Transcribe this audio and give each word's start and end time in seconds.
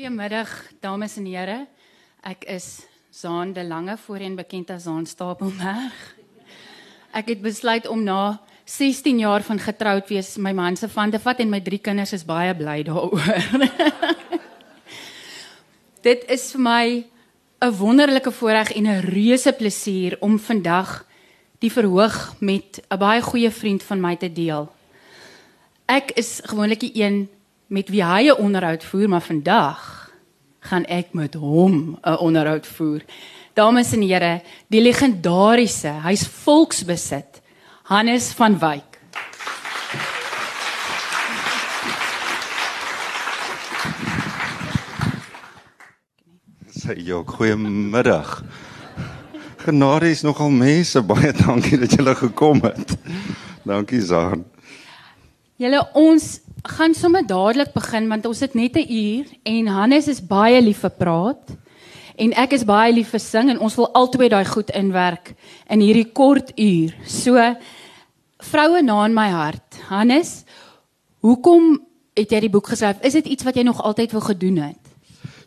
Goeiemiddag 0.00 0.48
dames 0.80 1.18
en 1.20 1.26
here. 1.28 1.66
Ek 2.24 2.46
is 2.48 2.86
Zaan 3.12 3.50
de 3.52 3.60
Lange, 3.60 3.98
voorheen 4.00 4.32
bekend 4.32 4.70
as 4.72 4.86
Zaan 4.86 5.04
Stapelberg. 5.04 5.96
Ek 7.12 7.26
het 7.28 7.42
besluit 7.44 7.84
om 7.84 8.00
na 8.00 8.40
16 8.64 9.18
jaar 9.20 9.44
van 9.44 9.58
getroud 9.60 10.08
wees 10.08 10.38
my 10.40 10.54
man 10.56 10.78
se 10.80 10.88
van 10.88 11.12
te 11.12 11.20
vat 11.20 11.42
en 11.44 11.52
my 11.52 11.60
drie 11.60 11.82
kinders 11.84 12.14
is 12.16 12.24
baie 12.24 12.54
bly 12.56 12.78
daaroor. 12.88 13.60
Dit 16.08 16.24
is 16.32 16.48
vir 16.54 16.64
my 16.64 16.86
'n 17.60 17.76
wonderlike 17.76 18.32
voorreg 18.32 18.72
en 18.72 18.88
'n 18.88 19.04
reuse 19.04 19.52
plesier 19.52 20.16
om 20.20 20.38
vandag 20.38 21.04
die 21.60 21.72
verhoog 21.72 22.40
met 22.40 22.80
'n 22.88 22.96
baie 22.96 23.20
goeie 23.20 23.50
vriend 23.50 23.82
van 23.82 24.00
my 24.00 24.16
te 24.16 24.32
deel. 24.32 24.72
Ek 25.84 26.16
is 26.16 26.40
gewoonlik 26.44 26.80
die 26.80 26.96
een 27.04 27.28
met 27.70 27.88
wie 27.88 28.02
hy 28.04 28.26
'n 28.26 28.42
onderhoud 28.42 28.84
voer, 28.84 29.08
maar 29.08 29.22
vandag 29.22 30.10
gaan 30.58 30.84
ek 30.84 31.12
met 31.12 31.34
hom 31.34 31.98
'n 32.02 32.18
onderhoud 32.18 32.66
voer. 32.66 33.00
Dames 33.54 33.92
en 33.92 34.02
here, 34.02 34.42
die 34.66 34.82
legendariese, 34.82 35.88
hy's 36.02 36.26
volksbesit, 36.26 37.40
Hannes 37.82 38.32
van 38.32 38.58
Wyk. 38.58 38.98
Sê 46.66 46.94
jou 46.96 47.24
goeiemiddag. 47.26 48.42
Genade 49.56 50.10
is 50.10 50.22
nogal 50.22 50.50
mense, 50.50 51.02
baie 51.02 51.32
dankie 51.32 51.78
dat 51.78 51.90
julle 51.92 52.14
gekom 52.14 52.60
het. 52.62 52.96
Dankie 53.62 54.00
Zaan. 54.00 54.44
Julle 55.56 55.88
ons 55.92 56.40
gaan 56.62 56.94
sommer 56.94 57.26
dadelik 57.26 57.72
begin 57.72 58.08
want 58.08 58.26
ons 58.26 58.40
het 58.40 58.54
net 58.54 58.76
'n 58.76 58.92
uur 58.92 59.24
en 59.42 59.66
Hannes 59.66 60.08
is 60.08 60.20
baie 60.20 60.60
lief 60.60 60.80
vir 60.80 60.90
praat 60.90 61.56
en 62.16 62.32
ek 62.32 62.52
is 62.52 62.64
baie 62.64 62.92
lief 62.92 63.08
vir 63.08 63.20
sing 63.20 63.50
en 63.50 63.58
ons 63.58 63.76
wil 63.76 63.88
albei 63.94 64.28
daai 64.28 64.44
goed 64.44 64.70
inwerk 64.70 65.34
in 65.70 65.80
hierdie 65.80 66.12
kort 66.12 66.52
uur. 66.58 66.94
So 67.06 67.56
vroue 68.38 68.82
na 68.82 69.04
in 69.04 69.14
my 69.14 69.28
hart. 69.28 69.80
Hannes, 69.88 70.44
hoekom 71.20 71.80
het 72.16 72.30
jy 72.30 72.40
die 72.40 72.52
boek 72.52 72.68
geskryf? 72.68 73.00
Is 73.02 73.12
dit 73.12 73.26
iets 73.26 73.44
wat 73.44 73.56
jy 73.56 73.62
nog 73.62 73.80
altyd 73.80 74.12
wou 74.12 74.22
gedoen 74.22 74.56
het? 74.56 74.78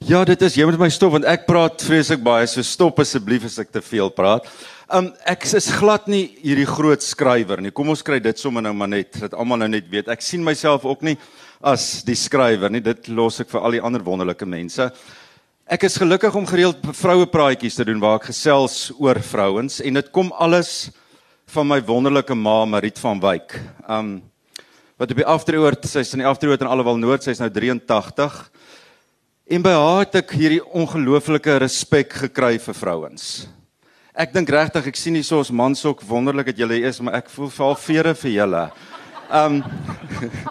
Ja, 0.03 0.25
dit 0.25 0.41
is 0.41 0.55
jy 0.55 0.65
moet 0.65 0.79
my 0.79 0.89
stop 0.89 1.11
want 1.11 1.25
ek 1.25 1.45
praat 1.45 1.81
vreeslik 1.81 2.23
baie. 2.23 2.47
So 2.47 2.61
stop 2.61 2.99
asseblief 2.99 3.45
as 3.45 3.59
ek 3.59 3.71
te 3.71 3.81
veel 3.81 4.09
praat. 4.09 4.49
Um 4.91 5.13
ek 5.29 5.45
is 5.55 5.69
glad 5.71 6.09
nie 6.11 6.33
hierdie 6.43 6.67
groot 6.67 7.03
skrywer 7.03 7.61
nie. 7.63 7.71
Kom 7.71 7.87
ons 7.93 8.03
kry 8.03 8.17
dit 8.19 8.39
sommer 8.39 8.63
nou 8.65 8.73
maar 8.75 8.91
net 8.91 9.15
dat 9.21 9.35
almal 9.37 9.61
nou 9.61 9.69
net 9.71 9.87
weet. 9.87 10.09
Ek 10.11 10.21
sien 10.21 10.43
myself 10.43 10.83
ook 10.83 11.05
nie 11.07 11.15
as 11.63 12.03
die 12.03 12.17
skrywer 12.19 12.71
nie. 12.73 12.83
Dit 12.83 13.07
los 13.07 13.39
ek 13.39 13.51
vir 13.53 13.63
al 13.63 13.77
die 13.77 13.83
ander 13.83 14.03
wonderlike 14.03 14.45
mense. 14.45 14.89
Ek 15.63 15.85
is 15.87 15.95
gelukkig 15.95 16.35
om 16.35 16.49
gereeld 16.49 16.83
vroue 16.99 17.29
praatjies 17.31 17.79
te 17.79 17.87
doen 17.87 18.01
waar 18.03 18.19
ek 18.19 18.27
gesels 18.33 18.91
oor 18.99 19.21
vrouens 19.23 19.79
en 19.79 20.01
dit 20.01 20.11
kom 20.11 20.33
alles 20.35 20.91
van 21.55 21.69
my 21.69 21.79
wonderlike 21.87 22.35
ma 22.35 22.65
Marit 22.67 22.99
van 22.99 23.23
Wyk. 23.23 23.55
Um 23.87 24.17
wat 24.99 25.15
op 25.15 25.19
die 25.19 25.27
afdrieoort, 25.27 25.87
sy's 25.89 26.11
in 26.13 26.21
die 26.21 26.29
afdrieoort 26.29 26.61
in 26.61 26.69
Allewal 26.69 26.99
Noord, 26.99 27.23
sy's 27.25 27.39
nou 27.41 27.49
83. 27.51 28.35
En 29.55 29.63
by 29.63 29.73
haar 29.75 30.03
het 30.03 30.21
ek 30.21 30.35
hierdie 30.37 30.61
ongelooflike 30.63 31.57
respek 31.63 32.13
gekry 32.27 32.57
vir 32.61 32.77
vrouens. 32.77 33.25
Ek 34.13 34.29
dink 34.29 34.51
regtig 34.53 34.91
ek 34.91 34.97
sien 34.99 35.15
hier 35.17 35.25
so 35.25 35.39
ons 35.41 35.49
mans 35.49 35.79
ook 35.89 36.03
wonderlik 36.05 36.51
dat 36.51 36.59
julle 36.61 36.75
is, 36.85 36.99
maar 37.01 37.15
ek 37.17 37.31
voel 37.33 37.47
val 37.49 37.71
vere 37.81 38.11
vir 38.13 38.29
julle. 38.29 38.59
Um 39.33 39.55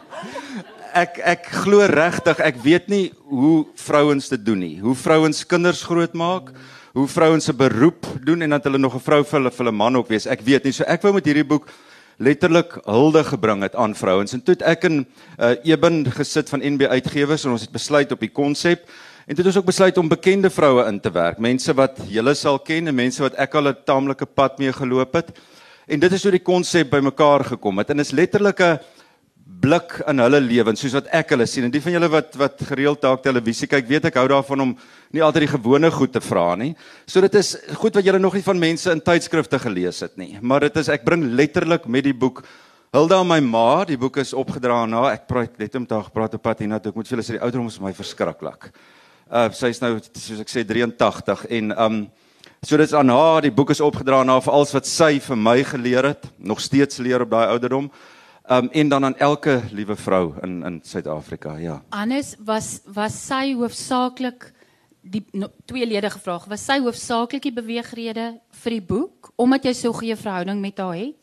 ek 1.03 1.21
ek 1.31 1.47
glo 1.63 1.87
regtig 1.87 2.43
ek 2.43 2.59
weet 2.65 2.91
nie 2.91 3.05
hoe 3.31 3.61
vrouens 3.79 4.27
dit 4.35 4.43
doen 4.43 4.59
nie. 4.59 4.73
Hoe 4.83 4.97
vrouens 4.99 5.45
kinders 5.47 5.85
grootmaak, 5.87 6.51
hoe 6.99 7.07
vrouens 7.07 7.47
'n 7.47 7.57
beroep 7.57 8.11
doen 8.27 8.43
en 8.43 8.51
dat 8.51 8.67
hulle 8.67 8.83
nog 8.83 8.99
'n 8.99 9.07
vrou 9.07 9.23
vir 9.23 9.39
hulle 9.39 9.55
vir 9.55 9.71
'n 9.71 9.79
man 9.79 9.97
ook 9.97 10.11
wees. 10.11 10.27
Ek 10.27 10.43
weet 10.43 10.65
nie. 10.65 10.73
So 10.73 10.83
ek 10.83 11.03
wou 11.03 11.15
met 11.15 11.25
hierdie 11.25 11.47
boek 11.47 11.71
letterlik 12.19 12.83
hulde 12.85 13.23
gebring 13.23 13.63
het 13.63 13.77
aan 13.79 13.95
vrouens. 13.95 14.33
En 14.33 14.43
toe 14.43 14.59
het 14.59 14.63
ek 14.63 14.85
in 14.91 15.07
uh, 15.39 15.55
Eben 15.63 16.11
gesit 16.11 16.51
van 16.51 16.59
NB 16.59 16.83
Uitgewers 16.91 17.45
en 17.45 17.53
ons 17.53 17.63
het 17.63 17.71
besluit 17.71 18.11
op 18.11 18.21
die 18.21 18.33
konsep 18.33 18.91
En 19.27 19.39
dit 19.39 19.47
is 19.47 19.57
ook 19.57 19.69
besluit 19.69 19.99
om 19.99 20.09
bekende 20.11 20.51
vroue 20.51 20.87
in 20.91 20.99
te 21.01 21.11
werk, 21.15 21.39
mense 21.39 21.75
wat 21.79 22.01
julle 22.11 22.35
sal 22.35 22.59
ken 22.59 22.91
en 22.91 22.95
mense 22.95 23.23
wat 23.23 23.37
ek 23.39 23.55
al 23.55 23.69
'n 23.69 23.77
taamlike 23.87 24.27
pad 24.27 24.59
mee 24.59 24.73
geloop 24.73 25.15
het. 25.15 25.31
En 25.87 26.01
dit 26.01 26.13
is 26.13 26.23
hoe 26.23 26.33
die 26.33 26.43
konsep 26.43 26.91
bymekaar 26.91 27.45
gekom 27.45 27.79
het 27.79 27.91
en 27.91 28.01
is 28.01 28.11
letterlik 28.11 28.61
'n 28.61 28.79
blik 29.61 30.03
in 30.09 30.19
hulle 30.19 30.41
lewens 30.41 30.81
soos 30.81 30.93
wat 30.93 31.07
ek 31.13 31.31
hulle 31.31 31.47
sien. 31.47 31.65
En 31.65 31.71
die 31.71 31.81
van 31.81 31.93
julle 31.93 32.09
wat 32.09 32.35
wat 32.35 32.63
gereeld 32.67 33.01
dalk 33.01 33.23
televisie 33.23 33.69
kyk, 33.69 33.87
weet 33.89 34.05
ek 34.05 34.15
hou 34.15 34.27
daarvan 34.29 34.61
om 34.61 34.77
nie 35.13 35.23
altyd 35.23 35.47
die 35.47 35.59
gewone 35.59 35.91
goed 35.91 36.13
te 36.13 36.21
vra 36.21 36.57
nie. 36.57 36.75
So 37.07 37.21
dit 37.21 37.35
is 37.35 37.57
goed 37.75 37.95
wat 37.95 38.05
julle 38.05 38.19
nog 38.19 38.35
nie 38.35 38.43
van 38.43 38.59
mense 38.59 38.91
in 38.91 39.01
tydskrifte 39.01 39.59
gelees 39.59 40.01
het 40.01 40.17
nie, 40.17 40.39
maar 40.41 40.61
dit 40.61 40.77
is 40.77 40.89
ek 40.89 41.05
bring 41.05 41.23
letterlik 41.23 41.87
met 41.87 42.05
die 42.05 42.15
boek 42.15 42.43
Hilda 42.93 43.23
aan 43.23 43.27
my 43.27 43.41
ma, 43.41 43.85
die 43.89 43.97
boek 43.97 44.19
is 44.21 44.35
opgedra 44.37 44.85
na. 44.85 45.07
Ek 45.15 45.23
praat 45.27 45.55
net 45.59 45.75
om 45.77 45.87
dag 45.89 46.11
praat 46.13 46.35
op 46.35 46.43
pad 46.43 46.59
hiernatoe. 46.59 46.91
Ek 46.91 46.97
moet 46.97 47.09
vir 47.09 47.17
julle 47.17 47.25
sê 47.25 47.39
die 47.39 47.41
ouderdom 47.41 47.71
is 47.71 47.81
my 47.81 47.93
verskriklik. 47.97 48.69
Uh 49.33 49.49
sy's 49.57 49.79
nou 49.81 49.95
soos 49.97 50.41
ek 50.43 50.51
sê 50.53 50.61
83 50.69 51.47
en 51.57 51.73
um 51.81 51.95
so 52.61 52.77
dit's 52.77 52.93
aan 52.93 53.09
haar 53.09 53.41
die 53.41 53.55
boek 53.55 53.71
is 53.73 53.81
opgedra 53.81 54.19
na 54.29 54.35
vir 54.45 54.53
alles 54.53 54.75
wat 54.77 54.87
sy 54.87 55.17
vir 55.25 55.39
my 55.41 55.63
geleer 55.65 56.05
het, 56.11 56.27
nog 56.37 56.61
steeds 56.61 57.01
leer 57.01 57.25
op 57.25 57.31
daai 57.33 57.47
ouderdom. 57.55 57.89
Um 58.45 58.69
en 58.69 58.91
dan 58.93 59.05
aan 59.09 59.17
elke 59.17 59.63
liewe 59.73 59.97
vrou 59.97 60.35
in 60.45 60.61
in 60.69 60.77
Suid-Afrika, 60.85 61.57
ja. 61.57 61.81
Annes 61.89 62.35
was 62.45 62.83
was 62.85 63.17
sy 63.27 63.55
hoofsaaklik 63.57 64.53
die 65.01 65.25
no, 65.33 65.49
tweelede 65.65 66.13
gevraag, 66.13 66.45
was 66.53 66.69
sy 66.69 66.77
hoofsaaklik 66.85 67.49
die 67.49 67.57
beweegrede 67.57 68.29
vir 68.63 68.77
die 68.77 68.85
boek 68.85 69.33
omdat 69.41 69.65
jy 69.65 69.73
so 69.73 69.89
'n 69.89 70.01
goeie 70.03 70.17
verhouding 70.17 70.61
met 70.61 70.79
haar 70.79 70.95
het? 70.95 71.21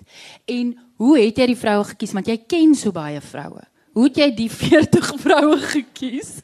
En 0.48 0.74
hoe 0.98 1.20
het 1.20 1.38
jy 1.38 1.46
die 1.46 1.62
vroue 1.62 1.84
gekies 1.94 2.14
want 2.14 2.28
jy 2.28 2.38
ken 2.38 2.76
so 2.76 2.92
baie 2.92 3.22
vroue? 3.22 3.62
Hoe 3.94 4.10
het 4.10 4.18
jy 4.18 4.32
die 4.36 4.50
40 4.66 5.14
vroue 5.22 5.58
gekies? 5.58 6.42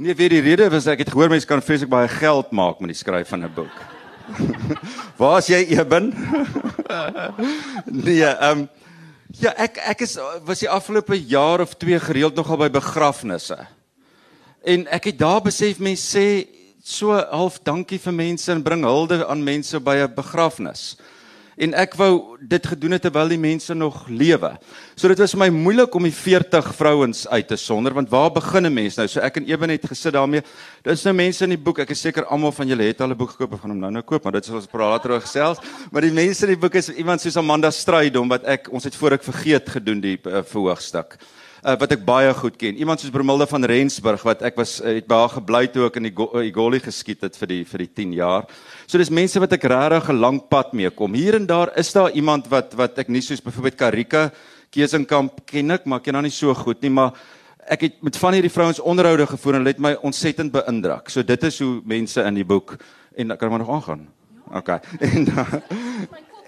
Nee, 0.00 0.14
weet 0.16 0.30
die 0.32 0.40
rede 0.40 0.64
was 0.72 0.86
ek 0.88 1.02
het 1.02 1.10
gehoor 1.12 1.28
mense 1.28 1.44
kan 1.44 1.60
vreeslik 1.60 1.90
baie 1.92 2.08
geld 2.08 2.54
maak 2.56 2.78
met 2.80 2.94
die 2.94 2.96
skryf 2.96 3.28
van 3.28 3.42
'n 3.44 3.52
boek. 3.52 3.74
Waar 5.20 5.38
is 5.42 5.50
jy 5.52 5.58
Eben? 5.76 6.08
nee, 8.06 8.24
ehm 8.24 8.62
um, 8.64 8.68
ja, 9.36 9.52
ek 9.60 9.76
ek 9.76 10.00
is 10.00 10.16
was 10.48 10.64
die 10.64 10.70
afgelope 10.72 11.18
jaar 11.28 11.60
of 11.60 11.76
twee 11.76 12.00
gereeld 12.00 12.34
nogal 12.34 12.56
by 12.56 12.70
begrafnisse. 12.72 13.58
En 14.64 14.88
ek 14.88 15.12
het 15.12 15.18
daar 15.18 15.42
besef 15.44 15.78
mense 15.78 16.08
sê 16.16 16.48
so 16.82 17.12
half 17.12 17.60
dankie 17.60 18.00
vir 18.00 18.16
mense 18.16 18.48
en 18.52 18.64
bring 18.64 18.84
hulde 18.88 19.20
aan 19.26 19.44
mense 19.44 19.80
by 19.80 20.00
'n 20.00 20.14
begrafnis 20.14 20.96
en 21.60 21.74
ek 21.76 21.94
wou 22.00 22.38
dit 22.40 22.66
gedoen 22.72 22.96
het 22.96 23.02
terwyl 23.04 23.28
die 23.28 23.40
mense 23.40 23.74
nog 23.76 24.06
lewe. 24.08 24.54
So 24.96 25.08
dit 25.12 25.20
was 25.20 25.34
vir 25.36 25.42
my 25.42 25.48
moeilik 25.52 25.94
om 25.94 26.06
die 26.08 26.14
40 26.14 26.70
vrouens 26.78 27.26
uit 27.28 27.48
te 27.50 27.58
sonder 27.60 27.94
want 27.96 28.10
waar 28.10 28.30
begin 28.32 28.66
'n 28.66 28.74
mens 28.74 28.96
nou? 28.96 29.06
So 29.06 29.20
ek 29.20 29.36
en 29.36 29.48
Eben 29.50 29.70
het 29.70 29.86
gesit 29.86 30.12
daarmee. 30.12 30.42
Is 30.84 31.04
nou 31.04 31.14
mense 31.14 31.44
in 31.44 31.50
die 31.50 31.58
boek. 31.58 31.78
Ek 31.78 31.90
is 31.90 32.00
seker 32.00 32.24
almal 32.24 32.52
van 32.52 32.68
julle 32.68 32.82
het 32.82 33.00
al 33.00 33.10
'n 33.10 33.16
boek 33.16 33.30
gekoop 33.30 33.52
of 33.52 33.60
gaan 33.60 33.70
hom 33.70 33.80
nou 33.80 33.90
nou 33.90 34.02
koop, 34.02 34.22
maar 34.24 34.32
dit 34.32 34.44
is 34.44 34.50
ons 34.50 34.66
praat 34.66 34.90
later 34.90 35.10
oor 35.10 35.20
gesels. 35.20 35.58
Maar 35.90 36.02
die 36.02 36.12
mense 36.12 36.46
in 36.46 36.52
die 36.54 36.60
boek 36.60 36.74
is 36.74 36.88
iemand 36.88 37.20
soos 37.20 37.36
Amanda 37.36 37.70
Strydom 37.70 38.28
wat 38.28 38.44
ek 38.44 38.68
ons 38.72 38.84
het 38.84 38.96
voor 38.96 39.12
ek 39.12 39.22
vergeet 39.22 39.68
gedoen 39.68 40.00
die 40.00 40.18
uh, 40.24 40.42
verhoogstuk 40.42 41.18
uh, 41.64 41.76
wat 41.80 41.92
ek 41.96 42.04
baie 42.06 42.32
goed 42.36 42.56
ken. 42.60 42.78
Iemand 42.80 43.00
soos 43.00 43.12
Bromilde 43.12 43.46
van 43.50 43.64
Rensburg 43.68 44.22
wat 44.26 44.44
ek 44.46 44.58
was 44.60 44.78
uh, 44.80 44.94
het 44.96 45.08
by 45.10 45.22
haar 45.22 45.34
gebly 45.36 45.64
toe 45.72 45.86
ek 45.88 45.98
in 46.00 46.08
die 46.08 46.14
uh, 46.14 46.44
Igoli 46.46 46.80
geskiet 46.82 47.24
het 47.26 47.36
vir 47.40 47.52
die 47.52 47.60
vir 47.68 47.84
die 47.84 47.90
10 48.02 48.14
jaar. 48.18 48.46
So 48.86 49.00
dis 49.00 49.12
mense 49.12 49.40
wat 49.42 49.52
ek 49.56 49.68
regtig 49.70 50.10
'n 50.10 50.20
lang 50.20 50.40
pad 50.48 50.72
mee 50.72 50.90
kom. 50.90 51.14
Hier 51.14 51.36
en 51.36 51.46
daar 51.46 51.72
is 51.78 51.92
daar 51.92 52.10
iemand 52.12 52.48
wat 52.48 52.74
wat 52.74 52.98
ek 52.98 53.08
nie 53.08 53.22
soos 53.22 53.42
byvoorbeeld 53.42 53.76
Karika 53.76 54.30
Kesenkamp 54.70 55.42
ken 55.46 55.70
ek, 55.70 55.86
maar 55.86 56.00
ken 56.00 56.14
haar 56.14 56.22
nie 56.22 56.30
so 56.30 56.54
goed 56.54 56.80
nie, 56.82 56.90
maar 56.90 57.12
ek 57.66 57.80
het 57.80 58.02
met 58.02 58.16
van 58.16 58.34
hierdie 58.34 58.52
vrouens 58.52 58.78
onderhoude 58.78 59.26
gevoer 59.26 59.58
en 59.58 59.64
dit 59.64 59.74
het 59.74 59.82
my 59.82 59.96
ontsettend 60.06 60.52
beïndruk. 60.52 61.10
So 61.10 61.22
dit 61.22 61.42
is 61.44 61.58
hoe 61.58 61.80
mense 61.84 62.22
in 62.22 62.34
die 62.34 62.46
boek 62.46 62.76
en 63.16 63.36
kan 63.36 63.50
maar 63.50 63.58
nog 63.58 63.70
aangaan. 63.70 64.08
OK. 64.54 64.70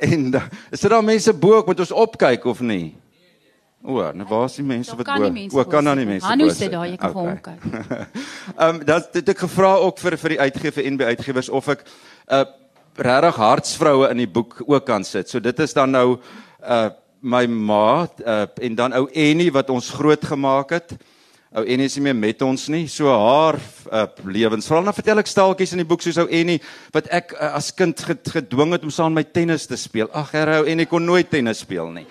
En 0.03 0.25
en 0.35 0.35
is 0.71 0.81
dit 0.81 0.91
dan 0.91 1.05
mense 1.05 1.33
bo 1.33 1.61
ek 1.61 1.67
moet 1.67 1.81
ons 1.85 1.93
opkyk 1.95 2.45
of 2.51 2.61
nie? 2.61 2.97
O, 3.83 3.99
nou 4.15 4.27
waar 4.31 4.45
is 4.47 4.57
die 4.61 4.65
mense 4.65 4.95
wat 4.95 5.09
bo? 5.11 5.59
O, 5.59 5.65
kan 5.67 5.85
dan 5.85 5.99
nie 5.99 6.07
mense. 6.07 6.27
Hanu 6.27 6.47
sê 6.55 6.69
daar 6.71 6.87
jy 6.87 6.97
kan 7.03 7.11
okay. 7.11 7.23
hom 7.23 7.41
kyk. 7.43 7.63
Ehm 8.63 8.69
um, 8.69 8.83
dat 8.87 9.09
dit 9.17 9.33
ek 9.35 9.43
gevra 9.43 9.73
ook 9.83 9.99
vir 9.99 10.17
vir 10.23 10.35
die 10.37 10.41
uitgewer 10.41 10.87
en 10.87 10.99
by 11.01 11.09
uitgewers 11.11 11.49
of 11.51 11.71
ek 11.75 11.83
'n 11.83 12.35
uh, 12.37 12.45
regtig 12.97 13.41
hartsvroue 13.43 14.11
in 14.11 14.23
die 14.23 14.29
boek 14.31 14.63
ook 14.67 14.87
kan 14.87 15.05
sit. 15.05 15.29
So 15.29 15.41
dit 15.41 15.59
is 15.59 15.75
dan 15.75 15.91
nou 15.91 16.21
uh 16.63 16.91
my 17.23 17.47
ma 17.47 18.07
uh, 18.27 18.47
en 18.59 18.75
dan 18.75 18.95
ou 18.99 19.07
Annie 19.15 19.53
wat 19.53 19.71
ons 19.71 19.91
groot 19.91 20.25
gemaak 20.25 20.71
het. 20.71 20.95
Ou 21.55 21.63
Annie 21.63 21.87
is 21.87 21.95
nie 21.97 22.03
meer 22.03 22.17
met 22.17 22.43
ons 22.43 22.69
nie. 22.69 22.89
So 22.89 23.11
haar 23.11 23.59
uh, 23.93 24.07
lewens. 24.25 24.67
Veral 24.67 24.85
dan 24.85 24.95
vertel 24.95 25.23
ek 25.23 25.31
staaltjies 25.31 25.75
in 25.77 25.83
die 25.85 25.87
boek 25.87 26.03
soos 26.03 26.19
ou 26.19 26.27
Annie 26.27 26.59
wat 26.95 27.07
ek 27.15 27.35
uh, 27.35 27.55
as 27.59 27.71
kind 27.75 27.99
gedwing 28.03 28.75
het 28.75 28.83
om 28.83 28.91
saam 28.91 29.15
met 29.15 29.27
my 29.27 29.33
tennis 29.33 29.67
te 29.67 29.79
speel. 29.79 30.11
Ag, 30.11 30.33
herou 30.35 30.65
Annie 30.67 30.87
kon 30.87 31.05
nooit 31.07 31.31
tennis 31.31 31.63
speel 31.63 31.91
nie. 31.95 32.07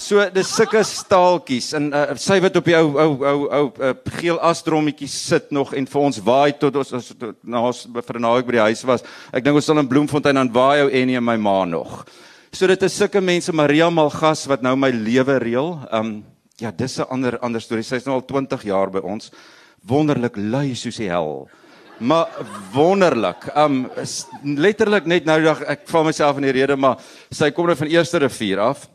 So 0.00 0.24
dis 0.32 0.48
sulke 0.48 0.80
staaltjies 0.88 1.74
en 1.76 1.90
uh, 1.92 2.14
sy 2.16 2.38
wat 2.40 2.54
op 2.56 2.64
die 2.64 2.76
ou 2.78 2.94
ou 2.96 3.10
ou 3.28 3.40
ou 3.44 3.66
uh, 3.76 3.90
geel 4.16 4.38
asdrommetjie 4.40 5.08
sit 5.10 5.50
nog 5.52 5.74
en 5.76 5.84
vir 5.84 6.00
ons 6.00 6.20
waai 6.24 6.52
tot 6.56 6.78
ons 6.80 6.92
as 6.96 7.10
na 7.44 7.60
vir 7.68 8.16
'n 8.16 8.24
naweek 8.24 8.46
by 8.48 8.52
die 8.56 8.66
huis 8.72 8.84
was. 8.88 9.04
Ek 9.32 9.44
dink 9.44 9.54
ons 9.54 9.68
sal 9.68 9.78
in 9.78 9.88
Bloemfontein 9.88 10.38
aan 10.38 10.52
waai 10.52 10.82
ou 10.86 10.88
en 10.88 11.24
my 11.24 11.36
ma 11.36 11.64
nog. 11.64 12.06
So 12.52 12.66
dit 12.66 12.82
is 12.82 12.96
sulke 12.96 13.20
mense 13.20 13.52
Maria 13.52 13.90
Malgas 13.90 14.46
wat 14.48 14.62
nou 14.62 14.74
my 14.76 14.90
lewe 14.90 15.38
reël. 15.38 15.78
Um 15.92 16.24
ja, 16.58 16.70
dis 16.70 16.98
'n 16.98 17.06
ander 17.10 17.38
ander 17.38 17.60
storie. 17.60 17.84
Sy's 17.84 18.06
nou 18.06 18.14
al 18.14 18.24
20 18.24 18.64
jaar 18.64 18.90
by 18.90 19.00
ons. 19.00 19.30
Wonderlik 19.84 20.36
lui 20.36 20.74
soos 20.74 20.96
die 20.96 21.08
hel. 21.08 21.48
Maar 22.00 22.28
wonderlik. 22.72 23.56
Um 23.56 23.90
letterlik 24.44 25.04
net 25.04 25.24
nou 25.26 25.42
dag 25.42 25.60
ek 25.62 25.88
val 25.88 26.04
myself 26.04 26.36
in 26.36 26.42
die 26.42 26.52
rede, 26.52 26.76
maar 26.76 26.96
sy 27.30 27.50
kom 27.50 27.66
nou 27.66 27.76
van 27.76 27.88
eerste 27.88 28.18
rivier 28.18 28.58
af. 28.58 28.88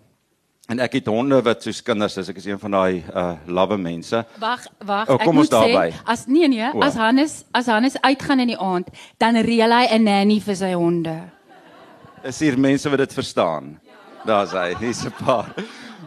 En 0.68 0.82
ek 0.84 0.98
het 1.00 1.06
honde 1.08 1.38
wat 1.48 1.64
soos 1.64 1.80
kinders 1.80 2.18
is. 2.20 2.28
Ek 2.28 2.42
is 2.42 2.46
een 2.50 2.60
van 2.60 2.74
daai 2.76 3.00
uh 3.08 3.38
lawwe 3.48 3.78
mense. 3.80 4.20
Wag, 4.42 4.66
wag. 4.84 5.08
Oh, 5.08 5.16
ek 5.16 5.24
kom 5.24 5.38
moet 5.40 5.46
ons 5.46 5.54
daarby. 5.54 5.94
Sê, 5.96 6.04
as 6.12 6.26
nee 6.28 6.50
nee, 6.52 6.68
O. 6.74 6.84
as 6.84 7.00
Hannes 7.00 7.38
as 7.56 7.70
Hannes 7.72 7.96
uitgaan 8.04 8.44
in 8.44 8.52
die 8.52 8.60
aand, 8.60 8.92
dan 9.22 9.40
reël 9.48 9.72
hy 9.72 9.86
'n 9.96 10.04
nanny 10.04 10.42
vir 10.44 10.56
sy 10.60 10.74
honde. 10.76 11.16
Is 12.24 12.40
hier 12.44 12.60
mense 12.60 12.90
wat 12.90 13.00
dit 13.00 13.14
verstaan? 13.14 13.78
Daar's 14.26 14.52
hy, 14.52 14.76
hier's 14.76 15.06
'n 15.06 15.14
paar. 15.24 15.56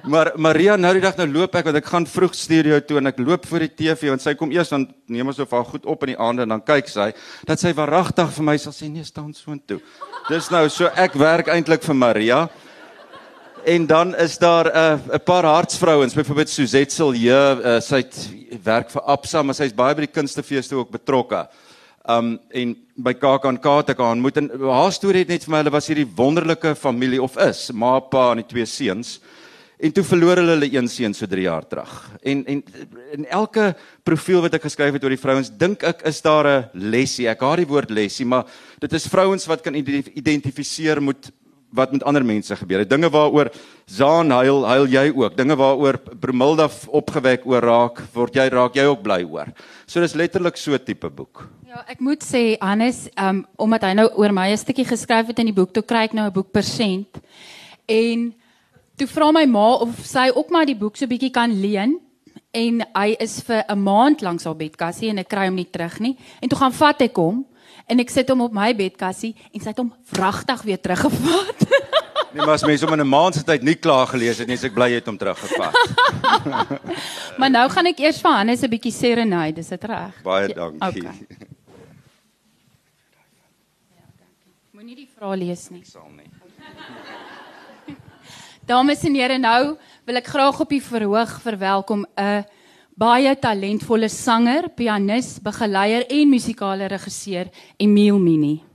Maar 0.05 0.33
Maria 0.37 0.77
nou 0.77 0.93
die 0.93 1.01
dag 1.01 1.17
nou 1.17 1.27
loop 1.29 1.55
ek 1.55 1.65
want 1.65 1.77
ek 1.77 1.87
gaan 1.87 2.07
vroeg 2.07 2.35
studio 2.35 2.81
toe 2.81 2.99
en 2.99 3.07
ek 3.07 3.19
loop 3.19 3.47
voor 3.47 3.59
die 3.59 3.75
TV 3.75 4.09
want 4.09 4.23
sy 4.23 4.35
kom 4.35 4.53
eers 4.53 4.69
dan 4.69 4.87
neem 5.07 5.27
ons 5.27 5.39
of 5.39 5.51
haar 5.51 5.65
goed 5.65 5.87
op 5.87 6.03
in 6.05 6.15
die 6.15 6.21
aande 6.21 6.43
en 6.43 6.49
dan 6.49 6.63
kyk 6.65 6.89
sy 6.89 7.13
dat 7.45 7.61
sy 7.61 7.73
waaragtig 7.73 8.31
vir 8.37 8.45
my 8.45 8.57
sal 8.57 8.73
sê 8.73 8.89
nee 8.89 9.05
staan 9.05 9.33
soontoe. 9.35 9.81
Dis 10.29 10.51
nou 10.51 10.69
so 10.69 10.87
ek 10.97 11.15
werk 11.15 11.49
eintlik 11.49 11.83
vir 11.83 11.95
Maria. 11.95 12.49
En 13.65 13.87
dan 13.87 14.17
is 14.17 14.39
daar 14.39 14.65
'n 14.65 14.77
uh, 14.77 15.15
'n 15.15 15.23
paar 15.25 15.45
hartsvrouens, 15.45 16.15
byvoorbeeld 16.15 16.49
Suzette 16.49 16.95
Silje, 16.95 17.61
uh, 17.65 17.81
sy 17.81 17.97
het 17.97 18.31
werk 18.63 18.91
vir 18.91 19.03
Absa, 19.03 19.43
maar 19.43 19.55
sy's 19.55 19.75
baie 19.75 19.95
by 19.95 20.01
die 20.01 20.13
kunstefeeste 20.13 20.75
ook 20.75 20.91
betrokke. 20.91 21.49
Um 22.09 22.39
en 22.51 22.77
by 22.95 23.13
KAKNK 23.13 23.65
het 23.65 23.89
ek 23.91 23.99
haar 23.99 24.15
ontmoet 24.15 24.37
en 24.37 24.51
haar 24.61 24.93
storie 24.93 25.19
het 25.19 25.29
net 25.29 25.45
vir 25.45 25.51
my 25.51 25.59
hulle 25.59 25.71
was 25.71 25.87
hierdie 25.87 26.09
wonderlike 26.17 26.75
familie 26.75 27.23
of 27.23 27.37
is, 27.37 27.71
ma, 27.73 27.99
pa 28.01 28.31
en 28.31 28.37
die 28.37 28.47
twee 28.47 28.67
seuns. 28.67 29.21
En 29.81 29.93
toe 29.93 30.05
verloor 30.05 30.37
hulle 30.37 30.57
hulle 30.57 30.73
een 30.73 30.89
seun 30.89 31.15
so 31.15 31.27
3 31.27 31.43
jaar 31.43 31.67
terug. 31.67 32.11
En 32.23 32.45
en 32.47 32.65
in 33.13 33.27
elke 33.27 33.75
profiel 34.03 34.41
wat 34.41 34.55
ek 34.55 34.63
geskryf 34.63 34.93
het 34.93 35.05
oor 35.05 35.11
die 35.11 35.21
vrouens, 35.21 35.51
dink 35.51 35.83
ek 35.83 36.03
is 36.03 36.21
daar 36.21 36.47
'n 36.47 36.69
lesie. 36.73 37.29
Ek 37.29 37.41
haat 37.41 37.57
die 37.57 37.67
woord 37.67 37.91
lesie, 37.91 38.27
maar 38.27 38.45
dit 38.79 38.93
is 38.93 39.07
vrouens 39.07 39.47
wat 39.47 39.61
kan 39.61 39.75
identi- 39.75 40.13
identifiseer 40.15 41.03
met 41.03 41.31
wat 41.73 41.93
met 41.93 42.03
ander 42.05 42.25
mense 42.25 42.57
gebeur. 42.57 42.85
Dinge 42.89 43.11
waaroor 43.11 43.51
Zaan 43.87 44.31
huil, 44.31 44.65
huil 44.67 44.87
jy 44.87 45.13
ook. 45.15 45.37
Dinge 45.37 45.57
waaroor 45.57 45.99
Brumilda 46.21 46.69
f- 46.69 46.89
opgewek 46.89 47.47
oor 47.47 47.61
raak, 47.63 48.03
word 48.15 48.35
jy 48.35 48.49
raak 48.49 48.75
jy 48.75 48.85
ook 48.85 49.03
bly 49.03 49.23
oor. 49.25 49.47
So 49.87 50.01
dis 50.01 50.15
letterlik 50.15 50.57
so 50.57 50.77
tipe 50.79 51.11
boek. 51.11 51.49
Ja, 51.67 51.85
ek 51.89 52.01
moet 52.01 52.23
sê 52.27 52.57
Hannes, 52.61 53.09
um 53.17 53.45
omdat 53.57 53.83
hy 53.83 53.93
nou 53.95 54.09
oor 54.17 54.33
my 54.33 54.51
'n 54.51 54.57
stukkie 54.57 54.85
geskryf 54.85 55.27
het 55.27 55.39
in 55.39 55.47
die 55.47 55.55
boek, 55.55 55.73
toe 55.73 55.83
kry 55.83 56.05
ek 56.05 56.13
nou 56.15 56.27
'n 56.27 56.33
boek 56.33 56.53
persent. 56.53 57.21
En 57.89 58.35
toe 58.97 59.07
vra 59.07 59.31
my 59.33 59.47
ma 59.47 59.75
of 59.75 60.05
sy 60.05 60.31
ook 60.35 60.51
maar 60.51 60.67
die 60.67 60.77
boek 60.77 60.97
so 60.97 61.07
bietjie 61.07 61.31
kan 61.31 61.51
leen 61.61 61.99
en 62.53 62.83
hy 62.97 63.17
is 63.21 63.41
vir 63.43 63.65
'n 63.69 63.79
maand 63.83 64.23
lank 64.23 64.43
haar 64.43 64.57
bedkassie 64.57 65.09
en 65.11 65.19
ek 65.19 65.29
kry 65.29 65.47
hom 65.47 65.55
nie 65.55 65.69
terug 65.71 66.01
nie. 66.01 66.17
En 66.43 66.49
toe 66.49 66.59
gaan 66.59 66.73
vat 66.73 67.01
ek 67.03 67.17
hom 67.17 67.45
en 67.87 68.01
ek 68.01 68.11
sit 68.11 68.29
hom 68.29 68.41
op 68.41 68.53
my 68.53 68.75
bedkassie 68.77 69.35
en 69.53 69.61
sy 69.61 69.69
het 69.73 69.79
hom 69.79 69.93
vragtig 70.13 70.63
weer 70.63 70.81
teruggevat. 70.81 71.67
Nee, 72.31 72.45
maar 72.47 72.55
as 72.55 72.63
mense 72.63 72.87
om 72.87 72.93
in 72.93 73.01
'n 73.01 73.09
maand 73.09 73.35
se 73.35 73.43
tyd 73.43 73.63
nie 73.63 73.75
klaar 73.75 74.07
gelees 74.07 74.39
het 74.39 74.47
nie, 74.47 74.55
is 74.55 74.63
ek 74.63 74.75
bly 74.75 74.87
jy 74.87 75.01
het 75.01 75.07
hom 75.07 75.19
teruggevat. 75.19 75.75
maar 77.39 77.51
nou 77.51 77.69
gaan 77.71 77.87
ek 77.91 77.99
eers 77.99 78.21
vir 78.23 78.31
Hannes 78.31 78.63
'n 78.63 78.71
bietjie 78.71 78.93
serenade, 78.93 79.59
is 79.59 79.69
dit 79.69 79.85
reg? 79.85 80.23
Baie 80.23 80.49
Ja, 80.49 80.55
dankie. 80.55 81.03
Okay. 81.03 81.49
Moenie 84.71 84.95
die 84.95 85.09
vrae 85.11 85.37
lees 85.37 85.71
nie. 85.71 85.83
Sal 85.85 86.07
nie. 86.15 86.31
Dames 88.71 89.03
en 89.05 89.15
here, 89.15 89.39
nou 89.39 89.77
wil 90.07 90.17
ek 90.17 90.27
graag 90.31 90.61
op 90.61 90.69
die 90.69 90.83
verhoog 90.83 91.41
verwelkom 91.43 92.07
'n 92.15 92.45
baie 92.97 93.35
talentvolle 93.37 94.09
sanger, 94.09 94.71
pianis, 94.77 95.39
begeleier 95.43 96.07
en 96.11 96.31
musikale 96.31 96.89
regisseur, 96.89 97.51
Emile 97.79 98.19
Mini. 98.19 98.70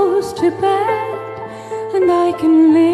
Goes 0.00 0.32
to 0.32 0.50
bed 0.62 1.94
and 1.94 2.10
I 2.10 2.32
can 2.40 2.72
live 2.72 2.89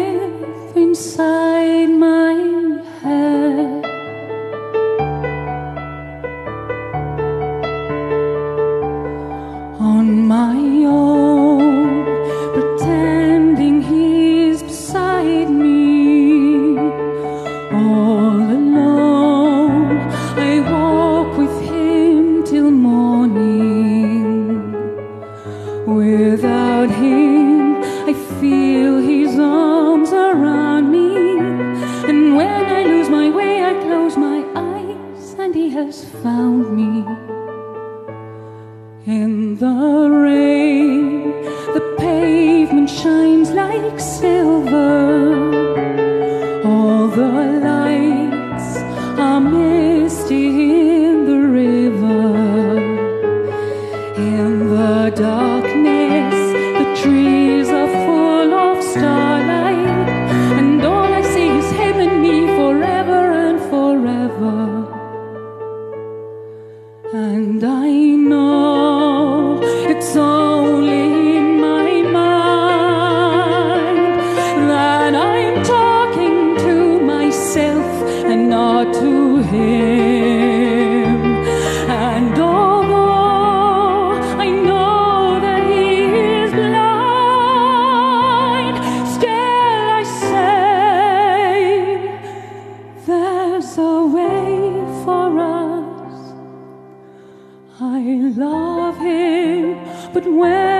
but 100.19 100.25
when 100.25 100.76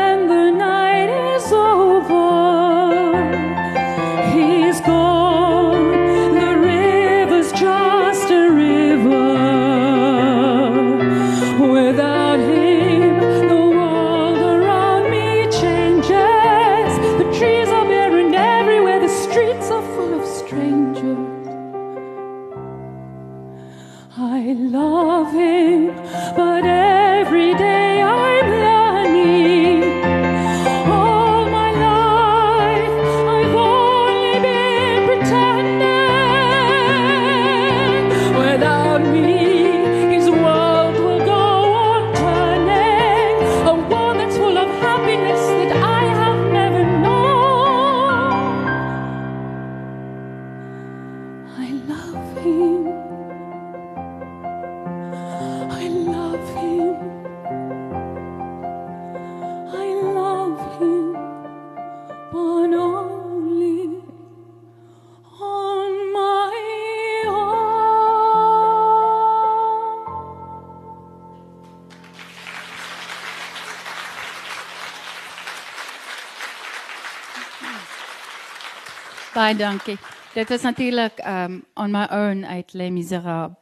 Baie 79.47 79.55
dankie. 79.55 79.95
Dit 80.33 80.49
is 80.51 80.61
natuurlik 80.61 81.21
um 81.23 81.61
on 81.79 81.91
my 81.91 82.03
own 82.11 82.43
uit 82.45 82.73
Les 82.73 82.89
Miserables. 82.91 83.55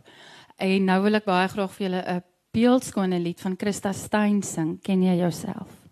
En 0.58 0.88
nou 0.90 0.98
wil 1.04 1.20
ek 1.20 1.28
baie 1.30 1.46
graag 1.52 1.76
vir 1.76 1.86
julle 1.86 2.02
'n 2.02 2.24
beeldskone 2.58 3.20
lied 3.22 3.42
van 3.42 3.54
Christa 3.58 3.94
Stein 3.94 4.42
sing. 4.42 4.82
Ken 4.82 5.04
jy 5.04 5.14
jouself? 5.22 5.85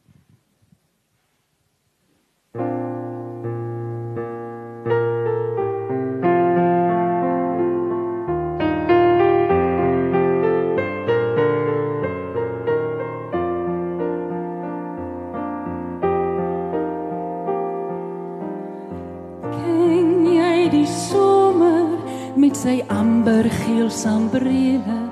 Ambergeel 23.84 23.90
sambrele 23.90 25.10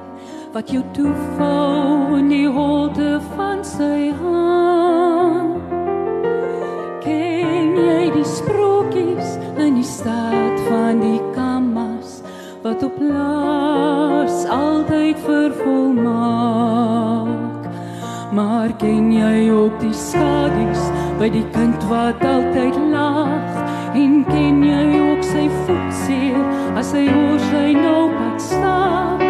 wat 0.54 0.70
jou 0.70 0.84
toevou 0.94 2.18
in 2.18 2.30
die 2.30 2.48
holte 2.48 3.20
van 3.36 3.63
sy 3.63 4.13
hand? 4.16 5.62
Ken 7.04 7.75
jy 7.75 8.12
die 8.13 8.25
sprokies 8.25 9.38
in 9.58 9.75
die 9.75 9.84
stad 9.84 10.60
van 10.70 11.00
die 11.01 11.22
kammas 11.36 12.22
wat 12.63 12.84
op 12.84 13.00
laas 13.00 14.46
altyd 14.48 15.18
vervolmaak? 15.25 17.28
Maar 18.32 18.72
ken 18.78 19.12
jy 19.12 19.50
ook 19.51 19.80
die 19.82 19.94
skadu's 19.94 20.92
by 21.20 21.30
die 21.30 21.46
kind 21.51 21.84
wat 21.90 22.24
altyd 22.24 22.75
as 26.81 26.93
hy 26.97 27.05
oor 27.13 27.41
sy 27.50 27.73
nou 27.77 28.09
pad 28.17 28.41
stap? 28.41 29.21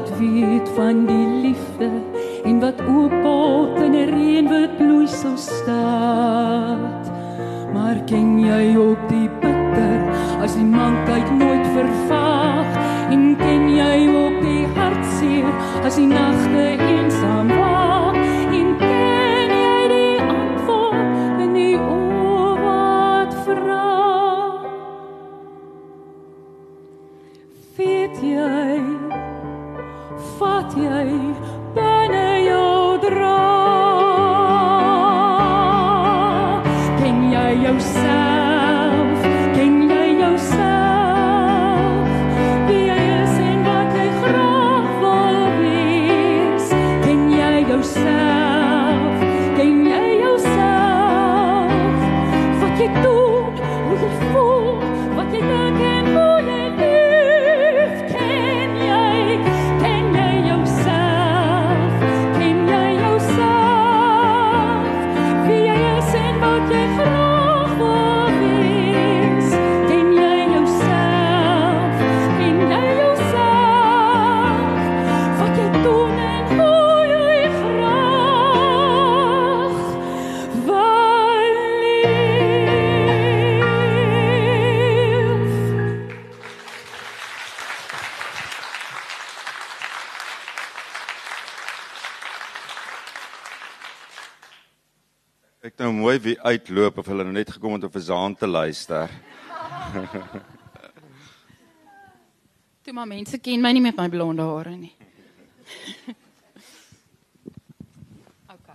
Wat 0.00 0.18
weet 0.18 0.68
van 0.74 1.06
die 1.06 1.26
liefde 1.42 1.90
en 2.44 2.60
wat 2.60 2.80
oopbot 2.88 3.76
in 3.84 3.92
'n 3.92 4.08
reënwit 4.16 4.76
bloeisel 4.76 5.36
staat? 5.36 7.04
Maar 7.72 7.96
ken 8.04 8.40
jy 8.40 8.76
ook 8.76 9.02
die 9.08 9.28
bitter 9.40 10.00
as 10.42 10.54
die 10.54 10.64
mankheid 10.64 11.28
nooit 11.38 11.66
vervaag 11.76 12.70
en 13.10 13.36
ken 13.36 13.76
jy 13.76 14.08
ook 14.22 14.40
die 14.40 14.66
hartseer 14.74 15.52
as 15.84 15.94
die 15.96 16.06
nagte 16.06 16.39
uitloop 96.50 96.98
of 96.98 97.06
hulle 97.10 97.24
nou 97.26 97.34
net 97.34 97.50
gekom 97.54 97.72
het 97.76 97.84
om 97.86 97.92
vir 97.94 98.02
Zaan 98.02 98.34
te 98.36 98.46
luister. 98.48 99.10
Toe 102.84 102.92
maar 102.96 103.06
mense 103.10 103.38
ken 103.38 103.60
my 103.62 103.72
nie 103.76 103.84
met 103.84 103.96
my 103.98 104.08
blonde 104.10 104.42
hare 104.42 104.74
nie. 104.76 104.94
OK. 108.54 108.68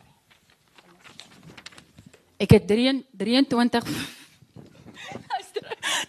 Ek 2.46 2.52
het 2.58 2.68
3 2.70 3.06
23 3.12 3.90
Luister, 5.32 5.64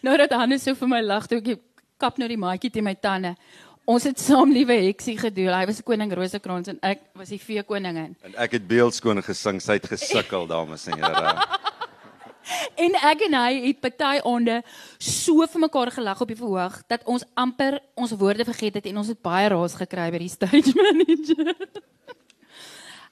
Nou 0.06 0.16
dat 0.20 0.36
Hannes 0.38 0.62
so 0.62 0.74
vir 0.78 0.88
my 0.92 1.00
lag 1.02 1.26
toe 1.26 1.40
ek 1.42 1.58
kap 1.98 2.18
nou 2.20 2.28
die 2.28 2.38
maatjie 2.38 2.70
teen 2.70 2.84
my 2.86 2.94
tande. 2.94 3.34
Ons 3.86 4.02
het 4.02 4.18
saam 4.18 4.50
liewe 4.50 4.74
heksie 4.88 5.14
gedoen. 5.18 5.52
Hy 5.54 5.66
was 5.68 5.78
koning 5.86 6.10
Rosekrans 6.18 6.72
en 6.72 6.78
ek 6.82 7.04
was 7.14 7.30
die 7.30 7.38
vee 7.38 7.62
koningin. 7.62 8.16
En 8.26 8.34
ek 8.42 8.56
het 8.58 8.64
beeldskoon 8.66 9.22
gesing, 9.22 9.60
sy 9.62 9.76
het 9.78 9.86
gesukkel 9.86 10.48
dames 10.54 10.88
en 10.90 10.98
here. 10.98 11.34
En 12.82 12.98
ek 13.10 13.22
en 13.28 13.36
hy 13.38 13.52
het 13.68 13.78
party 13.82 14.18
onde 14.26 14.58
so 15.02 15.46
vir 15.50 15.62
mekaar 15.62 15.90
gelag 15.94 16.20
op 16.22 16.30
die 16.30 16.38
verhoog 16.38 16.80
dat 16.90 17.06
ons 17.06 17.24
amper 17.38 17.78
ons 17.98 18.14
woorde 18.18 18.46
vergeet 18.46 18.80
het 18.80 18.90
en 18.90 18.98
ons 19.02 19.10
het 19.10 19.22
baie 19.22 19.48
raas 19.54 19.78
gekry 19.78 20.10
by 20.14 20.22
die 20.22 20.34
stage 20.34 20.74
manager. 20.82 21.54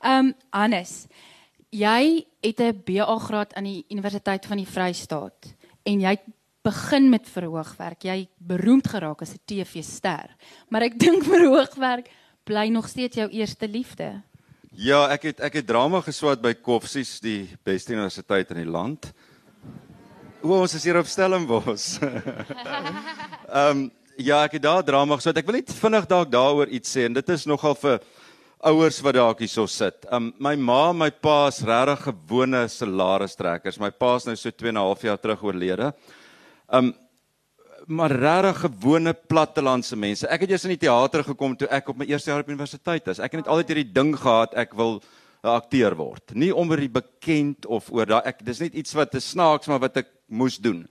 Ehm 0.05 0.31
um, 0.31 0.35
Hannes, 0.51 1.07
jy 1.71 2.27
het 2.43 2.61
'n 2.61 2.83
BA 2.83 3.19
graad 3.19 3.55
aan 3.55 3.71
die 3.71 3.85
Universiteit 3.95 4.47
van 4.47 4.59
die 4.59 4.71
Vrystaat 4.71 5.55
en 5.87 6.01
jy 6.01 6.19
het 6.19 6.27
begin 6.65 7.11
met 7.13 7.29
verhoogwerk. 7.29 8.07
Jy 8.09 8.29
beroemd 8.41 8.89
geraak 8.89 9.23
as 9.23 9.35
'n 9.35 9.43
TV-ster. 9.45 10.31
Maar 10.69 10.89
ek 10.89 10.99
dink 11.05 11.25
verhoogwerk 11.25 12.09
bly 12.45 12.69
nog 12.69 12.89
steeds 12.89 13.17
jou 13.17 13.29
eerste 13.29 13.69
liefde. 13.69 14.23
Ja, 14.73 15.09
ek 15.13 15.23
het 15.23 15.41
ek 15.41 15.61
het 15.61 15.67
drama 15.67 16.01
geswat 16.01 16.43
by 16.43 16.55
Koffsies, 16.55 17.21
die 17.21 17.49
beste 17.65 17.93
universiteit 17.93 18.51
in 18.51 18.65
die 18.65 18.71
land. 18.71 19.13
O, 20.43 20.61
ons 20.61 20.75
is 20.75 20.85
hier 20.85 20.99
op 20.99 21.07
Stellenbosch. 21.07 22.01
Ehm 23.49 23.71
um, 23.71 23.91
ja, 24.17 24.45
ek 24.45 24.53
het 24.59 24.63
daar 24.63 24.85
drama 24.85 25.17
geswat. 25.17 25.39
Ek 25.39 25.47
wil 25.47 25.59
net 25.59 25.73
vinnig 25.73 26.07
dalk 26.07 26.31
daaroor 26.31 26.69
iets 26.69 26.97
sê 26.97 27.07
en 27.07 27.15
dit 27.15 27.29
is 27.29 27.47
nogal 27.47 27.75
vir 27.75 28.01
ouers 28.65 29.01
wat 29.05 29.15
dalk 29.15 29.41
hierso 29.45 29.67
sit. 29.67 30.07
Um 30.11 30.33
my 30.39 30.55
ma, 30.57 30.93
my 30.93 31.11
pa 31.11 31.49
is 31.49 31.63
regtig 31.63 32.05
gewone 32.09 32.69
salarisstrekkers. 32.69 33.81
My 33.81 33.91
pa 33.91 34.17
is 34.17 34.27
nou 34.27 34.37
so 34.37 34.51
2 34.51 34.69
en 34.69 34.77
'n 34.77 34.87
half 34.87 35.03
jaar 35.03 35.19
terug 35.19 35.43
oorlede. 35.43 35.93
Um 36.75 36.95
maar 37.85 38.09
regtig 38.11 38.63
gewone 38.63 39.13
plattelandse 39.13 39.97
mense. 39.97 40.25
Ek 40.33 40.47
het 40.47 40.55
eers 40.55 40.63
in 40.65 40.73
die 40.73 40.81
teater 40.87 41.21
gekom 41.27 41.53
toe 41.61 41.69
ek 41.69 41.91
op 41.93 41.99
my 42.01 42.07
eerste 42.09 42.31
jaar 42.31 42.41
op 42.41 42.49
universiteit 42.49 43.11
is. 43.13 43.21
Ek 43.21 43.35
het 43.35 43.43
net 43.43 43.51
altyd 43.53 43.73
hierdie 43.75 43.93
ding 43.93 44.15
gehad 44.17 44.55
ek 44.57 44.73
wil 44.79 45.03
'n 45.45 45.53
akteur 45.53 45.95
word. 45.95 46.33
Nie 46.33 46.55
om 46.55 46.71
oor 46.71 46.81
die 46.81 46.89
bekend 46.89 47.67
of 47.67 47.93
oor 47.93 48.07
daai 48.07 48.25
ek 48.25 48.41
dis 48.45 48.61
net 48.61 48.75
iets 48.75 48.95
wat 48.95 49.11
te 49.11 49.21
snaaks 49.21 49.69
maar 49.69 49.81
wat 49.81 49.97
ek 49.97 50.09
moes 50.29 50.57
doen. 50.57 50.89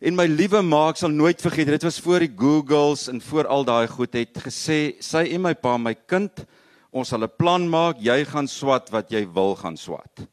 En 0.00 0.16
my 0.16 0.26
liewe 0.26 0.62
ma, 0.62 0.88
ek 0.88 0.96
sal 0.96 1.10
nooit 1.10 1.40
vergeet, 1.40 1.66
dit 1.66 1.82
was 1.82 2.00
voor 2.00 2.20
die 2.20 2.32
Googles 2.36 3.08
en 3.08 3.20
voor 3.20 3.46
al 3.46 3.64
daai 3.64 3.86
goed 3.86 4.14
het 4.14 4.34
gesê 4.34 4.96
sy 5.00 5.28
en 5.34 5.42
my 5.42 5.54
pa, 5.54 5.76
my 5.76 5.94
kind, 5.94 6.46
ons 6.90 7.08
sal 7.08 7.22
'n 7.22 7.36
plan 7.38 7.68
maak, 7.68 8.00
jy 8.00 8.24
gaan 8.24 8.48
swat 8.48 8.90
wat 8.90 9.10
jy 9.10 9.26
wil 9.26 9.54
gaan 9.54 9.76
swat. 9.76 10.26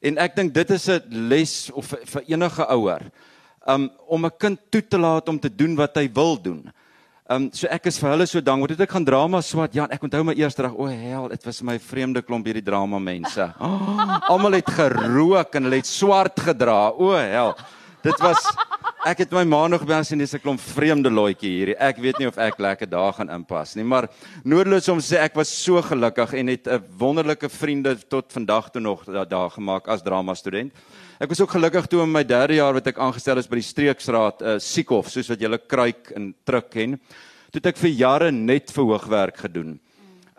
En 0.00 0.18
ek 0.18 0.36
dink 0.36 0.54
dit 0.54 0.70
is 0.70 0.88
'n 0.88 1.02
les 1.28 1.70
of 1.70 1.86
vir 1.86 2.22
enige 2.28 2.64
ouer 2.68 3.10
um, 3.66 3.90
om 4.06 4.26
'n 4.26 4.36
kind 4.38 4.60
toe 4.70 4.82
te 4.82 4.98
laat 4.98 5.28
om 5.28 5.38
te 5.40 5.54
doen 5.54 5.76
wat 5.76 5.96
hy 5.96 6.08
wil 6.12 6.40
doen. 6.40 6.72
Um 7.24 7.46
so 7.56 7.64
ek 7.72 7.86
is 7.88 7.96
vir 7.96 8.10
hulle 8.12 8.26
so 8.28 8.40
dankbaar. 8.44 8.74
Dit 8.74 8.80
ek 8.84 8.90
gaan 8.92 9.04
drama 9.04 9.38
swat. 9.40 9.72
Ja, 9.72 9.86
ek 9.88 10.02
onthou 10.04 10.20
my 10.28 10.34
eerste 10.36 10.60
dag. 10.66 10.74
O 10.76 10.84
hel, 10.84 11.30
dit 11.32 11.46
was 11.48 11.62
my 11.64 11.78
vreemde 11.80 12.20
klomp 12.20 12.44
hierdie 12.44 12.64
drama 12.64 12.98
mense. 13.00 13.46
Oh, 13.64 14.18
Almal 14.34 14.58
het 14.58 14.68
gerook 14.68 15.56
en 15.56 15.64
hulle 15.64 15.80
het 15.80 15.88
swart 15.88 16.42
gedra. 16.44 16.92
O 16.92 17.16
hel. 17.16 17.54
Dit 18.04 18.20
was 18.20 18.44
ek 19.08 19.22
het 19.24 19.32
my 19.32 19.46
ma 19.48 19.62
nog 19.72 19.86
by 19.88 20.02
as 20.02 20.12
in 20.12 20.20
dis 20.20 20.34
'n 20.36 20.42
klomp 20.44 20.60
vreemde 20.60 21.08
loetjie 21.08 21.48
hierdie. 21.48 21.78
Ek 21.80 21.96
weet 21.96 22.20
nie 22.20 22.28
of 22.28 22.36
ek 22.36 22.60
lekker 22.60 22.88
daar 22.92 23.16
gaan 23.16 23.32
inpas 23.32 23.72
nie, 23.76 23.84
maar 23.84 24.08
noodloos 24.44 24.88
om 24.92 25.00
sê 25.00 25.16
ek 25.24 25.34
was 25.34 25.48
so 25.48 25.80
gelukkig 25.80 26.34
en 26.36 26.52
het 26.52 26.68
'n 26.68 26.84
wonderlike 26.98 27.48
vriende 27.48 27.96
tot 27.96 28.32
vandag 28.32 28.68
toe 28.68 28.82
nog 28.82 29.04
daar, 29.04 29.28
daar 29.28 29.50
gemaak 29.50 29.88
as 29.88 30.02
drama 30.02 30.34
student. 30.34 30.72
Ek 31.22 31.30
was 31.30 31.40
ook 31.40 31.54
gelukkig 31.54 31.86
toe 31.90 32.02
in 32.02 32.12
my 32.12 32.24
3de 32.26 32.58
jaar 32.58 32.74
wat 32.74 32.88
ek 32.90 32.98
aangestel 32.98 33.38
is 33.38 33.50
by 33.50 33.60
die 33.60 33.68
streeksraad 33.68 34.42
uh, 34.42 34.56
Siekhof, 34.58 35.12
soos 35.12 35.30
wat 35.30 35.44
julle 35.44 35.58
kruik 35.58 36.10
en 36.16 36.32
truk 36.46 36.70
ken. 36.72 36.96
Toe 37.50 37.60
het 37.60 37.70
ek 37.70 37.82
vir 37.82 37.94
jare 37.94 38.32
net 38.34 38.72
verhoogwerk 38.74 39.44
gedoen. 39.46 39.76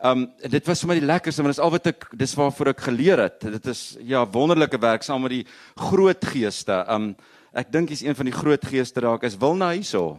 Um 0.03 0.27
dit 0.43 0.67
was 0.67 0.81
vir 0.83 0.91
my 0.91 0.99
die 0.99 1.07
lekkerste 1.07 1.41
want 1.41 1.55
dit 1.55 1.57
is 1.57 1.63
al 1.63 1.71
wat 1.73 1.87
ek 1.93 2.09
dis 2.19 2.35
waarvoor 2.35 2.73
ek 2.73 2.83
geleer 2.89 3.23
het. 3.23 3.39
Dit 3.55 3.71
is 3.71 3.85
ja 4.03 4.25
wonderlike 4.27 4.77
werk 4.83 5.07
saam 5.07 5.23
met 5.23 5.37
die 5.37 5.45
groot 5.79 6.27
geeste. 6.33 6.83
Um 6.91 7.15
Ek 7.55 7.69
dink 7.71 7.87
hy's 7.87 8.01
een 8.03 8.15
van 8.17 8.27
die 8.27 8.35
groot 8.35 8.65
geeste 8.67 8.99
raak. 8.99 9.21
Is 9.23 9.37
Wilna 9.39 9.69
hierso? 9.71 10.17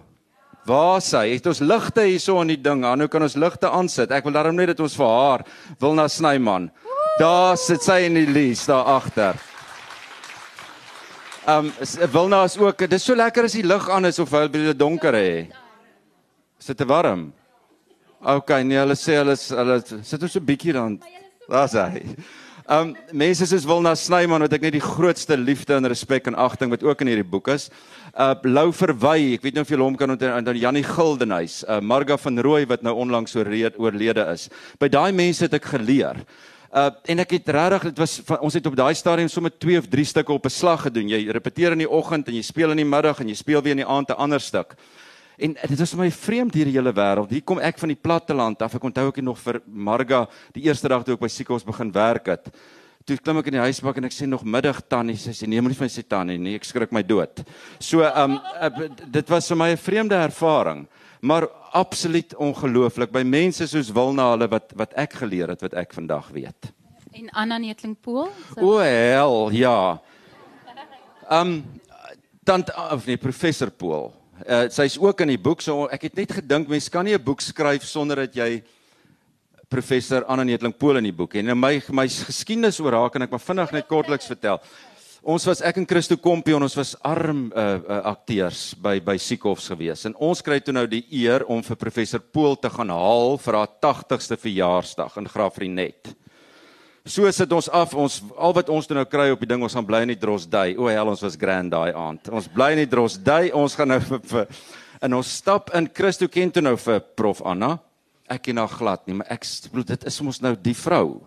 Waar 0.65 1.03
sy? 1.05 1.35
Het 1.35 1.51
ons 1.51 1.61
ligte 1.61 2.07
hierso 2.09 2.39
in 2.41 2.55
die 2.55 2.63
ding. 2.65 2.81
Nou 2.81 3.09
kan 3.13 3.27
ons 3.27 3.37
ligte 3.37 3.69
aansit. 3.69 4.15
Ek 4.17 4.25
wil 4.25 4.33
daarom 4.33 4.57
net 4.57 4.73
dat 4.73 4.81
ons 4.81 4.97
vir 4.97 5.13
haar 5.13 5.45
Wilna 5.83 6.07
Snyman. 6.09 6.71
Daar 7.21 7.61
sit 7.61 7.85
sy 7.85 8.07
in 8.09 8.17
die 8.17 8.25
lees 8.31 8.65
daar 8.71 8.89
agter. 8.97 9.37
Ehm 11.47 11.67
um, 11.67 12.11
Wilna 12.11 12.43
is 12.45 12.57
ook. 12.59 12.79
Dit 12.79 12.93
is 12.93 13.05
so 13.05 13.15
lekker 13.15 13.47
as 13.47 13.55
die 13.55 13.63
lig 13.63 13.85
aan 13.91 14.09
is 14.09 14.19
of 14.19 14.33
by 14.35 14.49
die 14.51 14.73
donker 14.75 15.15
hè. 15.15 15.45
Sit 16.59 16.81
te 16.81 16.87
warm. 16.91 17.29
OK, 18.19 18.51
nee, 18.67 18.81
hulle 18.81 18.97
sê 18.99 19.21
hulle 19.21 19.37
hulle 19.39 19.77
sit 20.03 20.23
ons 20.27 20.33
so 20.33 20.41
'n 20.41 20.49
bietjie 20.49 20.75
dan. 20.75 20.97
Daar's 21.47 21.77
hy. 21.79 22.03
Um 22.67 22.97
mense 23.13 23.47
soos 23.47 23.63
Wilna 23.63 23.95
Snyman 23.95 24.43
wat 24.43 24.57
ek 24.59 24.67
net 24.67 24.75
die 24.75 24.83
grootste 24.83 25.37
liefde 25.37 25.77
en 25.77 25.87
respek 25.87 26.27
en 26.27 26.35
agting 26.35 26.71
wat 26.75 26.83
ook 26.83 27.01
in 27.07 27.13
hierdie 27.13 27.31
boek 27.31 27.47
is. 27.55 27.71
Uh 28.19 28.35
Lou 28.43 28.73
Verwy, 28.73 29.35
ek 29.39 29.47
weet 29.47 29.55
nie 29.55 29.63
of 29.63 29.71
jy 29.71 29.79
hom 29.79 29.95
kan 29.95 30.11
onthou 30.11 30.43
dan 30.43 30.59
Jannie 30.59 30.83
Gildenhuys, 30.83 31.63
uh 31.69 31.79
Marga 31.79 32.17
van 32.17 32.43
Rooi 32.43 32.67
wat 32.67 32.83
nou 32.83 32.97
onlangs 33.07 33.37
oorlede 33.37 34.27
is. 34.35 34.51
By 34.81 34.89
daai 34.89 35.13
mense 35.13 35.47
het 35.47 35.55
ek 35.55 35.71
geleer. 35.79 36.27
Uh 36.77 36.91
en 37.09 37.23
ek 37.23 37.31
het 37.39 37.47
regtig 37.57 37.87
dit 37.89 38.01
was 38.03 38.19
ons 38.37 38.55
het 38.55 38.67
op 38.69 38.75
daai 38.77 38.93
stadium 38.95 39.31
sommer 39.33 39.53
2 39.65 39.79
of 39.81 39.87
3 39.89 40.05
stukke 40.05 40.33
op 40.33 40.45
'n 40.45 40.53
slag 40.53 40.83
gedoen. 40.83 41.09
Jy 41.09 41.31
repeteer 41.33 41.73
in 41.73 41.79
die 41.79 41.91
oggend 41.91 42.29
en 42.29 42.35
jy 42.35 42.43
speel 42.43 42.71
in 42.71 42.77
die 42.77 42.85
middag 42.85 43.21
en 43.21 43.29
jy 43.29 43.35
speel 43.35 43.63
weer 43.63 43.73
in 43.73 43.85
die 43.85 43.87
aand 43.87 44.11
'n 44.11 44.21
ander 44.21 44.41
stuk. 44.41 44.75
En 45.39 45.57
dit 45.69 45.79
was 45.79 45.91
vir 45.91 45.99
my 45.99 46.11
vreemd 46.11 46.55
hierdie 46.55 46.75
hele 46.75 46.93
wêreld. 46.93 47.31
Hier 47.31 47.43
kom 47.43 47.59
ek 47.59 47.79
van 47.79 47.89
die 47.89 48.03
platteland 48.03 48.63
af. 48.63 48.75
Ek 48.75 48.85
onthou 48.85 49.09
ek 49.09 49.23
nog 49.23 49.39
vir 49.39 49.61
Marga 49.67 50.29
die 50.53 50.63
eerste 50.65 50.89
dag 50.89 51.05
toe 51.05 51.15
ek 51.15 51.21
by 51.21 51.29
Siekos 51.29 51.65
begin 51.65 51.93
werk 51.93 52.27
het. 52.27 52.49
Toe 53.07 53.17
klim 53.17 53.39
ek 53.39 53.47
in 53.47 53.53
die 53.53 53.61
huisbak 53.61 53.97
en 53.97 54.05
ek 54.05 54.13
sê 54.13 54.27
nog 54.27 54.45
middag 54.45 54.81
tannie, 54.89 55.17
sy 55.17 55.31
sê 55.31 55.47
nee, 55.47 55.61
moenie 55.61 55.77
vir 55.77 55.85
my 55.85 55.89
sê 55.89 56.03
tannie 56.03 56.39
nie, 56.39 56.55
ek 56.57 56.65
skrik 56.65 56.93
my 56.93 57.03
dood. 57.03 57.45
So 57.79 58.03
ehm 58.03 58.39
um, 58.61 58.97
dit 59.13 59.29
was 59.31 59.49
vir 59.49 59.57
my 59.57 59.71
'n 59.71 59.77
vreemde 59.77 60.15
ervaring, 60.15 60.89
maar 61.21 61.49
absoluut 61.73 62.35
ongelooflik 62.37 63.11
by 63.13 63.23
mense 63.23 63.67
soos 63.69 63.93
Wilna 63.93 64.31
hulle 64.31 64.49
wat 64.49 64.73
wat 64.77 64.93
ek 64.95 65.13
geleer 65.23 65.49
het 65.49 65.61
wat 65.61 65.75
ek 65.75 65.93
vandag 65.97 66.29
weet. 66.35 66.73
En 67.17 67.31
Anna 67.31 67.59
Netlingpool? 67.59 68.29
So. 68.55 68.61
O 68.61 68.79
hel, 68.79 69.51
ja. 69.57 70.01
Ehm 71.29 71.41
um, 71.41 71.65
dan 72.47 72.63
of 72.93 73.07
nee, 73.07 73.17
professor 73.17 73.71
Pool. 73.71 74.13
Uh, 74.47 74.69
Sy's 74.71 74.99
ook 75.01 75.21
in 75.21 75.33
die 75.33 75.41
boek. 75.41 75.61
So 75.65 75.89
ek 75.91 76.03
het 76.11 76.15
net 76.15 76.33
gedink 76.39 76.69
mense 76.69 76.91
kan 76.91 77.05
nie 77.05 77.17
'n 77.17 77.23
boek 77.25 77.41
skryf 77.41 77.83
sonder 77.83 78.17
dat 78.17 78.35
jy 78.35 78.63
professor 79.69 80.25
Anna 80.25 80.45
Netling 80.45 80.77
Pool 80.77 80.97
in 80.97 81.09
die 81.09 81.13
boek 81.13 81.35
en 81.35 81.59
my 81.59 81.81
my 81.91 82.07
geskiedenis 82.09 82.79
oor 82.81 82.93
haar 82.93 83.11
kan 83.11 83.23
ek 83.23 83.31
maar 83.31 83.43
vinnig 83.43 83.73
net 83.73 83.89
kortliks 83.89 84.27
vertel. 84.27 84.61
Ons 85.27 85.43
was 85.43 85.59
ek 85.59 85.81
en 85.81 85.87
Christo 85.91 86.15
Kompie 86.23 86.55
en 86.55 86.63
ons 86.63 86.77
was 86.79 86.93
arm 87.03 87.49
uh, 87.49 87.63
uh, 87.83 87.97
akteurs 88.13 88.77
by 88.79 89.01
by 89.03 89.17
Siekhofs 89.19 89.65
gewees. 89.73 90.05
En 90.07 90.15
ons 90.23 90.43
kry 90.47 90.61
toe 90.63 90.75
nou 90.77 90.85
die 90.87 91.03
eer 91.19 91.43
om 91.51 91.65
vir 91.67 91.79
professor 91.81 92.23
Pool 92.23 92.55
te 92.63 92.71
gaan 92.71 92.93
haal 92.95 93.35
vir 93.43 93.59
haar 93.59 93.73
80ste 93.83 94.39
verjaarsdag 94.39 95.19
in 95.19 95.27
Graafrenet. 95.33 96.13
So 97.03 97.27
sit 97.35 97.51
ons 97.59 97.67
af 97.75 97.99
ons 97.99 98.21
al 98.39 98.55
wat 98.55 98.71
ons 98.71 98.87
nou 98.95 99.07
kry 99.11 99.33
op 99.35 99.43
die 99.43 99.51
ding 99.51 99.67
ons 99.67 99.75
gaan 99.75 99.91
bly 99.91 100.05
in 100.07 100.15
die 100.15 100.21
Drosdui. 100.23 100.79
O 100.79 100.87
hel 100.87 101.11
ons 101.11 101.27
was 101.27 101.39
grand 101.43 101.75
daai 101.75 101.91
aand. 101.91 102.31
Ons 102.31 102.47
bly 102.47 102.77
in 102.77 102.85
die 102.85 102.93
Drosdui. 102.95 103.51
Ons 103.51 103.75
gaan 103.75 103.97
nou 103.97 104.03
vir, 104.13 104.23
vir 104.31 104.47
en 105.03 105.19
ons 105.19 105.37
stap 105.43 105.75
in 105.75 105.91
Christo 105.91 106.31
ken 106.31 106.55
toe 106.55 106.63
nou 106.63 106.79
vir 106.79 107.03
Prof 107.19 107.43
Anna. 107.43 107.81
Ek 108.31 108.47
ken 108.47 108.63
haar 108.63 108.71
glad 108.71 109.03
nie, 109.11 109.19
maar 109.19 109.35
ek 109.35 109.43
bedoel 109.73 109.91
dit 109.91 110.07
is 110.07 110.23
ons 110.23 110.39
nou 110.47 110.55
die 110.55 110.79
vrou. 110.87 111.27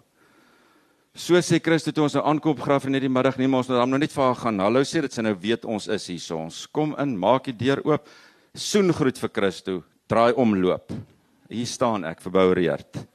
So 1.15 1.35
sê 1.41 1.59
Christo 1.59 1.91
toe 1.91 2.05
ons 2.05 2.15
nou 2.15 2.23
aankom 2.23 2.57
graf 2.61 2.85
in 2.85 2.97
die 2.99 3.09
middag 3.09 3.37
maar 3.37 3.63
ons 3.63 3.69
nou 3.69 3.85
nou 3.85 3.99
net 3.99 4.13
vir 4.13 4.23
haar 4.23 4.35
gaan. 4.35 4.59
Hallo 4.59 4.81
sê 4.85 5.01
dit 5.01 5.13
sy 5.13 5.25
nou 5.25 5.35
weet 5.35 5.65
ons 5.65 5.87
is 5.87 6.07
hier 6.07 6.19
so. 6.19 6.37
Ons 6.37 6.65
kom 6.67 6.95
in, 6.99 7.17
maak 7.17 7.49
die 7.49 7.57
deur 7.65 7.81
oop. 7.85 8.09
Soen 8.53 8.93
groet 8.93 9.17
vir 9.17 9.29
Christo. 9.29 9.83
Draai 10.09 10.33
om 10.37 10.55
loop. 10.55 10.93
Hier 11.49 11.65
staan 11.65 12.05
ek 12.05 12.21
verboureerd 12.21 13.07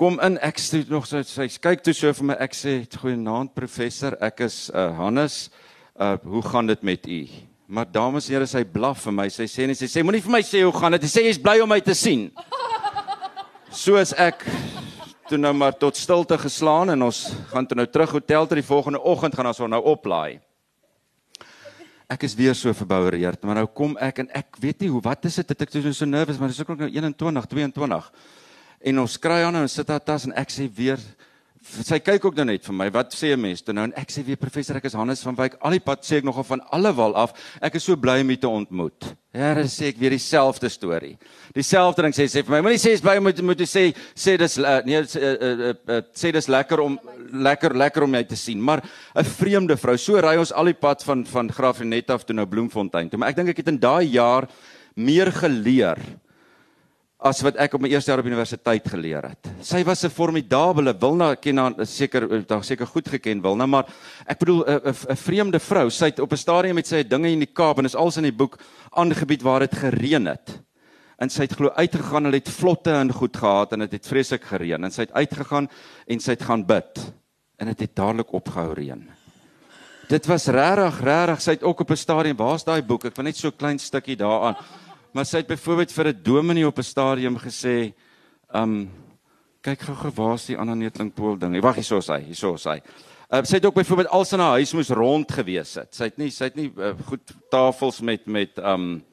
kom 0.00 0.16
in 0.24 0.38
ek 0.40 0.56
sê 0.56 0.78
nog 0.88 1.04
so 1.04 1.20
sy 1.28 1.44
kyk 1.60 1.82
toe 1.84 1.92
so 1.92 2.08
vir 2.16 2.26
my 2.30 2.36
ek 2.40 2.54
sê 2.56 2.78
goeienaand 2.94 3.52
professor 3.52 4.14
ek 4.24 4.46
is 4.46 4.70
uh, 4.72 4.86
Hannes 4.96 5.50
uh, 6.00 6.14
hoe 6.24 6.40
gaan 6.46 6.70
dit 6.70 6.86
met 6.88 7.04
u 7.04 7.18
maar 7.68 7.84
dames 7.84 8.30
en 8.30 8.38
here 8.38 8.46
sy 8.48 8.62
blaf 8.64 9.04
vir 9.04 9.14
my 9.18 9.26
sy 9.28 9.44
sê 9.44 9.66
net 9.68 9.76
sy 9.76 9.90
sê 9.92 10.00
moenie 10.00 10.22
vir 10.24 10.32
my 10.32 10.40
sê 10.46 10.62
hoe 10.64 10.72
gaan 10.72 10.96
dit 10.96 11.04
sy 11.04 11.12
sê 11.18 11.26
jy's 11.26 11.42
bly 11.44 11.58
om 11.60 11.68
my 11.68 11.82
te 11.84 11.92
sien 11.92 12.30
soos 13.82 14.14
ek 14.16 14.40
toe 15.30 15.38
nou 15.38 15.52
maar 15.54 15.76
tot 15.78 15.96
stilte 15.96 16.38
geslaan 16.38 16.90
en 16.90 17.06
ons 17.06 17.20
gaan 17.52 17.66
toe 17.66 17.78
nou 17.78 17.86
terug 17.86 18.10
hotel 18.18 18.46
toe. 18.46 18.58
Die 18.58 18.66
volgende 18.66 19.00
oggend 19.00 19.36
gaan 19.38 19.46
ons 19.46 19.62
nou 19.62 19.82
oplaai. 19.92 20.40
Ek 22.10 22.26
is 22.26 22.34
weer 22.34 22.56
so 22.58 22.74
verboureerd, 22.74 23.44
maar 23.46 23.60
nou 23.60 23.68
kom 23.70 23.94
ek 24.02 24.24
en 24.24 24.30
ek 24.34 24.58
weet 24.58 24.82
nie 24.82 24.90
hoe 24.90 25.02
wat 25.04 25.28
is 25.30 25.38
dit? 25.38 25.52
Ek 25.54 25.76
is 25.78 25.98
so 26.00 26.08
nervus, 26.10 26.40
maar 26.40 26.50
dis 26.50 26.58
ook 26.58 26.72
nou 26.74 26.90
21, 26.90 27.46
22 27.46 28.10
en 28.80 28.98
ons 29.02 29.16
kry 29.20 29.42
aan 29.44 29.60
en 29.60 29.66
ons 29.68 29.76
sit 29.78 29.86
daar 29.86 30.02
tas 30.02 30.24
en 30.26 30.32
ek 30.40 30.50
sê 30.50 30.66
weer 30.74 30.98
sy 31.60 32.00
kyk 32.00 32.24
ook 32.24 32.38
nou 32.40 32.46
net 32.48 32.64
vir 32.64 32.74
my 32.74 32.88
wat 32.90 33.12
sê 33.14 33.36
'n 33.36 33.40
mens 33.40 33.62
toe 33.62 33.74
nou? 33.74 33.84
En 33.84 33.92
ek 33.94 34.10
sê 34.10 34.24
weer 34.24 34.40
professor 34.40 34.76
ek 34.76 34.86
is 34.86 34.96
Hannes 34.96 35.22
van 35.22 35.36
Wyk. 35.36 35.56
Al 35.60 35.70
die 35.70 35.84
pad 35.84 36.02
sê 36.02 36.16
ek 36.16 36.24
nogal 36.24 36.44
van 36.44 36.60
alle 36.72 36.92
wal 36.92 37.14
af 37.14 37.32
ek 37.60 37.74
is 37.74 37.84
so 37.84 37.96
bly 37.96 38.20
om 38.20 38.30
u 38.30 38.36
te 38.36 38.48
ontmoet 38.48 39.14
Here 39.30 39.62
sê 39.70 39.92
ek 39.92 39.98
weer 40.00 40.10
dieselfde 40.10 40.66
storie. 40.66 41.12
Dieselfde 41.54 42.02
ding 42.02 42.14
sê 42.16 42.24
sê 42.26 42.40
vir 42.42 42.50
my 42.56 42.58
moenie 42.66 42.80
sê 42.82 42.96
is 42.96 43.02
om 43.04 43.22
moet 43.22 43.38
moet 43.46 43.60
sê 43.62 43.92
sê 44.10 44.34
dis 44.36 44.56
uh, 44.58 44.80
nee 44.82 45.04
sê, 45.06 45.20
uh, 45.22 45.52
uh, 45.70 45.74
uh, 45.86 46.00
sê 46.10 46.32
dis 46.34 46.48
lekker 46.50 46.82
om 46.82 46.96
lekker 47.30 47.76
lekker 47.78 48.02
om 48.02 48.16
jou 48.18 48.24
te 48.24 48.36
sien. 48.36 48.58
Maar 48.58 48.82
'n 49.14 49.24
vreemde 49.24 49.76
vrou 49.76 49.96
so 49.96 50.18
ry 50.18 50.36
ons 50.36 50.50
al 50.50 50.64
die 50.64 50.74
pad 50.74 51.04
van 51.04 51.24
van 51.24 51.48
Graafrenet 51.48 52.10
af 52.10 52.24
toe 52.24 52.34
nou 52.34 52.46
Bloemfontein 52.46 53.08
toe. 53.08 53.18
Maar 53.18 53.30
ek 53.30 53.36
dink 53.36 53.48
ek 53.50 53.62
het 53.62 53.68
in 53.68 53.78
daai 53.78 54.10
jaar 54.10 54.48
meer 54.96 55.30
geleer 55.30 55.98
as 57.20 57.42
wat 57.44 57.56
ek 57.60 57.74
op 57.76 57.82
my 57.84 57.90
eerste 57.92 58.10
jaar 58.10 58.22
op 58.22 58.28
universiteit 58.28 58.86
geleer 58.88 59.28
het. 59.28 59.50
Sy 59.62 59.82
was 59.84 60.04
'n 60.04 60.10
formidable 60.10 60.94
Wilna 61.00 61.34
ken 61.34 61.58
haar 61.58 61.86
seker 61.86 62.46
daar 62.46 62.64
seker 62.64 62.86
goed 62.86 63.08
geken 63.08 63.42
Wilna, 63.42 63.66
maar 63.66 63.86
ek 64.26 64.38
bedoel 64.38 64.64
'n 64.66 65.16
vreemde 65.16 65.58
vrou. 65.58 65.90
Sy 65.90 66.04
het 66.06 66.20
op 66.20 66.32
'n 66.32 66.36
stadium 66.36 66.74
met 66.74 66.86
sy 66.86 67.02
dinge 67.02 67.30
in 67.30 67.40
die 67.40 67.52
Kaap 67.52 67.78
en 67.78 67.84
is 67.84 67.94
als 67.94 68.16
in 68.16 68.22
die 68.22 68.32
boek 68.32 68.58
aangebied 68.90 69.42
waar 69.42 69.60
dit 69.60 69.74
gereën 69.74 70.26
het. 70.26 70.60
en 71.20 71.28
sy 71.28 71.44
het 71.44 71.52
glo 71.52 71.70
uitgegaan, 71.76 72.24
hulle 72.24 72.40
het 72.40 72.48
vlotte 72.48 72.92
en 72.96 73.12
goed 73.12 73.36
gehad 73.36 73.72
en 73.72 73.84
dit 73.84 73.92
het, 73.92 74.00
het 74.00 74.12
vreeslik 74.12 74.44
gereën 74.48 74.84
en 74.84 74.90
sy 74.90 75.02
het 75.04 75.12
uitgegaan 75.12 75.68
en 76.06 76.20
sy 76.20 76.30
het 76.30 76.44
gaan 76.48 76.64
bid 76.64 77.02
en 77.60 77.68
dit 77.68 77.76
het, 77.76 77.88
het 77.90 77.96
dadelik 77.96 78.32
opgehou 78.32 78.72
reën. 78.72 79.02
Dit 80.08 80.26
was 80.26 80.48
regtig, 80.50 81.02
regtig, 81.04 81.42
sy 81.44 81.50
het 81.58 81.62
ook 81.62 81.80
op 81.84 81.90
'n 81.90 81.96
stadium, 81.96 82.36
waar's 82.36 82.64
daai 82.64 82.82
boek? 82.82 83.04
Ek 83.04 83.16
wil 83.16 83.24
net 83.24 83.36
so 83.36 83.50
klein 83.50 83.78
stukkie 83.78 84.16
daaraan. 84.16 84.56
Maar 85.12 85.26
sy 85.26 85.42
het 85.42 85.50
byvoorbeeld 85.50 85.92
vir 85.92 86.08
'n 86.08 86.22
dominee 86.22 86.66
op 86.66 86.78
'n 86.78 86.82
stadium 86.82 87.36
gesê, 87.38 87.92
um 88.54 88.90
kyk 89.60 89.80
gou-gou 89.80 90.12
waar's 90.14 90.46
die 90.46 90.56
ander 90.58 90.76
netlingpool 90.76 91.38
ding. 91.38 91.60
Wag, 91.62 91.74
hierso 91.74 91.98
is 91.98 92.08
hy, 92.08 92.20
hierso 92.20 92.54
is 92.54 92.64
hy. 92.64 92.80
Uh, 93.30 93.44
sy 93.46 93.60
het 93.60 93.66
ook 93.68 93.74
byvoorbeeld 93.74 94.08
al 94.08 94.24
sy 94.24 94.36
huis 94.36 94.72
moes 94.72 94.90
rond 94.90 95.32
gewees 95.32 95.74
het. 95.74 95.94
Sy 95.94 96.04
het 96.04 96.18
nie 96.18 96.30
sy 96.30 96.44
het 96.44 96.56
nie 96.56 96.72
uh, 96.76 96.94
goed 97.06 97.34
tafels 97.50 98.00
met 98.00 98.26
met 98.26 98.58
um 98.58 99.04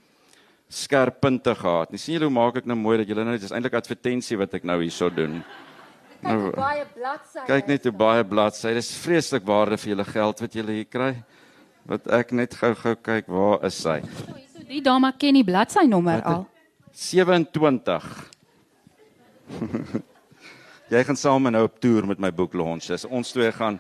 skerp 0.69 1.21
punte 1.21 1.55
gehad. 1.55 1.91
Nie 1.91 1.99
sien 1.99 2.17
julle 2.17 2.25
hoe 2.25 2.33
maak 2.33 2.57
ek 2.57 2.65
nou 2.65 2.75
mooi 2.75 2.97
dat 2.97 3.07
julle 3.07 3.23
nou 3.23 3.35
dit 3.37 3.43
is 3.43 3.53
eintlik 3.55 3.77
advertensie 3.77 4.37
wat 4.37 4.53
ek 4.53 4.63
nou 4.63 4.81
hierso 4.81 5.09
doen. 5.13 5.43
Nou, 6.25 6.51
baie 6.55 6.85
bladsye. 6.95 7.45
Kyk 7.45 7.67
net 7.67 7.85
hoe 7.85 7.93
baie 7.93 8.25
bladsye. 8.25 8.73
Dis 8.73 8.95
vreeslik 9.03 9.45
waarde 9.47 9.77
vir 9.77 9.93
julle 9.93 10.07
geld 10.09 10.41
wat 10.41 10.59
julle 10.59 10.79
hier 10.79 10.89
kry. 10.89 11.13
Wat 11.87 12.09
ek 12.11 12.33
net 12.35 12.57
gou-gou 12.57 12.97
kyk, 12.99 13.29
waar 13.31 13.63
is 13.69 13.77
sy? 13.79 14.01
Die 14.67 14.81
dame 14.83 15.13
ken 15.15 15.37
die 15.39 15.45
bladsy 15.47 15.85
nommer 15.87 16.21
al. 16.27 16.43
27. 16.91 18.07
Jy 20.91 21.03
gaan 21.07 21.19
saam 21.19 21.47
nou 21.51 21.63
op 21.67 21.79
toer 21.83 22.07
met 22.07 22.19
my 22.19 22.31
boek 22.35 22.55
launch. 22.57 22.89
As 22.91 23.05
ons 23.07 23.31
twee 23.31 23.51
gaan 23.55 23.79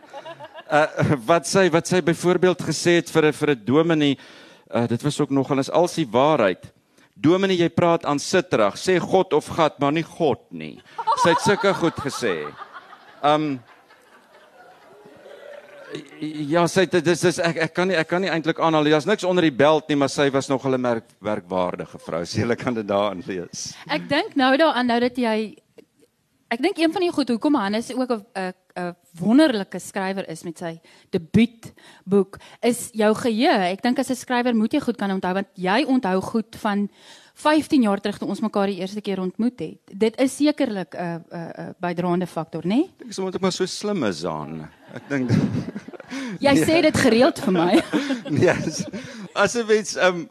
uh 0.67 1.15
wat 1.27 1.47
sy 1.47 1.69
wat 1.71 1.87
sy 1.87 2.01
byvoorbeeld 2.03 2.61
gesê 2.67 2.97
het 2.99 3.11
vir 3.11 3.29
'n 3.29 3.33
vir 3.33 3.49
'n 3.51 3.65
dominee, 3.65 4.17
uh 4.71 4.87
dit 4.87 5.01
was 5.03 5.19
ook 5.19 5.31
nogal 5.31 5.59
is 5.59 5.71
als 5.71 5.95
die 5.95 6.07
waarheid. 6.07 6.71
Dominee, 7.15 7.57
jy 7.57 7.69
praat 7.69 8.05
aan 8.05 8.19
sitterig. 8.19 8.75
Sê 8.75 8.99
God 8.99 9.33
of 9.33 9.47
gat, 9.47 9.79
maar 9.79 9.91
nie 9.91 10.03
God 10.03 10.39
nie. 10.51 10.81
Sy 11.23 11.29
het 11.29 11.41
sulke 11.41 11.73
goed 11.73 11.95
gesê. 11.95 12.53
Um 13.23 13.59
Ja, 16.19 16.65
sy 16.67 16.83
dit 16.91 17.07
is 17.07 17.21
dis 17.23 17.37
ek 17.39 17.57
ek 17.67 17.73
kan 17.73 17.87
nie 17.87 17.95
ek 17.95 18.09
kan 18.09 18.21
nie 18.21 18.31
eintlik 18.31 18.59
aanhaal. 18.59 18.89
Daar's 18.91 19.07
niks 19.07 19.23
onder 19.23 19.45
die 19.47 19.55
beld 19.55 19.87
nie, 19.87 19.95
maar 19.95 20.09
sy 20.11 20.29
was 20.31 20.49
nog 20.49 20.65
'n 20.65 20.81
merk 20.81 21.05
werkwaardige 21.19 21.99
vrou. 21.99 22.25
Sy 22.25 22.41
so, 22.41 22.55
kan 22.55 22.73
dit 22.73 22.87
daarin 22.87 23.23
lees. 23.25 23.73
Ek 23.87 24.09
dink 24.09 24.35
nou 24.35 24.57
daaraan 24.57 24.87
nou 24.87 24.99
dat 24.99 25.17
jy 25.17 25.55
Ek 26.49 26.61
dink 26.63 26.77
een 26.77 26.91
van 26.91 27.01
die 27.03 27.11
goed 27.11 27.27
hoekom 27.27 27.55
Hannes 27.55 27.91
ook 27.91 28.11
'n 28.11 28.53
'n 28.77 28.95
wonderlike 29.19 29.79
skrywer 29.79 30.29
is 30.29 30.43
met 30.43 30.57
sy 30.57 30.79
debuutboek 31.09 32.37
is 32.61 32.89
jou 32.93 33.13
geheue. 33.15 33.73
Ek 33.73 33.81
dink 33.81 33.99
as 33.99 34.09
'n 34.09 34.15
skrywer 34.15 34.55
moet 34.55 34.73
jy 34.73 34.79
goed 34.79 34.97
kan 34.97 35.11
onthou 35.11 35.33
want 35.33 35.47
jy 35.55 35.83
onthou 35.83 36.21
goed 36.21 36.55
van 36.55 36.89
15 37.37 37.83
jaar 37.85 38.01
terug 38.01 38.17
toe 38.17 38.27
ons 38.33 38.41
mekaar 38.41 38.71
die 38.71 38.79
eerste 38.81 39.01
keer 39.05 39.19
ontmoet 39.21 39.59
het. 39.61 39.91
Dit 39.93 40.17
is 40.21 40.33
sekerlik 40.39 40.95
'n 40.95 41.21
'n 41.29 41.51
'n 41.69 41.75
bydraende 41.79 42.27
faktor, 42.27 42.65
né? 42.65 42.81
Nee? 42.81 42.89
Ek 43.05 43.13
sê 43.13 43.21
moet 43.21 43.35
ek 43.35 43.41
maar 43.41 43.53
so 43.53 43.65
slim 43.65 44.03
is 44.03 44.25
aan. 44.25 44.69
Ek 44.93 45.03
dink 45.09 45.29
Jy 46.45 46.53
nee. 46.53 46.65
sê 46.65 46.81
dit 46.81 46.97
gereeld 46.97 47.39
vir 47.39 47.53
my. 47.53 47.83
nee. 48.41 48.55
As 49.35 49.55
'n 49.55 49.65
mens 49.67 49.95
um 49.97 50.27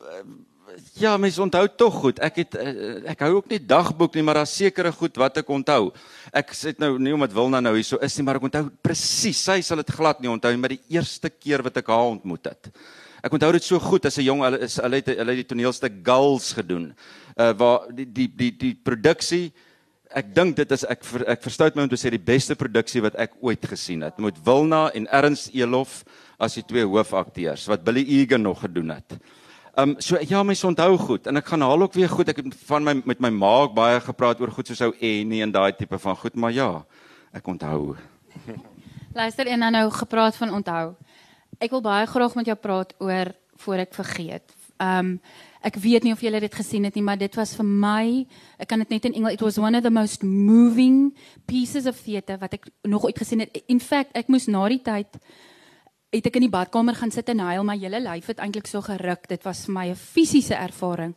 Ja, 0.96 1.16
mens 1.16 1.38
onthou 1.38 1.68
tog 1.76 1.94
goed. 1.94 2.18
Ek 2.24 2.36
het 2.40 2.54
uh, 2.56 3.00
ek 3.08 3.20
hou 3.24 3.36
ook 3.36 3.48
nie 3.48 3.60
dagboek 3.60 4.14
nie, 4.14 4.22
maar 4.24 4.40
daar's 4.40 4.56
sekere 4.56 4.92
goed 4.92 5.16
wat 5.16 5.36
ek 5.40 5.48
onthou. 5.48 5.90
Ek 6.32 6.52
sê 6.56 6.72
nou 6.80 6.98
nie 6.98 7.12
omdat 7.12 7.32
Wilna 7.36 7.60
nou 7.60 7.74
hier 7.76 7.84
so 7.84 8.00
is 8.04 8.16
nie, 8.16 8.24
maar 8.24 8.36
ek 8.36 8.46
onthou 8.48 8.70
presies. 8.84 9.40
Sy 9.40 9.60
sal 9.64 9.80
dit 9.80 9.92
glad 9.92 10.20
nie 10.20 10.30
onthou 10.32 10.52
nie, 10.52 10.60
maar 10.60 10.72
die 10.72 10.96
eerste 10.96 11.30
keer 11.30 11.64
wat 11.64 11.76
ek 11.80 11.88
haar 11.92 12.12
ontmoet 12.16 12.48
het. 12.48 12.70
Ek 13.26 13.34
onthou 13.34 13.50
dit 13.56 13.64
so 13.64 13.80
goed 13.82 14.04
as 14.06 14.18
'n 14.18 14.22
jong 14.22 14.42
hulle 14.46 14.58
is 14.62 14.76
hulle 14.78 14.96
het 15.02 15.08
hulle 15.10 15.32
het 15.34 15.40
die 15.42 15.50
toneelstuk 15.50 15.94
Gulls 16.06 16.52
gedoen. 16.54 16.94
Uh 17.34 17.52
waar 17.58 17.88
die 17.90 18.06
die 18.06 18.28
die 18.28 18.52
die 18.54 18.74
produksie 18.74 19.52
ek 20.14 20.30
dink 20.34 20.56
dit 20.56 20.70
is 20.70 20.84
ek 20.86 21.02
ver, 21.04 21.24
ek 21.26 21.42
verstout 21.42 21.74
my 21.74 21.82
om 21.82 21.90
te 21.90 21.98
sê 21.98 22.12
die 22.14 22.22
beste 22.22 22.54
produksie 22.54 23.02
wat 23.02 23.16
ek 23.18 23.34
ooit 23.42 23.64
gesien 23.66 24.04
het. 24.06 24.18
Met 24.22 24.38
Wilna 24.46 24.90
en 24.94 25.08
Ernst 25.10 25.50
Elof 25.54 26.04
as 26.38 26.54
die 26.54 26.62
twee 26.62 26.86
hoofakteurs 26.86 27.66
wat 27.66 27.82
Billy 27.84 28.04
Egan 28.20 28.42
nog 28.42 28.60
gedoen 28.60 28.94
het. 28.94 29.18
Ehm 29.76 29.90
um, 29.90 29.96
so 30.00 30.16
ja, 30.22 30.42
mens 30.42 30.64
onthou 30.64 30.96
goed 30.96 31.26
en 31.26 31.36
ek 31.36 31.46
gaan 31.46 31.66
haal 31.66 31.82
ook 31.82 31.94
weer 31.94 32.08
goed. 32.08 32.28
Ek 32.28 32.36
het 32.36 32.54
van 32.68 32.84
my 32.84 32.94
met 33.04 33.20
my 33.20 33.30
ma 33.30 33.66
baie 33.66 34.00
gepraat 34.00 34.40
oor 34.40 34.54
goed 34.54 34.70
soos 34.70 34.84
ou 34.86 34.92
Annie 35.00 35.42
en 35.42 35.52
daai 35.52 35.72
tipe 35.76 35.98
van 35.98 36.16
goed, 36.16 36.36
maar 36.36 36.52
ja, 36.52 36.84
ek 37.32 37.46
onthou. 37.46 37.96
Luister 39.16 39.46
en 39.46 39.60
dan 39.60 39.72
nou 39.72 39.90
gepraat 39.90 40.36
van 40.36 40.54
onthou. 40.54 40.94
Ek 41.58 41.70
wil 41.70 41.80
baie 41.84 42.06
graag 42.06 42.34
met 42.34 42.46
jou 42.46 42.56
praat 42.56 42.94
oor 42.98 43.32
voor 43.64 43.82
ek 43.86 43.94
vergeet. 43.96 44.54
Um, 44.76 45.16
ek 45.64 45.78
weet 45.80 46.04
nie 46.04 46.12
of 46.12 46.20
jy 46.20 46.30
dit 46.36 46.54
gesien 46.54 46.84
het 46.84 46.94
nie, 46.94 47.02
maar 47.02 47.16
dit 47.18 47.32
was 47.38 47.54
vir 47.56 47.64
my, 47.66 48.26
ek 48.60 48.68
kan 48.68 48.82
dit 48.84 48.92
net 48.92 49.08
in 49.08 49.16
Engels, 49.16 49.38
it 49.38 49.42
was 49.42 49.58
one 49.58 49.74
of 49.74 49.82
the 49.82 49.90
most 49.90 50.22
moving 50.22 51.16
pieces 51.48 51.88
of 51.88 51.96
theatre 52.04 52.36
wat 52.38 52.58
ek 52.58 52.68
nog 52.84 53.06
ooit 53.08 53.18
gesien 53.18 53.40
het. 53.40 53.56
In 53.72 53.80
fact, 53.80 54.12
ek 54.14 54.28
moes 54.28 54.50
na 54.52 54.66
die 54.68 54.82
tyd 54.84 55.16
het 56.16 56.28
ek 56.28 56.36
in 56.38 56.46
die 56.46 56.52
badkamer 56.52 56.96
gaan 56.96 57.12
sit 57.12 57.28
en 57.32 57.42
huil, 57.44 57.64
my 57.66 57.76
hele 57.80 58.00
lyf 58.04 58.30
het 58.30 58.40
eintlik 58.44 58.68
so 58.70 58.80
geruk. 58.84 59.26
Dit 59.28 59.44
was 59.44 59.64
vir 59.66 59.74
my 59.74 59.86
'n 59.90 59.96
fisiese 59.96 60.54
ervaring. 60.54 61.16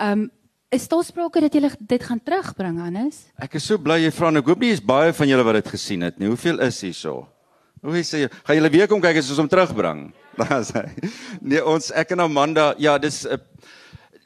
Um 0.00 0.30
is 0.70 0.86
daar 0.88 1.04
sprake 1.04 1.40
dat 1.40 1.54
jy 1.54 1.70
dit 1.80 2.02
gaan 2.02 2.20
terugbring, 2.22 2.78
Hannes? 2.78 3.26
Ek 3.36 3.54
is 3.54 3.64
so 3.64 3.76
bly 3.76 3.98
jy 4.04 4.10
vra. 4.10 4.30
Ek 4.38 4.46
hoop 4.46 4.60
nie 4.60 4.70
is 4.70 4.80
baie 4.80 5.12
van 5.12 5.28
julle 5.28 5.44
wat 5.44 5.54
dit 5.54 5.68
gesien 5.68 6.00
het 6.02 6.18
nie. 6.18 6.28
Hoeveel 6.28 6.60
is 6.60 6.80
hier 6.80 6.94
so? 6.94 7.26
Hoe 7.80 8.02
sê 8.04 8.24
jy? 8.24 8.30
Gaan 8.44 8.58
julle 8.58 8.72
weer 8.72 8.88
kom 8.88 9.00
kyk 9.00 9.20
as 9.22 9.30
ons 9.32 9.40
hom 9.40 9.48
terugbring? 9.48 10.10
Daar 10.40 10.64
sê. 10.68 10.86
Nee, 11.40 11.62
ons 11.64 11.90
ek 11.96 12.12
en 12.16 12.26
Amanda, 12.26 12.74
ja, 12.78 12.98
dis 12.98 13.26
'n 13.26 13.40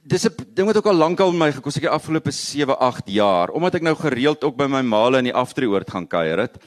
dis 0.04 0.26
'n 0.26 0.34
ding 0.54 0.66
wat 0.66 0.76
ook 0.76 0.86
al 0.86 1.00
lank 1.00 1.20
al 1.20 1.32
my 1.32 1.52
gekos 1.52 1.74
het 1.74 1.86
die 1.86 1.90
afgelope 1.90 2.30
7, 2.30 2.76
8 2.78 3.08
jaar, 3.08 3.50
omdat 3.50 3.76
ek 3.76 3.82
nou 3.82 3.94
gereeld 3.94 4.44
ook 4.44 4.56
by 4.56 4.66
my 4.66 4.82
maale 4.82 5.18
in 5.18 5.30
die 5.30 5.38
aftreeoord 5.38 5.90
gaan 5.90 6.06
kuier 6.06 6.38
het 6.38 6.58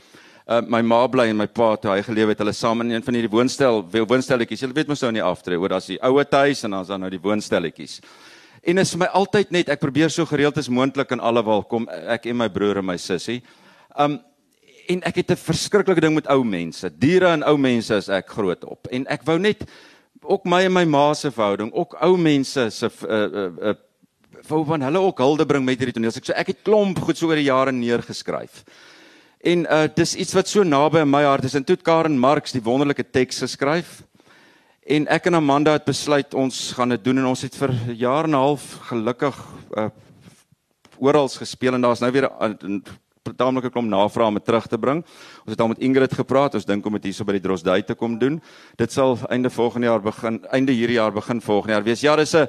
uh, 0.48 0.62
my 0.64 0.82
ma 0.82 1.02
bly 1.12 1.28
en 1.32 1.40
my 1.42 1.48
pa 1.52 1.76
toe 1.80 1.92
hy 1.94 2.02
geleef 2.06 2.32
het 2.32 2.42
hulle 2.44 2.56
saam 2.56 2.86
in 2.86 2.96
een 2.96 3.06
van 3.06 3.18
hierdie 3.18 3.32
woonstel 3.32 3.84
woonstelletjies. 3.92 4.64
Jy 4.64 4.72
weet 4.76 4.92
mos 4.92 5.04
nou 5.04 5.12
nie 5.18 5.24
aftree 5.24 5.60
oor 5.60 5.76
daar's 5.76 5.90
die 5.92 6.00
oue 6.06 6.24
huis 6.24 6.64
en 6.64 6.78
dan's 6.78 6.92
dan 6.92 7.04
nou 7.04 7.12
die 7.12 7.22
woonstelletjies. 7.22 8.00
En 8.68 8.82
is 8.82 8.92
vir 8.96 9.04
my 9.06 9.12
altyd 9.16 9.52
net 9.56 9.70
ek 9.70 9.84
probeer 9.84 10.12
so 10.12 10.26
gereeld 10.28 10.58
as 10.58 10.70
moontlik 10.70 11.12
in 11.16 11.24
alle 11.24 11.44
waar 11.44 11.64
kom 11.70 11.88
ek 11.88 12.28
en 12.32 12.40
my 12.40 12.50
broer 12.50 12.82
en 12.82 12.90
my 12.94 12.98
sussie. 12.98 13.42
Um 13.98 14.20
en 14.88 15.04
ek 15.04 15.16
het 15.22 15.32
'n 15.32 15.36
verskriklike 15.36 16.02
ding 16.02 16.16
met 16.16 16.28
ou 16.28 16.44
mense. 16.44 16.90
Diere 16.98 17.28
en 17.28 17.44
ou 17.44 17.58
mense 17.58 17.96
is 17.96 18.10
ek 18.10 18.30
groot 18.30 18.64
op. 18.64 18.88
En 18.88 19.06
ek 19.08 19.24
wou 19.24 19.40
net 19.40 19.64
ook 20.22 20.46
my 20.46 20.64
en 20.64 20.74
my 20.74 20.86
ma 20.86 21.14
se 21.14 21.32
verhouding, 21.32 21.72
ook 21.74 21.96
ou 22.02 22.18
mense 22.18 22.70
se 22.70 22.90
uh 23.08 23.12
uh, 23.12 23.52
uh 23.70 23.74
wou 24.48 24.64
van 24.66 24.82
hulle 24.82 25.00
ook 25.00 25.18
hulde 25.18 25.46
bring 25.46 25.66
met 25.66 25.80
hierdie 25.80 25.94
toneel. 25.94 26.12
So 26.12 26.34
ek 26.34 26.48
het 26.48 26.64
klomp 26.64 27.00
goed 27.00 27.18
so 27.18 27.28
oor 27.28 27.36
die 27.36 27.50
jare 27.50 27.72
neergeskryf. 27.72 28.64
En 29.44 29.66
uh 29.66 29.88
dis 29.96 30.16
iets 30.16 30.34
wat 30.34 30.48
so 30.48 30.64
naby 30.64 31.00
aan 31.00 31.10
my 31.10 31.24
hart 31.24 31.44
is. 31.44 31.56
En 31.56 31.64
toe 31.64 31.76
Karen 31.76 32.20
Marx 32.20 32.52
die 32.52 32.64
wonderlike 32.64 33.04
teks 33.12 33.40
geskryf. 33.40 34.04
En 34.88 35.08
ek 35.08 35.26
en 35.26 35.36
Amanda 35.36 35.72
het 35.72 35.86
besluit 35.86 36.34
ons 36.34 36.72
gaan 36.74 36.90
dit 36.90 37.04
doen 37.04 37.18
en 37.18 37.26
ons 37.26 37.42
het 37.42 37.56
vir 37.56 37.74
jaar 37.94 38.24
en 38.24 38.32
'n 38.32 38.44
half 38.44 38.78
gelukkig 38.90 39.38
uh 39.78 39.90
oral 41.00 41.28
gespeel 41.30 41.74
en 41.74 41.82
daar's 41.82 42.00
nou 42.00 42.12
weer 42.12 42.30
'n 42.42 42.84
taamlike 43.36 43.70
klomp 43.70 43.90
navrae 43.90 44.28
om 44.28 44.40
terug 44.40 44.68
te 44.68 44.78
bring. 44.78 45.04
Ons 45.46 45.52
het 45.52 45.62
al 45.62 45.68
met 45.68 45.80
Ingrid 45.80 46.14
gepraat. 46.14 46.56
Ons 46.56 46.66
dink 46.66 46.86
om 46.86 46.94
dit 46.94 47.04
hierso 47.04 47.26
by 47.26 47.34
die 47.34 47.44
Drosdui 47.44 47.84
te 47.84 47.96
kom 47.96 48.18
doen. 48.20 48.42
Dit 48.78 48.92
sal 48.92 49.18
einde 49.30 49.50
volgende 49.50 49.88
jaar 49.88 50.02
begin, 50.02 50.46
einde 50.52 50.72
hierdie 50.72 51.00
jaar 51.00 51.12
begin 51.12 51.42
volgende 51.42 51.74
jaar 51.74 51.84
wees. 51.84 52.02
Ja, 52.02 52.16
dis 52.16 52.36
'n 52.36 52.48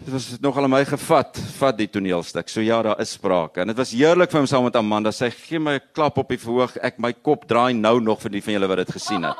Dit 0.00 0.14
was 0.14 0.38
nogal 0.40 0.64
my 0.68 0.80
gevat, 0.88 1.36
vat 1.58 1.76
die 1.76 1.88
toneelstuk. 1.92 2.48
So 2.48 2.62
ja, 2.64 2.78
daar 2.82 3.00
is 3.00 3.10
sprake. 3.10 3.60
En 3.60 3.66
dit 3.66 3.76
was 3.76 3.90
heerlik 3.92 4.30
vir 4.32 4.40
hom 4.40 4.46
saam 4.48 4.64
met 4.64 4.76
Amanda. 4.76 5.12
Sy 5.12 5.28
gee 5.28 5.58
my 5.60 5.74
'n 5.74 5.80
klap 5.92 6.16
op 6.16 6.28
die 6.28 6.38
verhoog. 6.38 6.76
Ek 6.80 6.98
my 6.98 7.12
kop 7.12 7.44
draai 7.46 7.74
nou 7.74 8.00
nog 8.00 8.22
vir 8.22 8.30
die 8.30 8.40
van 8.40 8.54
julle 8.54 8.68
wat 8.68 8.78
dit 8.78 8.92
gesien 8.92 9.22
het. 9.22 9.36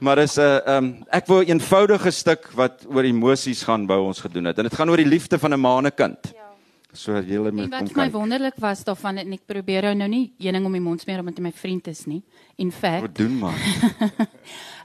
Maar 0.00 0.16
dis 0.16 0.38
'n 0.38 0.40
uh, 0.40 0.76
um, 0.76 1.04
ek 1.12 1.26
wou 1.26 1.42
'n 1.44 1.48
eenvoudige 1.50 2.10
stuk 2.10 2.48
wat 2.54 2.86
oor 2.88 3.04
emosies 3.04 3.62
gaan 3.62 3.86
wou 3.86 4.06
ons 4.06 4.20
gedoen 4.20 4.44
het. 4.46 4.58
En 4.58 4.64
dit 4.64 4.74
gaan 4.74 4.88
oor 4.88 4.96
die 4.96 5.06
liefde 5.06 5.38
van 5.38 5.52
'n 5.52 5.60
ma 5.60 5.78
en 5.78 5.86
'n 5.86 5.94
kind. 5.94 6.32
Ja. 6.32 6.47
So 6.92 7.20
julle 7.20 7.50
moet 7.52 7.68
kom 7.68 7.84
kyk. 7.84 7.96
Wat 7.96 7.96
my 7.96 8.10
wonderlik 8.10 8.56
was 8.64 8.84
daarvan 8.84 9.20
en 9.20 9.32
ek 9.36 9.44
probeer 9.46 9.90
nou 9.94 10.08
nie 10.08 10.32
ening 10.40 10.64
om 10.64 10.72
die 10.72 10.80
mond 10.80 11.02
smeer 11.04 11.20
omdat 11.20 11.36
hy 11.36 11.44
my 11.44 11.52
vriend 11.52 11.90
is 11.90 12.06
nie. 12.08 12.22
In 12.56 12.72
feite. 12.72 13.04
Wat 13.04 13.18
doen 13.18 13.36
man? 13.42 13.54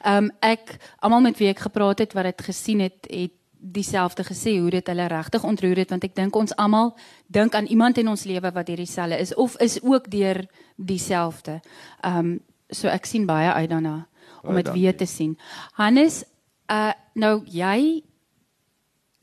Ehm 0.04 0.26
um, 0.26 0.32
ek 0.44 0.76
almal 1.00 1.24
met 1.24 1.40
wie 1.40 1.48
ek 1.48 1.64
gepraat 1.64 2.04
het 2.04 2.14
wat 2.14 2.28
dit 2.28 2.46
gesien 2.50 2.84
het, 2.84 3.08
het 3.08 3.32
dieselfde 3.64 4.26
gesê 4.28 4.58
hoe 4.60 4.70
dit 4.70 4.88
hulle 4.92 5.08
regtig 5.08 5.44
ontroer 5.48 5.80
het 5.80 5.94
want 5.96 6.04
ek 6.04 6.16
dink 6.18 6.36
ons 6.36 6.52
almal 6.60 6.92
dink 7.32 7.56
aan 7.56 7.70
iemand 7.72 7.98
in 7.98 8.12
ons 8.12 8.26
lewe 8.28 8.52
wat 8.52 8.68
hierdie 8.68 8.90
selle 8.90 9.16
is 9.16 9.32
of 9.40 9.56
is 9.64 9.80
ook 9.80 10.12
deur 10.12 10.44
dieselfde. 10.76 11.62
Ehm 12.04 12.20
um, 12.20 12.40
so 12.74 12.90
ek 12.90 13.06
sien 13.06 13.28
baie 13.30 13.52
uit 13.54 13.70
daarna 13.70 14.08
om 14.44 14.56
dit 14.60 14.72
weer 14.74 14.96
te 14.98 15.06
sien. 15.06 15.38
Hannes, 15.80 16.24
uh 16.68 16.92
nou 17.16 17.44
jy 17.48 18.04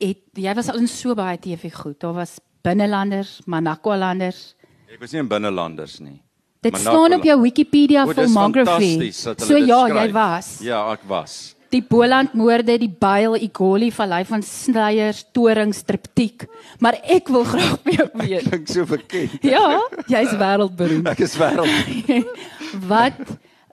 het 0.01 0.21
jy 0.33 0.53
was 0.57 0.69
al 0.71 0.79
in 0.81 0.87
so 0.87 1.13
baie 1.13 1.37
TV 1.37 1.69
goed. 1.73 1.99
Daar 1.99 2.17
was 2.17 2.39
binnelanders, 2.63 3.39
Manakwalanders. 3.45 4.51
Ek 4.91 4.99
was 4.99 5.13
nie 5.15 5.23
in 5.23 5.31
binnelanders 5.31 5.99
nie. 6.03 6.19
Dit 6.61 6.75
Manakwa 6.75 6.91
staan 6.91 7.17
op 7.17 7.25
jou 7.25 7.39
Wikipedia 7.41 8.05
filmography. 8.05 9.11
So 9.13 9.57
ja, 9.57 9.87
jy 9.87 10.11
was. 10.13 10.59
Ja, 10.65 10.83
ek 10.93 11.07
was. 11.09 11.55
die 11.71 11.81
Boland 11.81 12.33
moorde, 12.35 12.75
die 12.79 12.91
Bail 12.91 13.37
Igoli 13.39 13.91
vallei 13.95 14.23
van 14.27 14.43
Sneyers, 14.43 15.23
Torings, 15.31 15.81
Triptiek. 15.87 16.45
Maar 16.83 16.99
ek 17.15 17.31
wil 17.31 17.45
graag 17.47 17.77
by 17.85 17.95
jou 17.95 18.07
weet. 18.19 18.49
Klink 18.49 18.67
so 18.71 18.87
bekend. 18.89 19.37
Ja, 19.45 19.79
jy's 20.11 20.35
wêreldberoemd. 20.35 21.07
Ek 21.13 21.23
is 21.23 21.37
wêreld. 21.39 22.27
Wat 22.91 23.17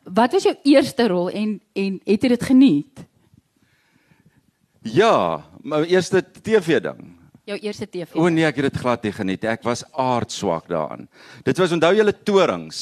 wat 0.08 0.32
was 0.32 0.46
jou 0.46 0.54
eerste 0.64 1.04
rol 1.10 1.26
en 1.36 1.58
en 1.76 1.98
het 2.08 2.22
jy 2.24 2.30
dit 2.32 2.44
geniet? 2.48 3.02
Ja, 4.88 5.44
my 5.60 5.82
eerste 5.84 6.22
TV 6.24 6.78
ding. 6.80 7.17
Jou 7.48 7.56
eerste 7.64 7.86
TV. 7.88 8.12
O 8.20 8.28
nee, 8.28 8.44
ek 8.44 8.58
het 8.60 8.66
dit 8.68 8.80
glad 8.82 9.04
nie 9.06 9.14
geniet. 9.16 9.44
Ek 9.48 9.62
was 9.64 9.80
aardswak 9.96 10.66
daaraan. 10.68 11.06
Dit 11.46 11.56
was 11.56 11.72
onthou 11.72 11.94
julle 11.96 12.12
torings. 12.12 12.80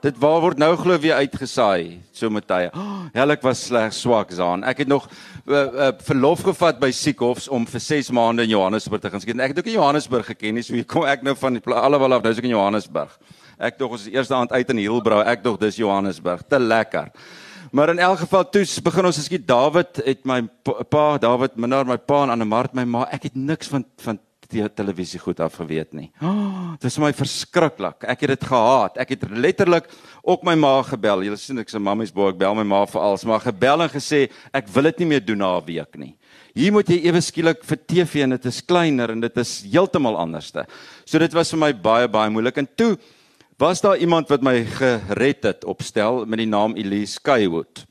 Dit 0.00 0.16
waar 0.16 0.38
word 0.40 0.60
nou 0.60 0.70
glo 0.80 0.96
weer 0.96 1.18
uitgesaai 1.20 1.98
so 2.16 2.32
met 2.32 2.46
tye. 2.48 2.70
Oh, 2.80 3.02
Helik 3.12 3.42
was 3.44 3.66
sleg 3.66 3.92
swak 3.92 4.30
daan. 4.32 4.62
Ek 4.64 4.84
het 4.84 4.88
nog 4.88 5.04
uh, 5.10 5.52
uh, 5.52 5.90
verlof 6.06 6.44
gevat 6.46 6.78
by 6.80 6.88
Siekhofs 6.94 7.48
om 7.52 7.66
vir 7.68 7.82
6 7.82 8.08
maande 8.16 8.46
in 8.46 8.54
Johannesburg 8.54 9.02
te 9.02 9.10
gaan 9.12 9.20
skiet. 9.20 9.40
Ek 9.42 9.52
het 9.52 9.60
ook 9.60 9.68
in 9.68 9.76
Johannesburg 9.76 10.30
geken, 10.30 10.56
nie 10.56 10.64
so 10.64 10.78
hier 10.78 10.86
kom 10.88 11.04
ek 11.10 11.26
nou 11.26 11.34
van 11.36 11.58
die 11.58 11.74
allewel 11.74 12.16
af, 12.16 12.24
nou 12.24 12.32
is 12.32 12.40
ek 12.40 12.48
in 12.48 12.54
Johannesburg. 12.54 13.12
Ek 13.60 13.76
dog 13.80 13.98
ons 13.98 14.06
is 14.06 14.14
eerste 14.14 14.36
aand 14.38 14.54
uit 14.54 14.72
in 14.72 14.80
Hielbrau. 14.84 15.20
Ek 15.26 15.42
dog 15.44 15.58
dis 15.60 15.80
Johannesburg. 15.82 16.46
Te 16.48 16.62
lekker. 16.62 17.10
Maar 17.70 17.88
in 17.88 17.98
elk 17.98 18.18
geval 18.18 18.48
toe 18.50 18.64
begin 18.82 19.06
ons 19.06 19.20
skiet 19.22 19.46
David 19.46 20.00
het 20.02 20.24
my 20.26 20.40
pa 20.90 21.04
David 21.22 21.54
Minnar 21.54 21.86
my 21.86 21.96
pa 22.02 22.24
en 22.24 22.32
Annemart 22.34 22.74
my 22.74 22.82
ma. 22.84 23.04
Ek 23.14 23.28
het 23.28 23.38
niks 23.38 23.70
van 23.70 23.86
van 24.02 24.18
die 24.50 24.64
televisie 24.74 25.20
goed 25.22 25.38
af 25.38 25.60
geweet 25.60 25.92
nie. 25.94 26.08
Oh, 26.18 26.72
dit 26.82 26.88
is 26.90 26.98
my 26.98 27.12
verskriklik. 27.14 28.02
Ek 28.02 28.24
het 28.24 28.32
dit 28.34 28.46
gehaat. 28.50 28.96
Ek 28.98 29.12
het 29.14 29.28
letterlik 29.30 29.86
ook 30.26 30.42
my 30.46 30.56
ma 30.58 30.72
gebel. 30.88 31.22
Julle 31.28 31.38
sien 31.38 31.62
ek 31.62 31.70
se 31.70 31.78
mammies 31.78 32.10
boek 32.14 32.38
bel 32.40 32.58
my 32.58 32.66
ma 32.66 32.82
vir 32.90 33.04
alles, 33.04 33.22
maar 33.28 33.44
gebel 33.44 33.86
en 33.86 33.92
gesê 33.92 34.24
ek 34.50 34.66
wil 34.74 34.90
dit 34.90 35.04
nie 35.04 35.10
meer 35.14 35.22
doen 35.22 35.38
na 35.38 35.52
'n 35.60 35.66
week 35.68 35.94
nie. 35.94 36.16
Hier 36.54 36.72
moet 36.72 36.88
jy 36.90 36.98
ewe 37.06 37.20
skielik 37.22 37.62
vir 37.62 37.78
TV 37.86 38.24
en 38.24 38.30
dit 38.30 38.46
is 38.46 38.60
kleiner 38.60 39.10
en 39.10 39.20
dit 39.20 39.36
is 39.38 39.62
heeltemal 39.62 40.18
anderste. 40.18 40.66
So 41.04 41.18
dit 41.18 41.32
was 41.32 41.50
vir 41.50 41.58
my 41.58 41.72
baie 41.72 42.08
baie 42.08 42.30
moeilik 42.30 42.58
en 42.58 42.68
toe 42.74 42.98
was 43.60 43.80
daar 43.80 43.96
iemand 43.96 44.28
wat 44.28 44.40
my 44.40 44.64
gered 44.64 45.42
het 45.44 45.64
opstel 45.68 46.24
met 46.24 46.40
die 46.40 46.48
naam 46.48 46.72
Elise 46.80 47.18
Skywood. 47.18 47.84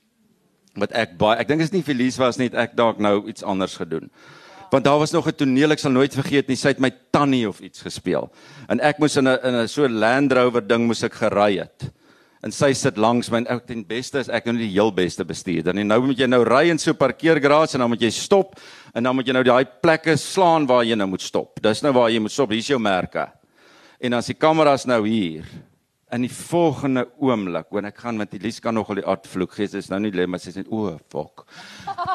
Wat 0.82 0.96
ek 0.98 1.14
baie 1.22 1.38
ek 1.38 1.50
dink 1.52 1.62
is 1.62 1.70
nie 1.70 1.84
Elise 1.86 2.18
was 2.18 2.40
net 2.42 2.58
ek 2.58 2.74
dalk 2.78 2.98
nou 2.98 3.22
iets 3.30 3.46
anders 3.46 3.76
gedoen. 3.78 4.10
Want 4.74 4.88
daar 4.88 4.98
was 4.98 5.14
nog 5.14 5.28
'n 5.28 5.38
toneel 5.38 5.72
ek 5.72 5.80
sal 5.80 5.92
nooit 5.92 6.14
vergeet 6.14 6.48
nie 6.50 6.58
sy 6.58 6.74
het 6.74 6.80
my 6.80 6.90
tannie 7.12 7.48
of 7.48 7.60
iets 7.62 7.82
gespeel. 7.82 8.32
En 8.68 8.80
ek 8.82 8.98
moes 8.98 9.18
in 9.18 9.28
'n 9.28 9.38
in 9.44 9.56
'n 9.62 9.68
so 9.68 9.88
Land 9.88 10.34
Rover 10.34 10.68
ding 10.68 10.88
moes 10.88 11.04
ek 11.04 11.14
gery 11.14 11.60
het. 11.60 11.92
En 12.42 12.52
sy 12.52 12.74
sit 12.74 12.98
langs 12.98 13.30
my 13.30 13.38
en 13.38 13.48
ek 13.48 13.68
ten 13.68 13.86
beste 13.86 14.20
is 14.20 14.30
ek 14.30 14.46
nou 14.46 14.58
die 14.58 14.74
heel 14.74 14.92
beste 14.92 15.26
bestuurder 15.26 15.78
en 15.78 15.88
nou 15.88 16.02
moet 16.02 16.18
jy 16.18 16.26
nou 16.28 16.44
ry 16.44 16.70
in 16.70 16.80
so 16.80 16.92
'n 16.92 16.98
parkeergarage 16.98 17.76
en 17.76 17.80
dan 17.80 17.90
moet 17.90 18.02
jy 18.02 18.10
stop 18.10 18.60
en 18.96 19.04
dan 19.04 19.16
moet 19.16 19.28
jy 19.28 19.34
nou 19.34 19.44
daai 19.44 19.66
plekke 19.82 20.18
slaan 20.18 20.66
waar 20.66 20.84
jy 20.84 20.96
nou 20.96 21.08
moet 21.08 21.22
stop. 21.22 21.62
Dis 21.62 21.82
nou 21.82 21.94
waar 21.94 22.10
jy 22.10 22.20
moet 22.20 22.32
stop 22.32 22.50
hier's 22.50 22.68
jou 22.68 22.80
merke 22.80 23.39
en 24.00 24.16
as 24.16 24.30
die 24.32 24.38
kameras 24.40 24.88
nou 24.88 25.02
hier 25.08 25.48
in 26.16 26.24
die 26.26 26.32
volgende 26.34 27.04
oomblik 27.22 27.68
wanneer 27.70 27.94
ek 27.94 28.02
gaan 28.02 28.18
met 28.18 28.32
Elise 28.34 28.64
kan 28.64 28.74
nogal 28.74 28.98
die 28.98 29.06
aard 29.06 29.28
vloek 29.30 29.54
gee 29.54 29.70
sy 29.70 29.82
is 29.84 29.90
nou 29.92 30.00
nie 30.02 30.12
lê 30.16 30.26
maar 30.26 30.42
sy 30.42 30.54
sê 30.56 30.64
o 30.66 30.96
fok. 31.14 31.44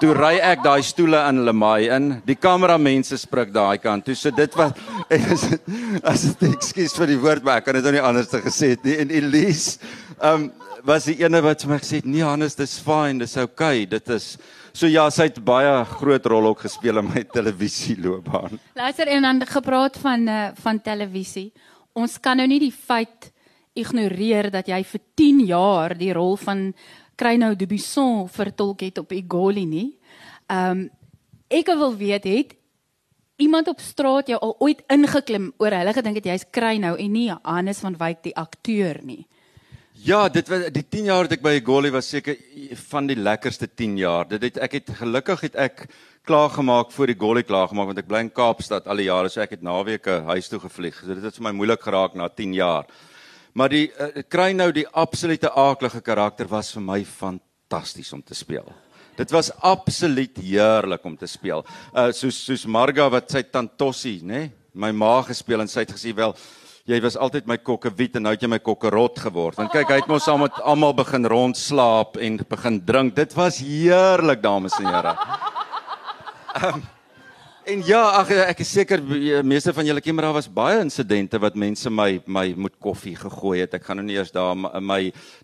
Toe 0.03 0.16
ry 0.18 0.33
ek 0.42 0.64
daai 0.64 0.83
stoele 0.83 1.20
in 1.31 1.44
Lemay 1.47 1.87
in. 1.94 2.09
Die 2.27 2.35
kamera 2.35 2.75
mense 2.81 3.18
sprik 3.20 3.53
daai 3.55 3.79
kant 3.83 4.07
toe. 4.09 4.16
So 4.18 4.35
dit 4.35 4.57
was 4.59 4.75
as 6.11 6.25
dit 6.27 6.42
ekskuus 6.51 6.97
vir 6.99 7.12
die 7.12 7.20
woord 7.23 7.47
maar 7.47 7.62
ek 7.62 7.68
kan 7.68 7.79
dit 7.79 7.87
nou 7.87 7.94
nie 7.94 8.03
anders 8.03 8.33
te 8.33 8.42
gesê 8.42 8.73
het 8.75 8.83
nie. 8.87 8.97
En 9.05 9.14
Elise 9.14 9.79
um, 10.18 10.49
was 10.85 11.07
die 11.07 11.20
ene 11.23 11.38
wat 11.44 11.62
vir 11.62 11.77
my 11.77 11.79
gesê 11.85 12.01
het 12.03 12.09
nee 12.11 12.27
Hannes 12.27 12.59
dis 12.59 12.75
fine 12.83 13.23
dis 13.23 13.37
okay 13.40 13.87
dit 13.87 14.11
is 14.16 14.35
so 14.75 14.90
ja 14.90 15.07
sy 15.14 15.29
het 15.29 15.38
baie 15.47 15.77
groot 15.92 16.27
rol 16.33 16.51
ook 16.51 16.64
gespeel 16.66 16.99
in 16.99 17.12
my 17.12 17.23
televisieloopbaan. 17.31 18.59
Luister 18.75 19.12
en 19.14 19.29
dan 19.29 19.47
gepraat 19.47 20.03
van 20.03 20.27
uh, 20.27 20.49
van 20.66 20.83
televisie 20.83 21.53
ons 21.95 22.19
kan 22.21 22.39
nou 22.39 22.47
nie 22.51 22.61
die 22.63 22.75
feit 22.75 23.31
ignoreer 23.75 24.51
dat 24.55 24.69
jy 24.71 24.83
vir 24.87 25.03
10 25.19 25.41
jaar 25.49 25.95
die 25.99 26.13
rol 26.15 26.37
van 26.39 26.69
Kreinou 27.19 27.55
Dubisson 27.55 28.29
vertolk 28.29 28.83
het 28.87 28.99
op 29.03 29.15
Egoli 29.15 29.67
nie. 29.67 29.89
Ehm 30.51 30.71
um, 30.71 30.85
ek 31.55 31.69
wil 31.79 31.93
weet 31.95 32.25
het 32.25 32.55
iemand 33.37 33.69
op 33.69 33.81
straat 33.81 34.29
jou 34.29 34.39
al 34.41 34.55
ooit 34.59 34.81
ingeklim 34.91 35.53
oor 35.59 35.75
hulle 35.77 35.93
gedink 35.95 36.19
het 36.19 36.27
jy's 36.27 36.47
Kreinou 36.51 36.97
en 36.99 37.13
nie 37.13 37.29
Hannes 37.43 37.83
van 37.85 37.97
Wyk 37.99 38.23
die 38.25 38.35
akteur 38.35 38.99
nie. 39.03 39.27
Ja, 40.05 40.27
dit 40.29 40.45
was 40.53 40.67
die 40.69 40.83
10 40.85 41.07
jaar 41.09 41.23
wat 41.25 41.33
ek 41.33 41.40
by 41.40 41.55
Egoli 41.57 41.88
was 41.88 42.11
seker 42.12 42.37
van 42.90 43.07
die 43.09 43.17
lekkerste 43.17 43.64
10 43.64 43.95
jaar. 44.03 44.27
Dit 44.29 44.43
het 44.45 44.59
ek 44.67 44.75
het 44.77 44.90
gelukkig 44.99 45.47
het 45.47 45.55
ek 45.57 45.79
klaar 46.29 46.51
gemaak 46.53 46.90
voor 46.93 47.09
die 47.09 47.14
Egoli 47.17 47.40
klaar 47.49 47.71
gemaak 47.71 47.88
want 47.88 48.01
ek 48.03 48.11
bly 48.11 48.19
in 48.27 48.29
Kaapstad 48.29 48.85
al 48.85 49.01
die 49.01 49.07
jare 49.07 49.31
so 49.33 49.40
ek 49.40 49.55
het 49.57 49.62
naweke 49.64 50.19
huis 50.27 50.51
toe 50.53 50.59
gevlieg. 50.61 50.99
So 51.01 51.09
dit 51.09 51.25
het 51.25 51.38
vir 51.40 51.47
my 51.47 51.55
moeilik 51.57 51.81
geraak 51.81 52.19
na 52.21 52.29
10 52.29 52.53
jaar. 52.53 52.85
Maar 53.57 53.73
die 53.73 53.87
uh, 53.97 54.11
kry 54.29 54.51
nou 54.53 54.67
die 54.77 54.85
absolute 54.93 55.49
aaklige 55.49 56.03
karakter 56.05 56.51
was 56.53 56.75
vir 56.77 56.85
my 56.85 56.99
fantasties 57.09 58.12
om 58.12 58.21
te 58.21 58.37
speel. 58.37 58.69
Dit 59.17 59.33
was 59.33 59.49
absoluut 59.64 60.37
heerlik 60.37 61.09
om 61.09 61.17
te 61.17 61.31
speel. 61.33 61.64
Uh 61.97 62.11
soos 62.12 62.43
soos 62.45 62.67
Marga 62.69 63.09
wat 63.09 63.33
sy 63.33 63.47
Tantossi, 63.49 64.19
nê, 64.21 64.43
nee, 64.45 64.53
my 64.75 64.93
ma 64.93 65.14
gespeel 65.25 65.64
en 65.64 65.73
sy 65.73 65.87
het 65.87 65.97
gesê 65.97 66.12
wel 66.12 66.37
jy 66.85 67.01
was 67.01 67.16
altyd 67.16 67.47
my 67.49 67.57
kokkewiet 67.64 68.18
en 68.18 68.27
nou 68.27 68.35
het 68.35 68.42
jy 68.44 68.51
my 68.53 68.61
kokkerot 68.61 69.23
geword. 69.27 69.57
Want 69.61 69.73
kyk, 69.73 69.88
hy 69.88 70.01
het 70.03 70.11
mos 70.11 70.27
saam 70.29 70.42
met 70.44 70.59
almal 70.61 70.92
begin 70.97 71.25
rondslaap 71.33 72.18
en 72.20 72.37
begin 72.51 72.81
drink. 72.85 73.14
Dit 73.16 73.33
was 73.38 73.62
heerlik, 73.64 74.42
dames 74.44 74.77
en 74.81 74.90
here. 74.92 75.14
Um, 76.61 76.85
En 77.64 77.81
ja, 77.81 78.03
ag 78.20 78.29
ek 78.29 78.59
is 78.61 78.70
seker 78.77 79.01
meeste 79.49 79.73
van 79.73 79.87
julle 79.88 80.03
ken 80.05 80.12
maar 80.12 80.27
daar 80.27 80.35
was 80.37 80.51
baie 80.53 80.83
insidente 80.83 81.38
wat 81.40 81.55
mense 81.57 81.88
my 81.88 82.18
my 82.29 82.51
moet 82.61 82.75
koffie 82.77 83.14
gegooi 83.16 83.62
het. 83.62 83.77
Ek 83.79 83.87
gaan 83.87 84.03
nou 84.03 84.05
nie 84.05 84.18
eers 84.18 84.35
daar 84.35 84.53
my 84.53 84.99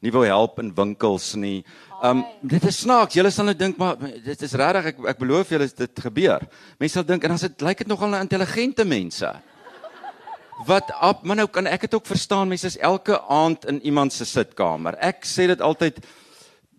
nie 0.05 0.13
wou 0.13 0.27
help 0.29 0.61
in 0.61 0.69
winkels 0.77 1.31
nie. 1.41 1.63
Um 2.05 2.21
dit 2.45 2.67
is 2.69 2.83
snaaks. 2.85 3.17
Julle 3.17 3.33
sal 3.33 3.49
nou 3.49 3.57
dink 3.57 3.81
maar 3.81 3.97
dit 3.97 4.45
is 4.45 4.53
regtig 4.53 4.91
ek 4.93 5.01
ek 5.15 5.23
beloof 5.23 5.55
julle 5.57 5.71
dit 5.73 6.05
gebeur. 6.05 6.45
Mense 6.77 6.99
sal 7.01 7.09
dink 7.09 7.25
en 7.25 7.39
as 7.39 7.47
dit 7.49 7.65
lyk 7.65 7.87
dit 7.87 7.89
nogal 7.89 8.13
na 8.13 8.21
intelligente 8.21 8.85
mense. 8.85 9.33
Wat 10.67 10.91
op, 11.01 11.23
maar 11.25 11.37
nou 11.37 11.49
kan 11.49 11.67
ek 11.67 11.87
dit 11.87 11.95
ook 11.95 12.07
verstaan. 12.07 12.49
Mense 12.49 12.67
is 12.67 12.79
elke 12.79 13.17
aand 13.33 13.65
in 13.71 13.81
iemand 13.81 14.13
se 14.13 14.27
sitkamer. 14.29 14.99
Ek 15.01 15.25
sê 15.25 15.47
dit 15.49 15.61
altyd 15.61 16.03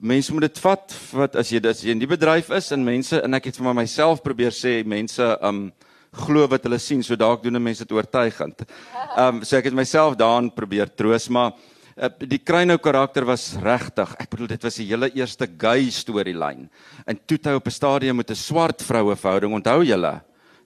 mense 0.01 0.33
moet 0.33 0.47
dit 0.47 0.59
vat 0.63 0.93
wat 1.13 1.35
as 1.37 1.51
jy 1.53 1.61
as 1.69 1.81
jy 1.85 1.93
in 1.93 2.01
die 2.01 2.09
bedryf 2.09 2.49
is 2.57 2.71
en 2.73 2.85
mense 2.85 3.19
en 3.21 3.37
ek 3.37 3.51
het 3.51 3.57
vir 3.57 3.75
myself 3.77 4.23
probeer 4.25 4.53
sê 4.53 4.79
mense 4.85 5.25
um 5.45 5.67
glo 6.25 6.47
wat 6.51 6.65
hulle 6.65 6.79
sien 6.81 7.03
so 7.05 7.15
dalk 7.15 7.43
doen 7.43 7.61
mense 7.61 7.85
dit 7.85 7.93
oortuigend. 7.93 8.65
Um 9.17 9.43
so 9.45 9.57
ek 9.57 9.69
het 9.69 9.77
myself 9.77 10.17
daarin 10.17 10.49
probeer 10.53 10.89
troos 10.89 11.29
maar 11.29 11.53
uh, 11.97 12.09
die 12.17 12.41
Kruinou 12.41 12.77
karakter 12.81 13.25
was 13.29 13.51
regtig. 13.61 14.15
Ek 14.19 14.29
bedoel 14.33 14.53
dit 14.55 14.65
was 14.65 14.81
die 14.81 14.89
hele 14.89 15.11
eerste 15.13 15.47
gay 15.47 15.89
storielyn. 15.93 16.67
En 17.05 17.21
toe 17.25 17.37
hy 17.45 17.55
op 17.57 17.67
'n 17.67 17.77
stadium 17.77 18.17
met 18.17 18.31
'n 18.31 18.35
swart 18.35 18.81
vroue 18.81 19.15
verhouding 19.15 19.53
onthou 19.53 19.83
julle? 19.85 20.21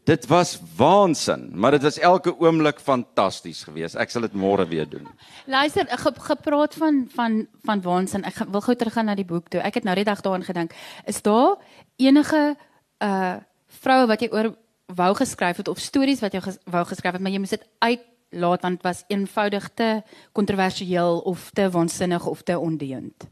Dit 0.05 0.27
was 0.29 0.59
waansin, 0.77 1.49
maar 1.53 1.71
dit 1.71 1.81
was 1.81 1.97
elke 1.97 2.35
oomblik 2.39 2.79
fantasties 2.79 3.63
geweest. 3.65 3.97
Ek 3.97 4.11
sal 4.13 4.27
dit 4.27 4.35
môre 4.37 4.67
weer 4.69 4.85
doen. 4.89 5.07
Luister, 5.49 5.87
ge, 5.89 6.11
gepraat 6.27 6.77
van 6.77 7.07
van 7.09 7.47
van 7.65 7.81
waansin. 7.81 8.23
Ek 8.23 8.43
wil 8.53 8.61
gou 8.61 8.75
teruggaan 8.77 9.09
na 9.09 9.15
die 9.17 9.25
boek 9.25 9.49
toe. 9.49 9.63
Ek 9.65 9.79
het 9.79 9.83
nou 9.83 9.95
die 9.97 10.05
dag 10.05 10.21
daaraan 10.21 10.45
gedink. 10.45 10.77
Is 11.09 11.21
daar 11.25 11.57
enige 11.97 12.55
uh 13.01 13.35
vroue 13.81 14.05
wat 14.07 14.21
jy 14.21 14.29
oor 14.31 14.53
wou 14.95 15.11
geskryf 15.17 15.57
het 15.57 15.67
of 15.67 15.81
stories 15.81 16.21
wat 16.21 16.33
jy 16.33 16.41
ges, 16.45 16.57
wou 16.69 16.83
geskryf 16.85 17.17
het, 17.17 17.21
maar 17.21 17.33
jy 17.33 17.41
moes 17.41 17.55
dit 17.55 17.65
uitlaat 17.81 18.61
want 18.61 18.77
dit 18.77 18.85
was 18.85 19.03
eenvoudig 19.07 19.69
te 19.73 19.89
kontroversieel 20.31 21.19
of 21.25 21.49
te 21.53 21.69
waansinnig 21.69 22.25
of 22.25 22.41
te 22.41 22.59
ondeend? 22.59 23.27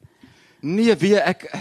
Nee, 0.59 0.95
wie 0.95 1.15
ek 1.19 1.51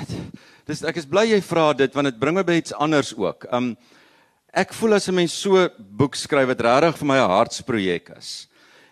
dis 0.67 0.83
ek 0.83 0.97
is 0.97 1.07
bly 1.07 1.27
jy 1.29 1.43
vra 1.45 1.73
dit 1.77 1.95
want 1.95 2.09
dit 2.09 2.19
bring 2.19 2.39
my 2.39 2.45
by 2.47 2.63
iets 2.63 2.73
anders 2.73 3.13
ook. 3.17 3.47
Um 3.53 3.77
Ek 4.53 4.75
voel 4.77 4.99
as 4.99 5.09
'n 5.09 5.15
mens 5.15 5.33
so 5.33 5.57
boek 5.81 6.15
skryf 6.15 6.47
wat 6.47 6.61
regtig 6.61 6.99
vir 6.99 7.07
my 7.07 7.17
'n 7.17 7.31
hartsprojek 7.31 8.13
is. 8.19 8.47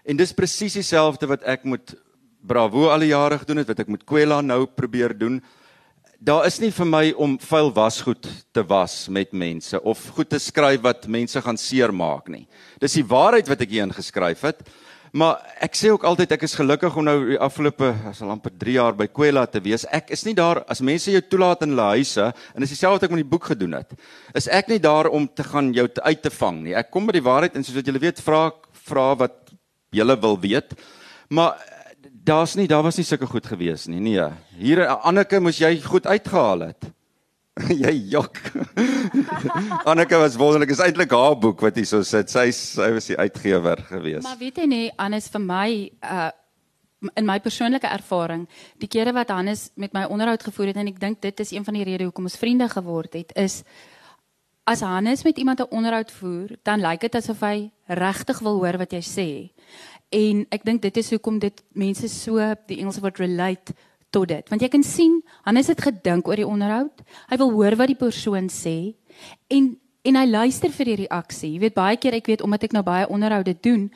En 0.07 0.17
dis 0.17 0.33
presies 0.33 0.73
dieselfde 0.73 1.29
wat 1.29 1.43
ek 1.45 1.65
moet 1.65 1.95
Bravo 2.43 2.89
al 2.89 3.01
die 3.01 3.13
jare 3.13 3.39
gedoen 3.39 3.59
het, 3.59 3.69
wat 3.69 3.81
ek 3.81 3.89
met 3.89 4.07
Kwela 4.07 4.41
nou 4.41 4.65
probeer 4.65 5.13
doen. 5.13 5.43
Daar 6.19 6.47
is 6.47 6.59
nie 6.59 6.71
vir 6.71 6.87
my 6.87 7.13
om 7.13 7.39
vuil 7.39 7.71
wasgoed 7.71 8.27
te 8.53 8.63
was 8.63 9.09
met 9.09 9.33
mense 9.33 9.83
of 9.85 10.09
goed 10.09 10.31
te 10.31 10.39
skryf 10.39 10.81
wat 10.81 11.07
mense 11.07 11.41
gaan 11.43 11.59
seermaak 11.59 12.29
nie. 12.29 12.49
Dis 12.81 12.95
die 12.95 13.05
waarheid 13.05 13.47
wat 13.47 13.61
ek 13.61 13.69
hier 13.69 13.83
ingeskryf 13.83 14.41
het. 14.41 14.69
Maar 15.11 15.41
ek 15.67 15.75
sê 15.75 15.91
ook 15.91 16.05
altyd 16.07 16.37
ek 16.37 16.45
is 16.47 16.55
gelukkig 16.55 16.95
om 16.95 17.07
nou 17.07 17.17
die 17.33 17.39
afgelope 17.43 17.89
as 18.07 18.21
al 18.23 18.31
amper 18.31 18.53
3 18.55 18.77
jaar 18.77 18.95
by 18.95 19.09
Kwela 19.11 19.43
te 19.51 19.59
wees. 19.65 19.83
Ek 19.91 20.13
is 20.15 20.23
nie 20.27 20.37
daar 20.39 20.63
as 20.71 20.83
mense 20.87 21.11
jou 21.11 21.23
toelaat 21.27 21.65
in 21.67 21.75
hulle 21.75 21.89
huise 21.97 22.29
en 22.31 22.63
dis 22.63 22.77
dieselfde 22.77 23.01
wat 23.01 23.09
ek 23.09 23.17
met 23.17 23.25
die 23.25 23.33
boek 23.33 23.49
gedoen 23.51 23.75
het. 23.81 23.97
Is 24.39 24.47
ek 24.47 24.71
nie 24.71 24.79
daar 24.79 25.11
om 25.11 25.27
te 25.27 25.43
gaan 25.47 25.73
jou 25.75 25.89
te 25.91 26.05
uit 26.07 26.23
te 26.23 26.31
vang 26.31 26.63
nie. 26.63 26.77
Ek 26.79 26.93
kom 26.95 27.09
met 27.09 27.19
die 27.19 27.27
waarheid 27.27 27.59
en 27.59 27.67
soos 27.67 27.81
wat 27.81 27.91
julle 27.91 28.03
weet 28.03 28.23
vra 28.23 28.45
vra 28.87 29.09
wat 29.19 29.51
julle 29.91 30.17
wil 30.23 30.39
weet. 30.39 30.79
Maar 31.35 31.59
daar's 32.31 32.55
nie 32.55 32.69
daar 32.71 32.87
was 32.87 33.01
nie 33.01 33.07
sulke 33.09 33.27
goed 33.27 33.51
gewees 33.51 33.89
nie. 33.91 33.99
Nee. 34.01 34.31
Hier 34.63 34.87
Anneke 34.95 35.43
moes 35.43 35.59
jy 35.59 35.75
goed 35.83 36.07
uitgehaal 36.07 36.69
het. 36.71 36.91
jy 37.85 37.95
jok. 38.13 38.41
Anneke 39.91 40.19
was 40.21 40.37
wonderlik. 40.41 40.73
Is 40.75 40.83
eintlik 40.85 41.13
haar 41.15 41.39
boek 41.41 41.63
wat 41.65 41.79
hier 41.79 41.89
so 41.89 42.03
sit. 42.07 42.31
Sy 42.33 42.51
sy 42.55 42.91
was 42.97 43.09
die 43.11 43.19
uitgewer 43.19 43.83
gewees. 43.89 44.25
Maar 44.27 44.39
weet 44.41 44.63
jy 44.63 44.69
nie, 44.71 44.85
Hannes 44.97 45.31
vir 45.33 45.45
my 45.47 45.71
uh 46.03 46.31
in 47.17 47.25
my 47.25 47.39
persoonlike 47.41 47.89
ervaring, 47.89 48.43
die 48.77 48.89
kere 48.93 49.15
wat 49.17 49.31
Hannes 49.33 49.71
met 49.81 49.95
my 49.97 50.03
onderhoud 50.13 50.43
gevoer 50.45 50.69
het 50.69 50.81
en 50.83 50.91
ek 50.91 50.99
dink 51.01 51.23
dit 51.25 51.41
is 51.41 51.55
een 51.55 51.65
van 51.65 51.79
die 51.79 51.87
redes 51.89 52.11
hoekom 52.11 52.29
ons 52.29 52.37
vriende 52.37 52.67
geword 52.69 53.17
het, 53.17 53.33
is 53.41 53.63
as 54.69 54.83
Hannes 54.85 55.25
met 55.25 55.39
iemand 55.41 55.61
'n 55.61 55.73
onderhoud 55.73 56.11
voer, 56.13 56.49
dan 56.63 56.85
lyk 56.85 57.01
dit 57.01 57.15
asof 57.15 57.41
hy 57.41 57.71
regtig 57.87 58.39
wil 58.39 58.61
hoor 58.61 58.77
wat 58.79 58.93
jy 58.93 59.01
sê. 59.01 59.29
En 60.11 60.47
ek 60.51 60.65
dink 60.65 60.83
dit 60.83 60.97
is 60.97 61.11
hoekom 61.11 61.39
dit 61.39 61.63
mense 61.73 62.09
so 62.09 62.37
die 62.67 62.79
Engelse 62.79 63.01
woord 63.01 63.19
relate 63.19 63.73
tot 64.11 64.29
dit. 64.29 64.49
Want 64.51 64.63
jy 64.63 64.69
kan 64.69 64.83
sien, 64.83 65.21
Hannes 65.47 65.71
het 65.71 65.81
gedink 65.81 66.29
oor 66.29 66.37
die 66.37 66.47
onderhoud. 66.47 67.03
Hy 67.31 67.37
wil 67.37 67.53
hoor 67.53 67.77
wat 67.77 67.93
die 67.93 67.99
persoon 67.99 68.51
sê 68.53 68.95
en 69.49 69.77
en 70.01 70.17
hy 70.17 70.25
luister 70.25 70.73
vir 70.73 70.89
die 70.89 70.99
reaksie. 71.03 71.51
Jy 71.53 71.61
weet 71.61 71.75
baie 71.77 71.97
keer 72.01 72.15
ek 72.17 72.31
weet 72.31 72.41
omdat 72.41 72.63
ek 72.65 72.73
nou 72.73 72.83
baie 72.83 73.09
onderhoude 73.13 73.53
doen, 73.61 73.91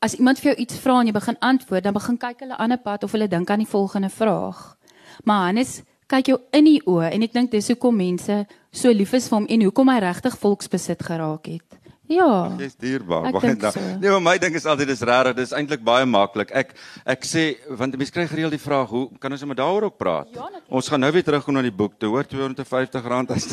as 0.00 0.14
iemand 0.16 0.40
vir 0.40 0.54
jou 0.54 0.62
iets 0.64 0.78
vra 0.80 0.94
en 1.00 1.10
jy 1.10 1.12
begin 1.12 1.36
antwoord, 1.44 1.84
dan 1.84 1.96
begin 1.96 2.16
kyk 2.16 2.46
hulle 2.46 2.56
aan 2.56 2.72
'n 2.72 2.80
pad 2.82 3.04
of 3.04 3.12
hulle 3.12 3.28
dink 3.28 3.50
aan 3.50 3.60
die 3.60 3.68
volgende 3.68 4.08
vraag. 4.08 4.76
Maar 5.24 5.44
Hannes 5.46 5.82
kyk 6.06 6.26
jou 6.26 6.38
in 6.52 6.64
die 6.64 6.80
oë 6.86 7.12
en 7.12 7.22
ek 7.22 7.32
dink 7.32 7.50
dis 7.50 7.68
hoekom 7.68 7.96
mense 7.96 8.46
so 8.72 8.90
lief 8.90 9.12
is 9.12 9.28
vir 9.28 9.38
hom 9.38 9.46
en 9.48 9.62
hoekom 9.62 9.88
hy 9.88 9.98
regtig 9.98 10.38
volksbesit 10.38 11.02
geraak 11.02 11.46
het. 11.46 11.79
Ja. 12.10 12.50
Jy's 12.58 12.74
dierbaar. 12.74 13.28
Ek 13.28 13.36
Baie 13.36 13.52
dink 13.52 13.60
dank. 13.62 13.74
so. 13.78 13.90
Nee, 14.02 14.10
maar 14.10 14.22
my 14.24 14.34
ding 14.42 14.56
is 14.58 14.66
altyd 14.66 14.88
dis 14.90 15.02
regtig, 15.06 15.36
dis 15.38 15.52
eintlik 15.54 15.82
baie 15.86 16.06
maklik. 16.10 16.50
Ek 16.50 16.72
ek 17.14 17.26
sê 17.28 17.44
want 17.78 17.94
mense 18.00 18.14
kry 18.14 18.24
gereeld 18.30 18.56
die 18.56 18.62
vraag, 18.62 18.90
hoe 18.90 19.04
kan 19.22 19.30
ons 19.36 19.44
net 19.46 19.60
daaroor 19.60 19.90
ook 19.90 19.98
praat? 20.00 20.30
Ja, 20.34 20.48
natuurlijk. 20.48 20.72
ons 20.80 20.90
gaan 20.90 21.04
nou 21.04 21.10
weer 21.14 21.26
terugkom 21.26 21.54
na 21.54 21.62
die 21.62 21.74
boek. 21.74 21.94
Toe 22.02 22.10
hoor 22.16 22.26
R250 22.26 23.06
as 23.30 23.46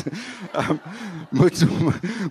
um, 0.64 0.80
moet 1.38 1.62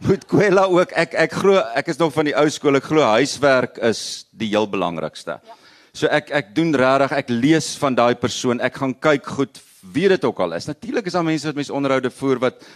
moet 0.04 0.26
Kwela 0.28 0.66
ook 0.68 0.92
ek 1.00 1.16
ek 1.28 1.38
glo 1.40 1.62
ek 1.80 1.94
is 1.94 2.02
nog 2.02 2.12
van 2.16 2.28
die 2.28 2.36
ou 2.36 2.48
skool. 2.52 2.80
Ek 2.82 2.90
glo 2.92 3.08
huiswerk 3.08 3.80
is 3.88 4.02
die 4.36 4.52
heel 4.52 4.68
belangrikste. 4.68 5.40
Ja. 5.40 5.62
So 5.96 6.12
ek 6.12 6.28
ek 6.36 6.52
doen 6.58 6.76
regtig, 6.78 7.16
ek 7.24 7.32
lees 7.32 7.72
van 7.80 7.96
daai 7.96 8.20
persoon. 8.20 8.60
Ek 8.62 8.76
gaan 8.78 8.94
kyk 8.94 9.32
goed 9.40 9.64
wie 9.94 10.10
dit 10.12 10.28
ook 10.28 10.44
al 10.44 10.58
is. 10.60 10.68
Natuurlik 10.68 11.08
is 11.08 11.16
daar 11.16 11.26
mense 11.26 11.48
wat 11.48 11.56
mense 11.56 11.74
onderhoude 11.74 12.12
voer 12.12 12.44
wat 12.44 12.68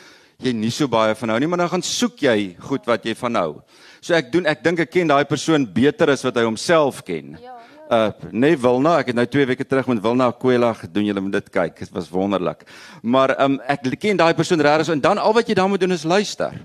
jy 0.43 0.53
nie 0.53 0.71
so 0.73 0.87
baie 0.91 1.15
van 1.15 1.33
hou 1.33 1.39
nie, 1.39 1.47
maar 1.47 1.63
dan 1.63 1.71
gaan 1.75 1.85
soek 1.85 2.23
jy 2.25 2.55
goed 2.59 2.85
wat 2.89 3.05
jy 3.05 3.15
van 3.19 3.39
hou. 3.39 3.51
So 4.01 4.15
ek 4.17 4.31
doen 4.33 4.49
ek 4.49 4.63
dink 4.65 4.79
ek 4.85 4.91
ken 4.91 5.11
daai 5.11 5.25
persoon 5.29 5.65
beter 5.65 6.09
as 6.13 6.25
wat 6.25 6.39
hy 6.39 6.45
homself 6.47 7.03
ken. 7.05 7.35
Ja, 7.37 7.51
ja. 7.51 7.57
Uh 7.91 8.07
nee 8.31 8.55
Wilna, 8.55 8.93
ek 9.01 9.09
het 9.11 9.17
nou 9.17 9.25
2 9.27 9.49
weke 9.49 9.65
terug 9.67 9.89
met 9.91 9.99
Wilna 9.99 10.29
Kwela 10.31 10.69
gedoen. 10.79 11.09
Julle 11.09 11.23
moet 11.25 11.33
dit 11.35 11.49
kyk. 11.51 11.81
Dit 11.81 11.89
was 11.91 12.07
wonderlik. 12.09 12.63
Maar 13.03 13.35
um 13.43 13.57
ek 13.67 13.83
ken 13.99 14.19
daai 14.21 14.31
persoon 14.33 14.63
regtig 14.63 14.87
so 14.87 14.95
en 14.95 15.03
dan 15.03 15.19
al 15.19 15.35
wat 15.35 15.49
jy 15.51 15.57
dan 15.59 15.69
moet 15.69 15.83
doen 15.83 15.91
is 15.91 16.07
luister. 16.07 16.55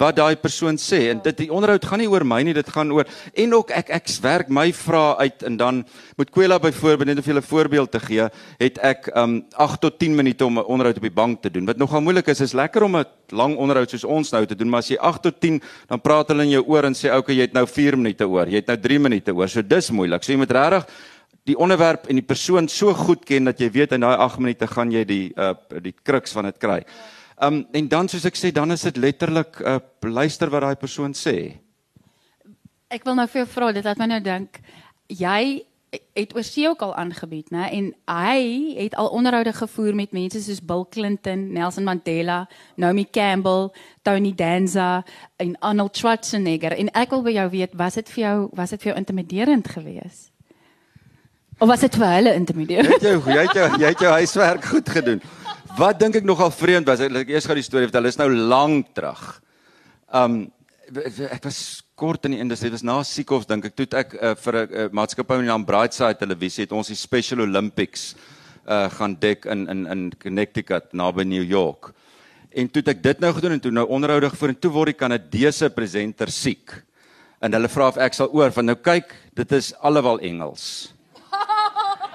Wat 0.00 0.16
daai 0.16 0.36
persoon 0.40 0.78
sê 0.80 1.10
en 1.12 1.18
dit 1.20 1.42
die 1.42 1.50
onderhoud 1.52 1.84
gaan 1.84 2.00
nie 2.00 2.08
oor 2.08 2.24
my 2.24 2.38
nie, 2.46 2.54
dit 2.56 2.68
gaan 2.72 2.88
oor 2.96 3.08
en 3.36 3.54
ook 3.58 3.72
ek 3.76 3.90
ek 3.98 4.08
werk 4.24 4.48
my 4.48 4.70
vrae 4.72 5.26
uit 5.26 5.44
en 5.44 5.58
dan 5.60 5.82
met 6.16 6.30
Kwela 6.32 6.56
byvoorbeeld 6.62 7.10
net 7.10 7.20
om 7.20 7.26
vir 7.26 7.34
julle 7.34 7.44
'n 7.44 7.50
voorbeeld 7.50 7.90
te 7.92 8.00
gee, 8.00 8.28
het 8.58 8.78
ek 8.78 9.10
um 9.14 9.44
8 9.52 9.80
tot 9.80 9.98
10 9.98 10.16
minute 10.16 10.44
om 10.44 10.58
'n 10.58 10.64
onderhoud 10.64 10.96
op 10.96 11.02
die 11.02 11.18
bank 11.22 11.42
te 11.42 11.50
doen. 11.50 11.66
Wat 11.66 11.76
nogal 11.76 12.00
moeilik 12.00 12.28
is, 12.28 12.40
is 12.40 12.52
lekker 12.52 12.82
om 12.82 12.96
'n 12.96 13.04
lang 13.28 13.56
onderhoud 13.56 13.90
soos 13.90 14.04
ons 14.04 14.30
nou 14.32 14.46
te 14.46 14.56
doen, 14.56 14.68
maar 14.68 14.80
as 14.80 14.88
jy 14.88 14.96
8 14.96 15.22
tot 15.22 15.40
10 15.40 15.60
dan 15.88 16.00
praat 16.00 16.28
hulle 16.28 16.42
in 16.42 16.50
jou 16.50 16.64
oor 16.66 16.84
en 16.84 16.94
sê 16.94 17.14
okay, 17.14 17.34
jy 17.34 17.42
het 17.42 17.52
nou 17.52 17.66
4 17.66 17.96
minute 17.96 18.24
oor, 18.24 18.46
jy 18.46 18.56
het 18.56 18.66
nou 18.66 18.78
3 18.78 18.98
minute 18.98 19.34
oor. 19.34 19.48
So 19.48 19.62
dis 19.62 19.90
moeilik. 19.90 20.24
So 20.24 20.32
jy 20.32 20.38
moet 20.38 20.50
regtig 20.50 20.86
die 21.44 21.56
onderwerp 21.56 22.06
en 22.06 22.16
die 22.16 22.26
persoon 22.26 22.68
so 22.68 22.94
goed 22.94 23.24
ken 23.24 23.44
dat 23.44 23.60
jy 23.60 23.70
weet 23.70 23.92
in 23.92 24.00
daai 24.00 24.16
8 24.16 24.38
minute 24.38 24.66
gaan 24.66 24.90
jy 24.90 25.04
die 25.04 25.32
uh 25.36 25.54
die 25.82 25.94
kruks 26.02 26.32
van 26.32 26.44
dit 26.44 26.58
kry. 26.58 26.84
Um 27.40 27.64
en 27.72 27.88
dan 27.88 28.08
soos 28.08 28.26
ek 28.28 28.36
sê, 28.36 28.52
dan 28.52 28.72
is 28.72 28.84
dit 28.88 28.96
letterlik 28.96 29.60
uh 29.64 29.78
luister 30.00 30.50
wat 30.50 30.62
daai 30.66 30.76
persoon 30.76 31.14
sê. 31.16 31.56
Ek 32.90 33.04
wil 33.06 33.14
nou 33.14 33.26
vir 33.30 33.44
jou 33.44 33.48
vra, 33.48 33.72
dit 33.72 33.84
laat 33.84 33.98
my 33.98 34.08
nou 34.10 34.20
dink. 34.20 34.60
Jy 35.08 35.62
het 36.14 36.34
oor 36.36 36.44
see 36.46 36.68
ook 36.68 36.82
al 36.82 36.94
aangebied, 36.94 37.50
né? 37.50 37.66
En 37.74 37.90
hy 38.06 38.74
het 38.76 38.94
al 38.94 39.08
onderhoude 39.08 39.52
gevoer 39.52 39.94
met 39.94 40.12
mense 40.12 40.42
soos 40.42 40.60
Bill 40.62 40.84
Clinton, 40.90 41.52
Nelson 41.52 41.84
Mandela, 41.84 42.48
Naomi 42.76 43.06
Campbell, 43.10 43.70
Tony 44.02 44.34
Danza 44.34 45.04
en 45.36 45.56
Arnold 45.58 45.96
Schwarzenegger. 45.96 46.76
En 46.76 46.92
ek 46.94 47.10
wil 47.10 47.24
by 47.26 47.34
jou 47.34 47.48
weet, 47.50 47.74
was 47.74 47.98
dit 47.98 48.12
vir 48.14 48.24
jou 48.24 48.36
was 48.58 48.70
dit 48.70 48.82
vir 48.82 48.92
jou 48.92 48.98
intimiderend 49.00 49.68
geweest? 49.68 50.30
Of 51.60 51.68
was 51.68 51.80
dit 51.80 51.96
vir 51.96 52.06
hulle 52.06 52.34
intimiderend? 52.34 52.88
Jy 52.88 52.98
het 53.00 53.08
jou 53.10 53.34
jy 53.34 53.46
het 53.46 53.56
jou, 53.58 53.68
jy 53.80 53.94
het 53.94 54.04
jou 54.06 54.12
huiswerk 54.12 54.64
goed 54.64 54.88
gedoen. 54.88 55.22
Wat 55.78 56.00
dink 56.00 56.16
ek 56.18 56.26
nogal 56.26 56.50
vreemd 56.50 56.88
was, 56.90 57.02
ek 57.04 57.30
eers 57.30 57.46
gou 57.46 57.54
die 57.54 57.64
storie 57.64 57.86
vertel. 57.86 58.08
Dit 58.08 58.16
is 58.16 58.20
nou 58.20 58.30
lank 58.34 58.90
terug. 58.96 59.22
Um 60.10 60.50
ek 60.90 61.44
was 61.46 61.84
kort 61.94 62.24
in 62.26 62.34
die 62.34 62.40
industrie. 62.42 62.72
Dit 62.72 62.80
was 62.80 62.86
na 62.86 62.96
Seekhof 63.06 63.46
dink 63.46 63.68
ek. 63.68 63.76
Toe 63.78 63.86
ek 63.94 64.16
uh, 64.18 64.34
vir 64.34 64.56
'n 64.58 64.66
uh, 64.66 64.88
maatskappy 64.90 65.38
met 65.38 65.46
die 65.46 65.52
naam 65.52 65.64
Brightside 65.64 66.18
Televisie 66.18 66.64
het 66.64 66.74
ons 66.74 66.90
die 66.90 66.98
Special 66.98 67.46
Olympics 67.46 68.14
uh 68.66 68.90
gaan 68.90 69.14
dek 69.20 69.46
in 69.46 69.68
in 69.68 69.86
in 69.86 70.12
Connecticut 70.18 70.92
naby 70.92 71.24
New 71.24 71.46
York. 71.46 71.94
En 72.50 72.68
toe 72.68 72.82
ek 72.82 73.02
dit 73.02 73.20
nou 73.20 73.32
gedoen 73.32 73.52
en 73.52 73.60
toe 73.60 73.70
nou 73.70 73.86
onderhoude 73.86 74.30
gevoer 74.30 74.48
en 74.48 74.58
toe 74.58 74.72
word 74.74 74.90
die 74.90 74.98
Kanadese 74.98 75.70
presenter 75.70 76.30
siek. 76.30 76.82
En 77.40 77.52
hulle 77.52 77.68
vra 77.68 77.88
of 77.88 77.96
ek 77.96 78.14
sal 78.14 78.28
oor 78.34 78.50
van 78.50 78.66
nou 78.66 78.76
kyk, 78.76 79.14
dit 79.34 79.52
is 79.52 79.72
alwel 79.80 80.18
Engels. 80.18 80.92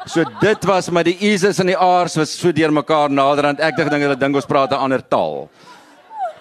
So 0.05 0.23
dit 0.39 0.65
was 0.65 0.89
maar 0.89 1.03
die 1.03 1.17
I's 1.31 1.43
en 1.43 1.65
die 1.65 1.77
R's 1.77 2.15
was 2.15 2.35
so 2.37 2.51
deurmekaar 2.53 3.09
naderhand. 3.09 3.59
Ek 3.59 3.75
dink 3.75 3.91
hulle 3.91 4.17
dink 4.17 4.35
ons 4.35 4.45
praat 4.45 4.71
'n 4.71 4.83
ander 4.85 5.01
taal. 5.01 5.49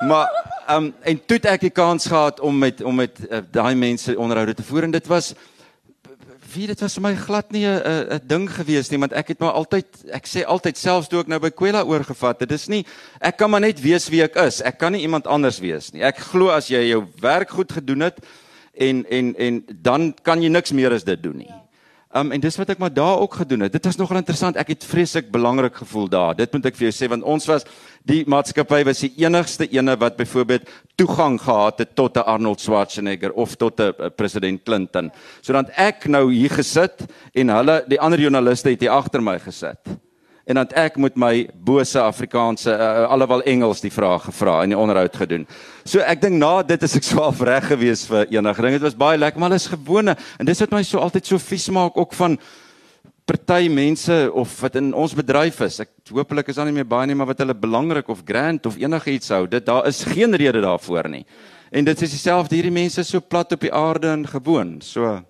Maar 0.00 0.29
ehm 0.68 0.85
um, 0.85 0.94
en 1.00 1.20
toe 1.27 1.37
het 1.37 1.46
ek 1.46 1.61
die 1.61 1.70
kans 1.70 2.07
gehad 2.07 2.40
om 2.40 2.59
met 2.59 2.83
om 2.83 2.94
met 2.94 3.18
uh, 3.31 3.40
daai 3.50 3.74
mense 3.74 4.18
onderhoude 4.18 4.55
te 4.55 4.62
voer 4.62 4.83
en 4.83 4.90
dit 4.90 5.07
was 5.07 5.35
wie 6.55 6.66
dit 6.66 6.81
was 6.81 6.94
vir 6.94 7.03
my 7.03 7.14
glad 7.14 7.50
nie 7.53 7.66
'n 7.66 7.81
'n 8.16 8.20
ding 8.27 8.48
gewees 8.50 8.90
nie 8.90 8.98
want 8.98 9.12
ek 9.12 9.29
het 9.29 9.40
maar 9.40 9.53
altyd 9.53 9.87
ek 10.12 10.27
sê 10.27 10.44
altyd 10.44 10.77
selfs 10.79 11.09
toe 11.09 11.20
ek 11.20 11.29
nou 11.29 11.38
by 11.38 11.50
Kwela 11.50 11.85
oorgevat 11.85 12.40
het 12.40 12.48
dis 12.48 12.68
nie 12.68 12.85
ek 13.20 13.37
kan 13.37 13.50
maar 13.50 13.61
net 13.61 13.81
wees 13.81 14.09
wie 14.09 14.22
ek 14.22 14.37
is 14.37 14.62
ek 14.62 14.79
kan 14.79 14.92
nie 14.92 15.03
iemand 15.03 15.27
anders 15.27 15.59
wees 15.59 15.92
nie 15.92 16.03
ek 16.03 16.18
glo 16.18 16.48
as 16.48 16.68
jy 16.68 16.88
jou 16.88 17.05
werk 17.20 17.51
goed 17.51 17.72
gedoen 17.72 18.01
het 18.01 18.20
en 18.74 19.05
en 19.11 19.34
en 19.36 19.64
dan 19.82 20.14
kan 20.22 20.43
jy 20.43 20.49
niks 20.49 20.72
meer 20.72 20.93
as 20.93 21.05
dit 21.05 21.22
doen 21.22 21.36
nie 21.36 21.63
Um, 22.14 22.28
en 22.30 22.38
dis 22.38 22.54
wat 22.54 22.68
ek 22.70 22.78
maar 22.78 22.92
daar 22.94 23.18
ook 23.24 23.32
gedoen 23.40 23.64
het. 23.66 23.72
Dit 23.74 23.88
was 23.88 23.96
nogal 23.98 24.20
interessant. 24.20 24.54
Ek 24.60 24.68
het 24.70 24.84
vreeslik 24.86 25.32
belangrik 25.34 25.74
gevoel 25.82 26.06
daar. 26.08 26.36
Dit 26.38 26.52
moet 26.54 26.68
ek 26.70 26.76
vir 26.78 26.86
jou 26.86 26.92
sê 26.94 27.08
want 27.10 27.26
ons 27.26 27.48
was 27.50 27.66
die 28.06 28.20
maatskappy 28.30 28.84
was 28.86 29.02
die 29.02 29.10
enigste 29.24 29.66
ene 29.66 29.96
wat 29.98 30.14
byvoorbeeld 30.20 30.70
toegang 30.94 31.40
gehad 31.42 31.82
het 31.82 31.96
tot 31.98 32.16
'n 32.16 32.22
Arnold 32.22 32.60
Schwarzenegger 32.60 33.32
of 33.34 33.56
tot 33.56 33.80
'n 33.80 34.12
president 34.14 34.62
Clinton. 34.62 35.10
Sodat 35.42 35.74
ek 35.76 36.06
nou 36.06 36.30
hier 36.32 36.50
gesit 36.50 37.02
en 37.34 37.48
hulle 37.48 37.84
die 37.88 38.00
ander 38.00 38.20
joernaliste 38.20 38.70
het 38.70 38.80
hier 38.80 38.94
agter 38.94 39.20
my 39.20 39.38
gesit. 39.38 39.82
En 40.45 40.59
dan 40.61 40.72
ek 40.76 40.99
met 41.01 41.14
my 41.16 41.47
bose 41.64 42.01
Afrikaanse 42.01 42.72
uh, 42.72 43.07
alhoewel 43.09 43.42
Engels 43.49 43.80
die 43.80 43.92
vrae 43.92 44.18
gevra 44.26 44.59
en 44.62 44.74
die 44.74 44.78
onderhoud 44.78 45.16
gedoen. 45.16 45.47
So 45.88 46.05
ek 46.05 46.20
dink 46.20 46.36
na 46.36 46.59
dit 46.62 46.82
is 46.84 46.99
ek 47.01 47.07
swaaf 47.09 47.40
reg 47.49 47.70
gewees 47.70 48.05
vir 48.11 48.28
enige 48.34 48.66
ding. 48.66 48.76
Dit 48.76 48.84
was 48.84 48.99
baie 48.99 49.20
lekker, 49.20 49.40
maar 49.40 49.57
is 49.57 49.70
gewone 49.72 50.16
en 50.38 50.51
dis 50.51 50.61
wat 50.66 50.76
my 50.76 50.82
so 50.84 51.01
altyd 51.01 51.32
so 51.32 51.40
vies 51.40 51.70
maak 51.72 51.97
ook 51.97 52.12
van 52.18 52.36
party 53.24 53.70
mense 53.72 54.12
of 54.36 54.53
wat 54.61 54.76
in 54.76 54.92
ons 54.92 55.16
bedryf 55.16 55.62
is. 55.64 55.80
Ek 55.86 56.12
hopelik 56.12 56.53
is 56.53 56.61
daar 56.61 56.68
nie 56.68 56.76
meer 56.76 56.88
baie 56.88 57.09
nie, 57.09 57.16
maar 57.16 57.32
wat 57.32 57.40
hulle 57.40 57.57
belangrik 57.57 58.12
of 58.12 58.20
grand 58.28 58.68
of 58.68 58.76
enigiets 58.76 59.32
hou. 59.32 59.47
Dit 59.49 59.64
daar 59.64 59.88
is 59.88 60.05
geen 60.05 60.36
rede 60.36 60.61
daarvoor 60.61 61.09
nie. 61.09 61.24
En 61.72 61.88
dit 61.88 62.03
is 62.05 62.18
dieselfde 62.18 62.59
hierdie 62.59 62.74
mense 62.74 63.01
so 63.09 63.24
plat 63.24 63.57
op 63.57 63.64
die 63.64 63.72
aarde 63.72 64.12
en 64.12 64.28
gewoon. 64.28 64.76
So 64.84 65.22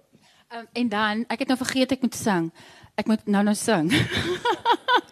Um, 0.55 0.67
en 0.73 0.89
dan, 0.89 1.25
ek 1.27 1.41
het 1.43 1.49
nou 1.51 1.57
vergeet 1.59 1.93
ek 1.97 2.03
moet 2.05 2.15
sing. 2.15 2.45
Ek 2.95 3.09
moet 3.11 3.25
nou 3.27 3.41
nou 3.43 3.55
sing. 3.59 3.89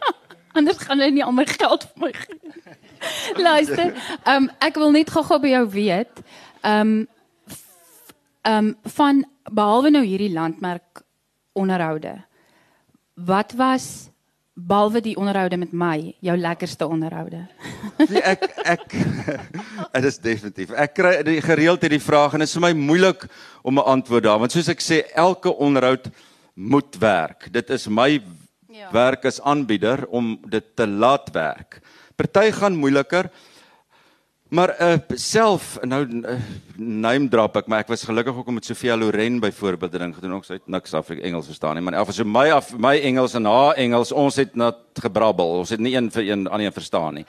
Anders 0.52 0.78
gaan 0.84 1.00
hulle 1.00 1.14
nie 1.14 1.24
al 1.24 1.32
my 1.32 1.46
geld 1.48 1.86
vir 1.88 2.06
my 2.06 2.12
gee. 2.12 2.52
Luister, 3.36 3.92
um, 4.28 4.48
ek 4.62 4.78
wil 4.78 4.92
net 4.94 5.10
gou-gou 5.10 5.40
by 5.42 5.56
jou 5.56 5.66
weet. 5.74 6.22
Um 6.62 7.02
um 8.42 8.72
van 8.96 9.22
behalwe 9.54 9.92
nou 9.94 10.02
hierdie 10.02 10.32
landmerk 10.34 11.04
onderhoude. 11.54 12.16
Wat 13.14 13.52
was 13.54 14.10
behalwe 14.52 15.00
die 15.00 15.14
onderhoude 15.16 15.56
met 15.56 15.72
my 15.72 16.14
jou 16.20 16.36
lekkerste 16.36 16.86
onderhoude? 16.86 17.46
Nee, 18.10 18.22
ek 18.22 18.44
ek 18.64 18.94
dit 19.94 20.06
is 20.08 20.18
definitief. 20.22 20.70
Ek 20.78 20.94
kry 20.94 21.14
die 21.26 21.40
gereeld 21.44 21.82
hierdie 21.82 22.02
vraag 22.02 22.34
en 22.34 22.42
dit 22.42 22.50
is 22.50 22.56
vir 22.56 22.66
my 22.68 22.72
moeilik 22.78 23.26
om 23.62 23.78
'n 23.78 23.88
antwoord 23.96 24.26
daar 24.26 24.38
want 24.42 24.54
soos 24.54 24.70
ek 24.70 24.82
sê 24.82 25.02
elke 25.14 25.50
onderhoud 25.50 26.10
moet 26.54 26.98
werk. 26.98 27.48
Dit 27.52 27.70
is 27.70 27.88
my 27.88 28.20
ja. 28.72 28.90
werk 28.92 29.24
as 29.28 29.40
aanbieder 29.40 30.06
om 30.08 30.38
dit 30.48 30.64
te 30.74 30.86
laat 30.86 31.30
werk. 31.32 31.80
Party 32.16 32.50
gaan 32.50 32.76
moeiliker. 32.76 33.30
Maar 34.52 34.74
uh 34.84 34.96
self 35.16 35.78
nou 35.80 36.02
uh, 36.04 36.36
name 36.76 37.28
drop 37.32 37.56
ek 37.56 37.70
maar 37.72 37.86
ek 37.86 37.88
was 37.88 38.04
gelukkig 38.04 38.36
ook 38.36 38.50
om 38.52 38.58
met 38.60 38.68
Sofia 38.68 38.96
Loren 38.96 39.40
byvoorbeeld 39.40 39.96
ding 39.96 40.12
gedoen 40.14 40.34
ook 40.36 40.44
sy 40.44 40.58
het 40.58 40.68
niks 40.68 40.92
af 40.92 41.08
Engels 41.08 41.48
verstaan 41.48 41.80
nie 41.80 41.84
maar 41.84 41.96
elfs 41.96 42.20
so 42.20 42.24
my 42.28 42.50
af 42.52 42.68
my 42.76 42.98
Engels 43.00 43.32
en 43.34 43.48
haar 43.48 43.80
Engels 43.80 44.12
ons 44.12 44.36
het 44.36 44.52
net 44.54 44.76
gebrabbel 45.00 45.56
ons 45.62 45.72
het 45.72 45.80
nie 45.80 45.94
een 45.96 46.10
vir 46.12 46.28
een 46.28 46.44
aan 46.52 46.60
een 46.60 46.72
verstaan 46.72 47.14
nie 47.14 47.24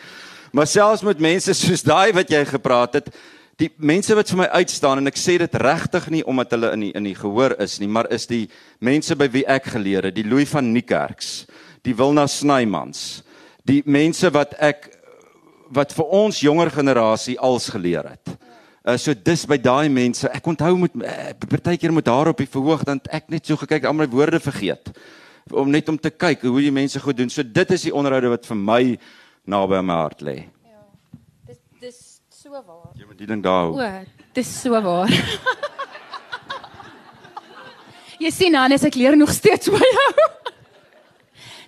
Maar 0.53 0.67
selfs 0.69 1.01
met 1.01 1.17
mense 1.17 1.53
soos 1.57 1.81
daai 1.81 2.13
wat 2.13 2.29
jy 2.29 2.43
gepraat 2.45 2.99
het, 2.99 3.07
die 3.61 3.69
mense 3.77 4.15
wat 4.17 4.31
vir 4.31 4.39
my 4.41 4.47
uitstaan 4.61 5.01
en 5.01 5.11
ek 5.11 5.19
sê 5.19 5.37
dit 5.41 5.59
regtig 5.61 6.09
nie 6.13 6.23
omdat 6.29 6.55
hulle 6.55 6.71
in 6.73 6.87
die 6.87 6.93
in 6.97 7.09
die 7.09 7.17
gehoor 7.17 7.55
is 7.61 7.77
nie, 7.81 7.89
maar 7.89 8.09
is 8.13 8.25
die 8.29 8.47
mense 8.81 9.15
by 9.19 9.29
wie 9.33 9.45
ek 9.45 9.69
geleer 9.75 10.09
het, 10.09 10.15
die 10.17 10.25
Louis 10.25 10.49
van 10.49 10.71
Niekerks, 10.73 11.45
die 11.85 11.95
Wilna 11.97 12.25
Snymans, 12.27 13.21
die 13.67 13.81
mense 13.85 14.31
wat 14.33 14.55
ek 14.59 14.89
wat 15.73 15.93
vir 15.95 16.09
ons 16.13 16.41
jonger 16.43 16.69
generasie 16.73 17.37
als 17.41 17.69
geleer 17.73 18.13
het. 18.13 18.33
Uh, 18.83 18.97
so 18.99 19.15
dis 19.15 19.45
by 19.47 19.55
daai 19.57 19.87
mense. 19.89 20.27
Ek 20.27 20.45
onthou 20.49 20.73
met 20.81 20.95
uh, 20.99 21.31
partykeer 21.47 21.93
met 21.95 22.09
haar 22.11 22.33
op 22.33 22.41
die 22.41 22.49
verhoog 22.51 22.83
dan 22.85 22.99
ek 23.15 23.29
net 23.31 23.47
so 23.47 23.57
gekyk 23.57 23.87
al 23.87 23.95
my 23.95 24.09
woorde 24.11 24.41
vergeet 24.43 24.91
om 25.51 25.71
net 25.71 25.89
om 25.91 25.97
te 25.99 26.11
kyk 26.11 26.45
hoe 26.47 26.61
die 26.63 26.71
mense 26.71 26.99
goed 27.03 27.17
doen. 27.19 27.31
So 27.31 27.43
dit 27.43 27.71
is 27.75 27.87
die 27.87 27.95
onderhoude 27.95 28.31
wat 28.31 28.45
vir 28.47 28.59
my 28.59 28.81
naby 29.47 29.81
my 29.83 29.97
hart 30.03 30.23
lê. 30.23 30.37
So 32.53 32.61
waar. 32.65 32.91
Jy 32.93 33.05
moet 33.09 33.17
die 33.17 33.25
ding 33.25 33.39
daar 33.41 33.63
hou. 33.65 33.81
O, 33.81 33.85
dis 34.37 34.49
so 34.61 34.77
waar. 34.85 35.09
Jy 38.21 38.29
sien 38.29 38.53
dan 38.53 38.75
as 38.75 38.83
ek 38.85 38.93
leer 38.93 39.15
nog 39.17 39.31
steeds 39.33 39.71
by 39.73 39.79
jou. 39.81 40.25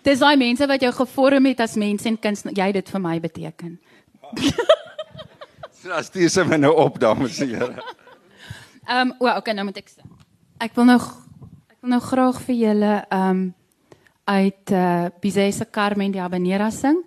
Dis 0.06 0.22
daai 0.22 0.38
mense 0.38 0.68
wat 0.70 0.86
jou 0.86 0.92
gevorm 0.94 1.48
het 1.50 1.64
as 1.66 1.74
mens 1.82 2.06
en 2.06 2.20
kuns 2.22 2.46
jy 2.54 2.68
dit 2.78 2.92
vir 2.94 3.02
my 3.02 3.18
beteken. 3.24 3.80
So 5.82 5.94
as 5.94 6.10
dis 6.14 6.38
my 6.50 6.58
nou 6.58 6.72
op 6.82 6.96
dames 7.02 7.42
en 7.42 7.50
here. 7.50 7.74
Ehm 8.86 9.10
um, 9.10 9.16
o, 9.22 9.30
okay, 9.30 9.54
nou 9.58 9.66
moet 9.66 9.82
ek 9.82 9.90
sê. 9.90 10.06
Ek 10.62 10.78
wil 10.78 10.86
nog 10.90 11.10
ek 11.70 11.82
wil 11.82 11.96
nou 11.96 12.02
graag 12.12 12.40
vir 12.46 12.60
julle 12.62 12.94
ehm 13.10 13.30
um, 13.30 13.42
uit 14.26 14.74
eh 14.74 14.86
uh, 14.86 15.10
Bizese 15.22 15.66
Carmen 15.66 16.14
de 16.14 16.22
Habanera 16.22 16.70
sing 16.70 17.02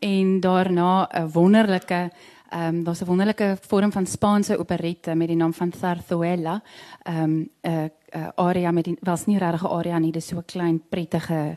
en 0.00 0.40
daarna 0.40 1.08
'n 1.12 1.32
wonderlike 1.32 2.10
ehm 2.48 2.74
um, 2.74 2.84
daar's 2.84 3.00
'n 3.00 3.04
wonderlike 3.04 3.56
vorm 3.60 3.92
van 3.92 4.06
Spaanse 4.06 4.58
operette 4.58 5.14
met 5.14 5.28
die 5.28 5.36
naam 5.36 5.52
van 5.52 5.72
Zarzuela. 5.80 6.62
Ehm 7.02 7.22
um, 7.22 7.50
'n 7.62 7.68
uh, 7.70 7.84
uh, 8.14 8.28
aria 8.34 8.70
met 8.70 8.84
die 8.84 8.96
was 9.00 9.26
nie 9.26 9.38
regtig 9.38 9.62
'n 9.62 9.66
aria 9.66 9.98
nie, 9.98 10.12
dis 10.12 10.26
so 10.26 10.36
'n 10.36 10.44
klein 10.44 10.82
prettige 10.88 11.56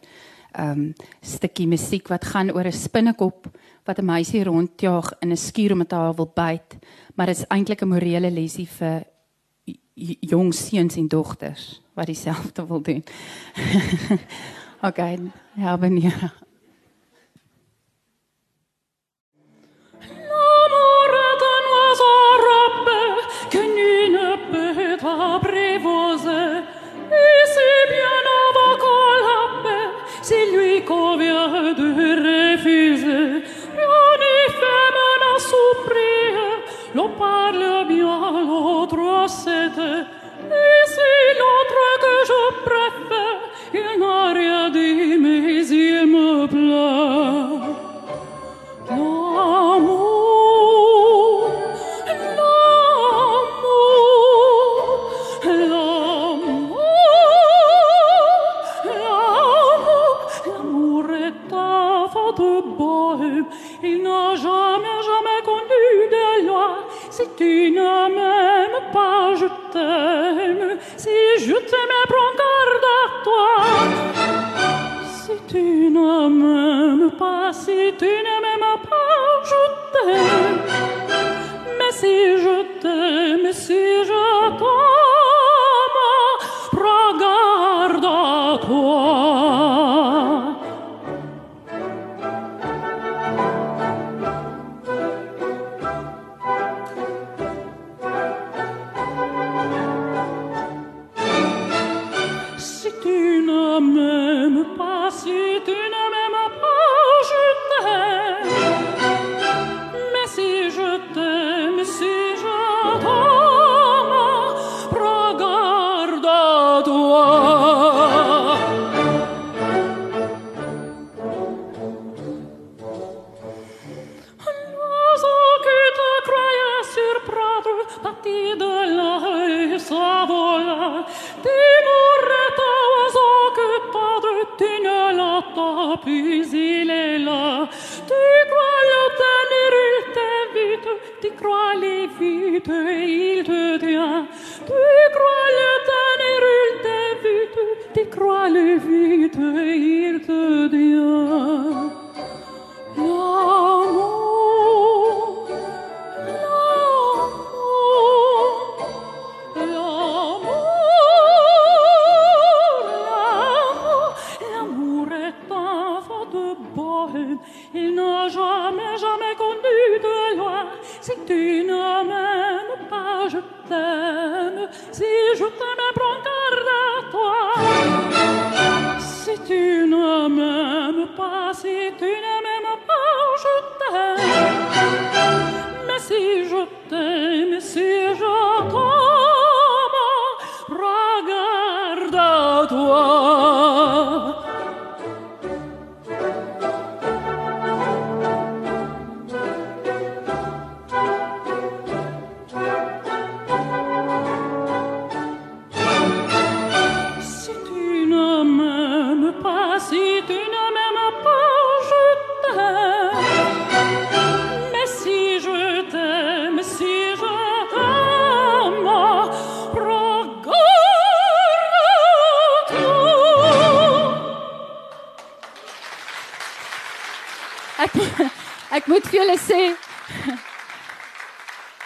ehm 0.51 0.69
um, 0.69 0.93
stukkie 1.21 1.67
musiek 1.67 2.07
wat 2.07 2.25
gaan 2.25 2.51
oor 2.51 2.65
'n 2.65 2.71
spinnekop 2.71 3.47
wat 3.83 3.97
'n 3.97 4.05
meisie 4.05 4.43
rondjaag 4.43 5.13
in 5.19 5.31
'n 5.31 5.37
skuur 5.37 5.71
omdat 5.71 5.91
haar 5.91 6.15
wil 6.15 6.31
byt, 6.35 6.77
maar 7.15 7.25
dit 7.25 7.37
is 7.37 7.47
eintlik 7.47 7.81
'n 7.81 7.87
morele 7.87 8.31
lesie 8.31 8.67
vir 8.67 9.03
jong 10.19 10.53
seuns 10.53 10.95
en 10.95 11.07
dogters 11.07 11.81
wat 11.93 12.05
dieselfde 12.05 12.67
wil 12.67 12.81
doen. 12.81 13.03
okay, 14.87 15.19
ja, 15.55 15.77
benieuwd. 15.77 16.13
C'est 16.13 16.50
parle 37.21 37.87
bien 37.87 38.43
l'autre 38.47 39.25
c'était 39.27 40.05
Si 70.97 71.09
je 71.45 71.53
t'aime, 71.53 71.97
prends 72.11 72.33
garde 72.41 72.87
à 72.99 73.23
toi. 73.23 73.47
Si 75.21 75.35
tu 75.47 75.63
ne 75.89 77.09
pas, 77.09 77.51
si 77.53 77.93
tu 77.99 78.05
ne 78.05 78.35
m'aimes 78.43 78.79
pas, 78.89 79.43
je 79.51 79.61
t'aime. 79.93 80.61
Mais 81.77 81.91
si 81.91 82.15
je 82.43 82.57
t'aime, 82.81 83.53
si 83.53 83.81
je 84.09 84.23
t'aime, 84.59 85.00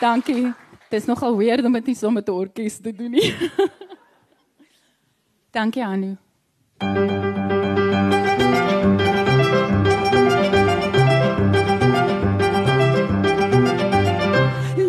Dankie. 0.06 0.54
Dis 0.90 1.08
nogal 1.10 1.34
weird 1.34 1.66
om 1.66 1.74
dit 1.74 1.88
nie 1.90 1.96
saam 1.98 2.14
met 2.14 2.28
'n 2.30 2.32
orkes 2.32 2.78
te 2.78 2.92
doen 2.94 3.12
nie. 3.12 3.34
Dankie 5.56 5.84
Anu. 5.84 6.12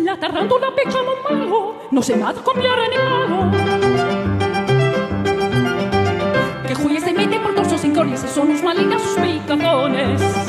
La 0.05 0.15
tarántula 0.21 0.69
pica 0.77 0.99
un 1.13 1.19
malo, 1.25 1.61
no 1.91 2.01
se 2.01 2.15
mata 2.15 2.41
con 2.41 2.55
piedra 2.61 2.85
ni 2.91 2.97
palo. 3.07 3.39
Que 6.67 6.75
Julia 6.75 6.99
se 6.99 7.11
mete 7.13 7.39
por 7.39 7.55
torsos 7.55 7.81
sin 7.81 7.95
cornes, 7.95 8.21
son 8.35 8.49
los 8.49 8.61
malignos 8.61 9.01
sus 9.01 9.15
picazones. 9.21 10.46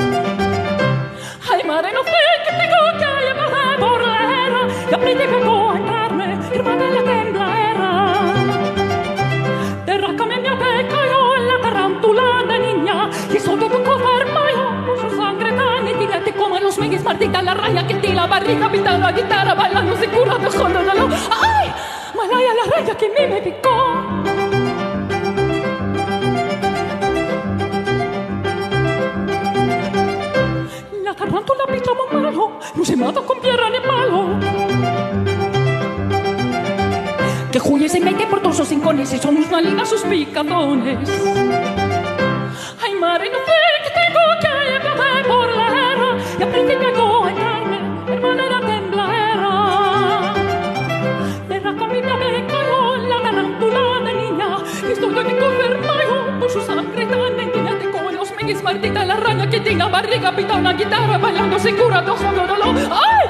Maldita 17.08 17.42
la 17.42 17.54
raya 17.54 17.86
que 17.86 17.94
te 17.94 18.12
la 18.12 18.26
barriga, 18.26 18.70
pintando 18.70 19.06
la 19.06 19.12
guitarra, 19.12 19.54
bailando 19.54 19.96
sin 19.96 20.10
cura, 20.10 20.36
dejando 20.38 20.82
la 20.82 20.94
luz. 20.94 21.14
¡Ay! 21.30 21.72
Malaya 22.14 22.52
la 22.54 22.76
raya 22.76 22.96
que 22.96 23.06
a 23.06 23.08
mí 23.08 23.34
me 23.34 23.40
picó. 23.40 23.76
La 31.02 31.14
tarántula 31.14 31.64
pica 31.72 31.90
muy 31.94 32.22
malo, 32.22 32.52
no 32.74 32.84
se 32.84 32.96
mata 32.96 33.20
con 33.22 33.37
che 37.58 37.68
Julie 37.68 38.00
mette 38.00 38.26
per 38.26 38.40
torso 38.40 38.64
sin 38.64 38.80
connessi, 38.80 39.18
sono 39.18 39.38
una 39.38 39.60
liga 39.60 39.84
sospicatones. 39.84 41.08
Ai 42.82 42.94
mare 42.98 43.30
non 43.30 43.40
fecte 43.44 44.12
cucchia 44.14 44.76
e 44.76 44.80
plate 44.80 45.22
por 45.26 45.48
la 45.56 45.66
herra, 45.66 46.16
e 46.38 46.42
aprende 46.42 46.74
a 46.74 46.90
go 46.92 47.26
e 47.26 47.34
carne, 47.34 47.78
per 48.04 48.20
manera 48.20 48.58
temblera. 48.60 50.32
Terra 51.48 51.74
comida 51.74 52.16
me 52.16 52.44
carola, 52.46 53.06
la 53.08 53.20
tarantula 53.22 54.00
de 54.04 54.12
niña, 54.12 54.48
e 54.88 54.94
sto 54.94 55.08
de 55.08 55.36
confermaio, 55.36 56.38
por 56.38 56.50
su 56.50 56.60
sangre 56.60 57.06
tan 57.06 57.40
entinate 57.40 57.90
como 57.90 58.10
los 58.10 58.30
mengues 58.36 58.62
martita, 58.62 59.04
la 59.04 59.16
rana 59.16 59.48
que 59.48 59.60
tiene 59.60 59.88
barriga, 59.88 60.32
pita 60.32 60.54
una 60.54 60.72
guitarra, 60.74 61.18
bailando 61.18 61.58
sin 61.58 61.76
cura, 61.76 62.02
dos 62.02 62.20
solo 62.20 62.46
dolor. 62.46 62.76
¡Ay! 62.90 63.28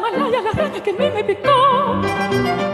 Malaya 0.00 0.40
la 0.40 0.52
rana 0.52 0.82
que 0.82 0.92
me 0.92 1.10
me 1.10 1.24
picó. 1.24 2.65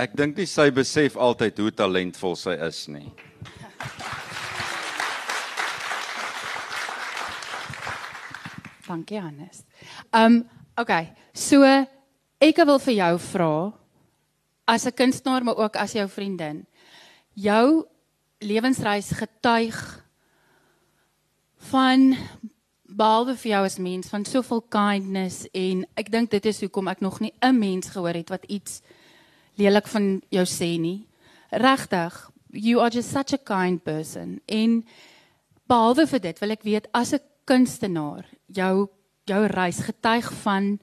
Ek 0.00 0.14
dink 0.16 0.38
nie 0.38 0.46
sy 0.48 0.70
besef 0.72 1.16
altyd 1.20 1.58
hoe 1.60 1.70
talentvol 1.76 2.32
sy 2.38 2.54
is 2.64 2.86
nie. 2.88 3.10
Dankie 8.86 9.20
Hannes. 9.20 9.60
Um 10.16 10.40
okay. 10.80 11.12
So 11.36 11.68
ek 12.40 12.62
wil 12.64 12.80
vir 12.80 12.96
jou 12.96 13.18
vra 13.26 13.52
as 14.64 14.86
'n 14.86 14.96
kunstenaar 14.96 15.44
maar 15.44 15.60
ook 15.60 15.76
as 15.76 15.92
jou 15.92 16.08
vriendin. 16.08 16.64
Jou 17.36 17.84
lewensreis 18.40 19.12
getuig 19.12 19.76
van 21.68 22.16
behalwe 22.88 23.36
vir 23.36 23.50
jou 23.52 23.64
as 23.64 23.78
mens 23.78 24.08
van 24.08 24.24
soveel 24.24 24.62
kindness 24.62 25.46
en 25.52 25.84
ek 25.94 26.10
dink 26.10 26.30
dit 26.30 26.46
is 26.46 26.60
hoekom 26.60 26.88
ek 26.88 27.00
nog 27.00 27.20
nie 27.20 27.34
'n 27.42 27.58
mens 27.58 27.92
gehoor 27.92 28.16
het 28.16 28.30
wat 28.30 28.44
iets 28.48 28.80
lelik 29.58 29.88
van 29.88 30.20
jou 30.30 30.44
sê 30.44 30.78
nie. 30.78 31.06
Regtig, 31.50 32.30
you 32.52 32.80
are 32.80 32.90
just 32.90 33.10
such 33.10 33.32
a 33.32 33.38
kind 33.38 33.82
person. 33.84 34.40
En 34.46 34.84
behalwe 35.66 36.06
vir 36.06 36.20
dit 36.20 36.40
wil 36.40 36.50
ek 36.50 36.62
weet 36.62 36.88
as 36.92 37.12
'n 37.14 37.20
kunstenaar, 37.44 38.26
jou 38.46 38.88
jou 39.26 39.46
reis 39.46 39.78
getuig 39.86 40.32
van 40.42 40.78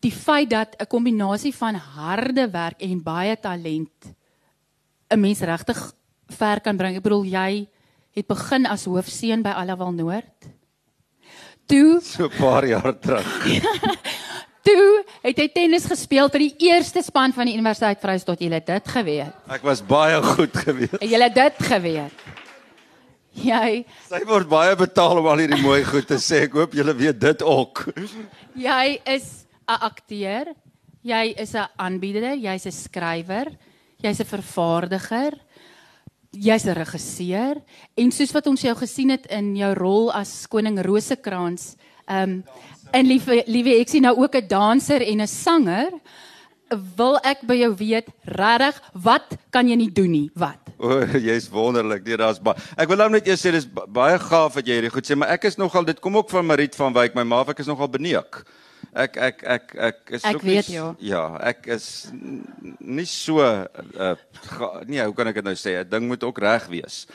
die 0.00 0.12
feit 0.12 0.50
dat 0.50 0.76
'n 0.78 0.86
kombinasie 0.86 1.54
van 1.54 1.74
harde 1.74 2.50
werk 2.50 2.80
en 2.82 3.02
baie 3.02 3.36
talent 3.36 4.14
'n 5.10 5.20
mens 5.20 5.40
regtig 5.40 5.92
ver 6.26 6.60
kan 6.60 6.76
bring. 6.76 6.96
Ek 6.96 7.02
bedoel 7.02 7.24
jy 7.24 7.68
het 8.10 8.26
begin 8.26 8.66
as 8.66 8.84
hoofseun 8.84 9.42
by 9.42 9.50
Allewal 9.50 9.92
Noord. 9.92 10.48
Toe 11.66 12.00
So 12.02 12.24
'n 12.24 12.36
paar 12.38 12.66
jaar 12.66 12.98
terug. 12.98 13.44
toe 14.66 14.99
het 15.22 15.40
hy 15.42 15.48
tennis 15.52 15.86
gespeel 15.88 16.30
vir 16.32 16.46
die 16.46 16.70
eerste 16.70 17.02
span 17.04 17.34
van 17.36 17.48
die 17.48 17.56
Universiteit 17.58 18.00
Vryheid. 18.00 18.40
Jy 18.40 18.50
het 18.54 18.66
dit 18.66 18.92
geweet. 18.94 19.34
Ek 19.48 19.64
was 19.66 19.82
baie 19.84 20.20
goed 20.22 20.54
gewees. 20.56 20.96
En 21.00 21.08
jy 21.08 21.20
het 21.20 21.34
dit 21.34 21.66
geweet. 21.70 22.28
Jy 23.40 23.84
Sy 24.08 24.20
word 24.26 24.48
baie 24.50 24.74
betaal 24.76 25.20
om 25.20 25.28
al 25.30 25.44
hierdie 25.44 25.60
mooi 25.62 25.84
goed 25.86 26.08
te 26.08 26.18
sê. 26.18 26.46
Ek 26.48 26.56
hoop 26.58 26.74
julle 26.74 26.94
weet 26.98 27.20
dit 27.20 27.44
ook. 27.46 27.86
jy 28.58 29.00
is 29.06 29.46
'n 29.70 29.78
akteur, 29.86 30.50
jy 31.02 31.34
is 31.38 31.54
'n 31.54 31.68
aanbieder, 31.78 32.34
jy's 32.34 32.66
'n 32.66 32.72
skrywer, 32.72 33.52
jy's 34.02 34.20
'n 34.20 34.26
vervaardiger, 34.26 35.38
jy's 36.32 36.66
'n 36.66 36.74
regisseur 36.74 37.62
en 37.96 38.10
soos 38.10 38.32
wat 38.32 38.46
ons 38.46 38.62
jou 38.62 38.74
gesien 38.74 39.10
het 39.10 39.26
in 39.26 39.56
jou 39.56 39.74
rol 39.74 40.12
as 40.12 40.46
koning 40.46 40.78
Rosekrans, 40.82 41.76
ehm 42.08 42.22
um, 42.22 42.44
en 42.92 43.06
liewe 43.06 43.42
liewe 43.46 43.80
ek 43.80 43.88
sien 43.88 44.02
nou 44.02 44.16
ook 44.16 44.34
'n 44.36 44.46
danser 44.48 45.02
en 45.02 45.20
'n 45.20 45.26
sanger. 45.26 45.90
Wil 46.96 47.18
ek 47.26 47.40
by 47.42 47.54
jou 47.56 47.74
weet, 47.74 48.06
regtig, 48.24 48.80
wat 48.94 49.26
kan 49.50 49.66
jy 49.68 49.74
nie 49.76 49.90
doen 49.90 50.10
nie? 50.10 50.30
Wat? 50.34 50.58
O, 50.78 51.00
jy's 51.18 51.48
wonderlik. 51.50 52.04
Nee, 52.06 52.16
daar's 52.16 52.38
baie. 52.38 52.54
Ek 52.78 52.86
wil 52.88 52.96
nou 52.96 53.08
net 53.10 53.26
eers 53.26 53.42
sê 53.42 53.50
dis 53.50 53.66
ba- 53.66 53.86
baie 53.88 54.18
gaaf 54.18 54.54
wat 54.54 54.64
jy 54.66 54.74
hierdie 54.78 54.90
goed 54.92 55.04
sê, 55.04 55.16
maar 55.16 55.28
ek 55.30 55.44
is 55.44 55.56
nogal 55.58 55.84
dit 55.84 55.98
kom 56.00 56.16
ook 56.16 56.30
van 56.30 56.46
Marit 56.46 56.74
van 56.76 56.92
Wyk, 56.92 57.14
my 57.14 57.24
ma, 57.24 57.40
ek 57.42 57.58
is 57.58 57.66
nogal 57.66 57.88
beneek. 57.88 58.44
Ek 58.94 59.16
ek 59.16 59.42
ek 59.42 59.74
ek 59.76 59.96
is 60.10 60.24
Ek 60.24 60.42
nie 60.42 60.54
weet, 60.54 60.64
s- 60.64 60.68
ja. 60.72 60.94
Ja, 61.00 61.36
ek 61.42 61.66
is 61.66 62.12
nie 62.80 63.04
so 63.04 63.40
uh 63.40 64.14
ga, 64.48 64.82
nee, 64.86 65.02
hoe 65.04 65.14
kan 65.14 65.26
ek 65.26 65.34
dit 65.34 65.44
nou 65.44 65.54
sê? 65.54 65.80
'n 65.82 65.88
Ding 65.90 66.06
moet 66.06 66.22
ook 66.22 66.38
reg 66.38 66.68
wees. 66.68 67.06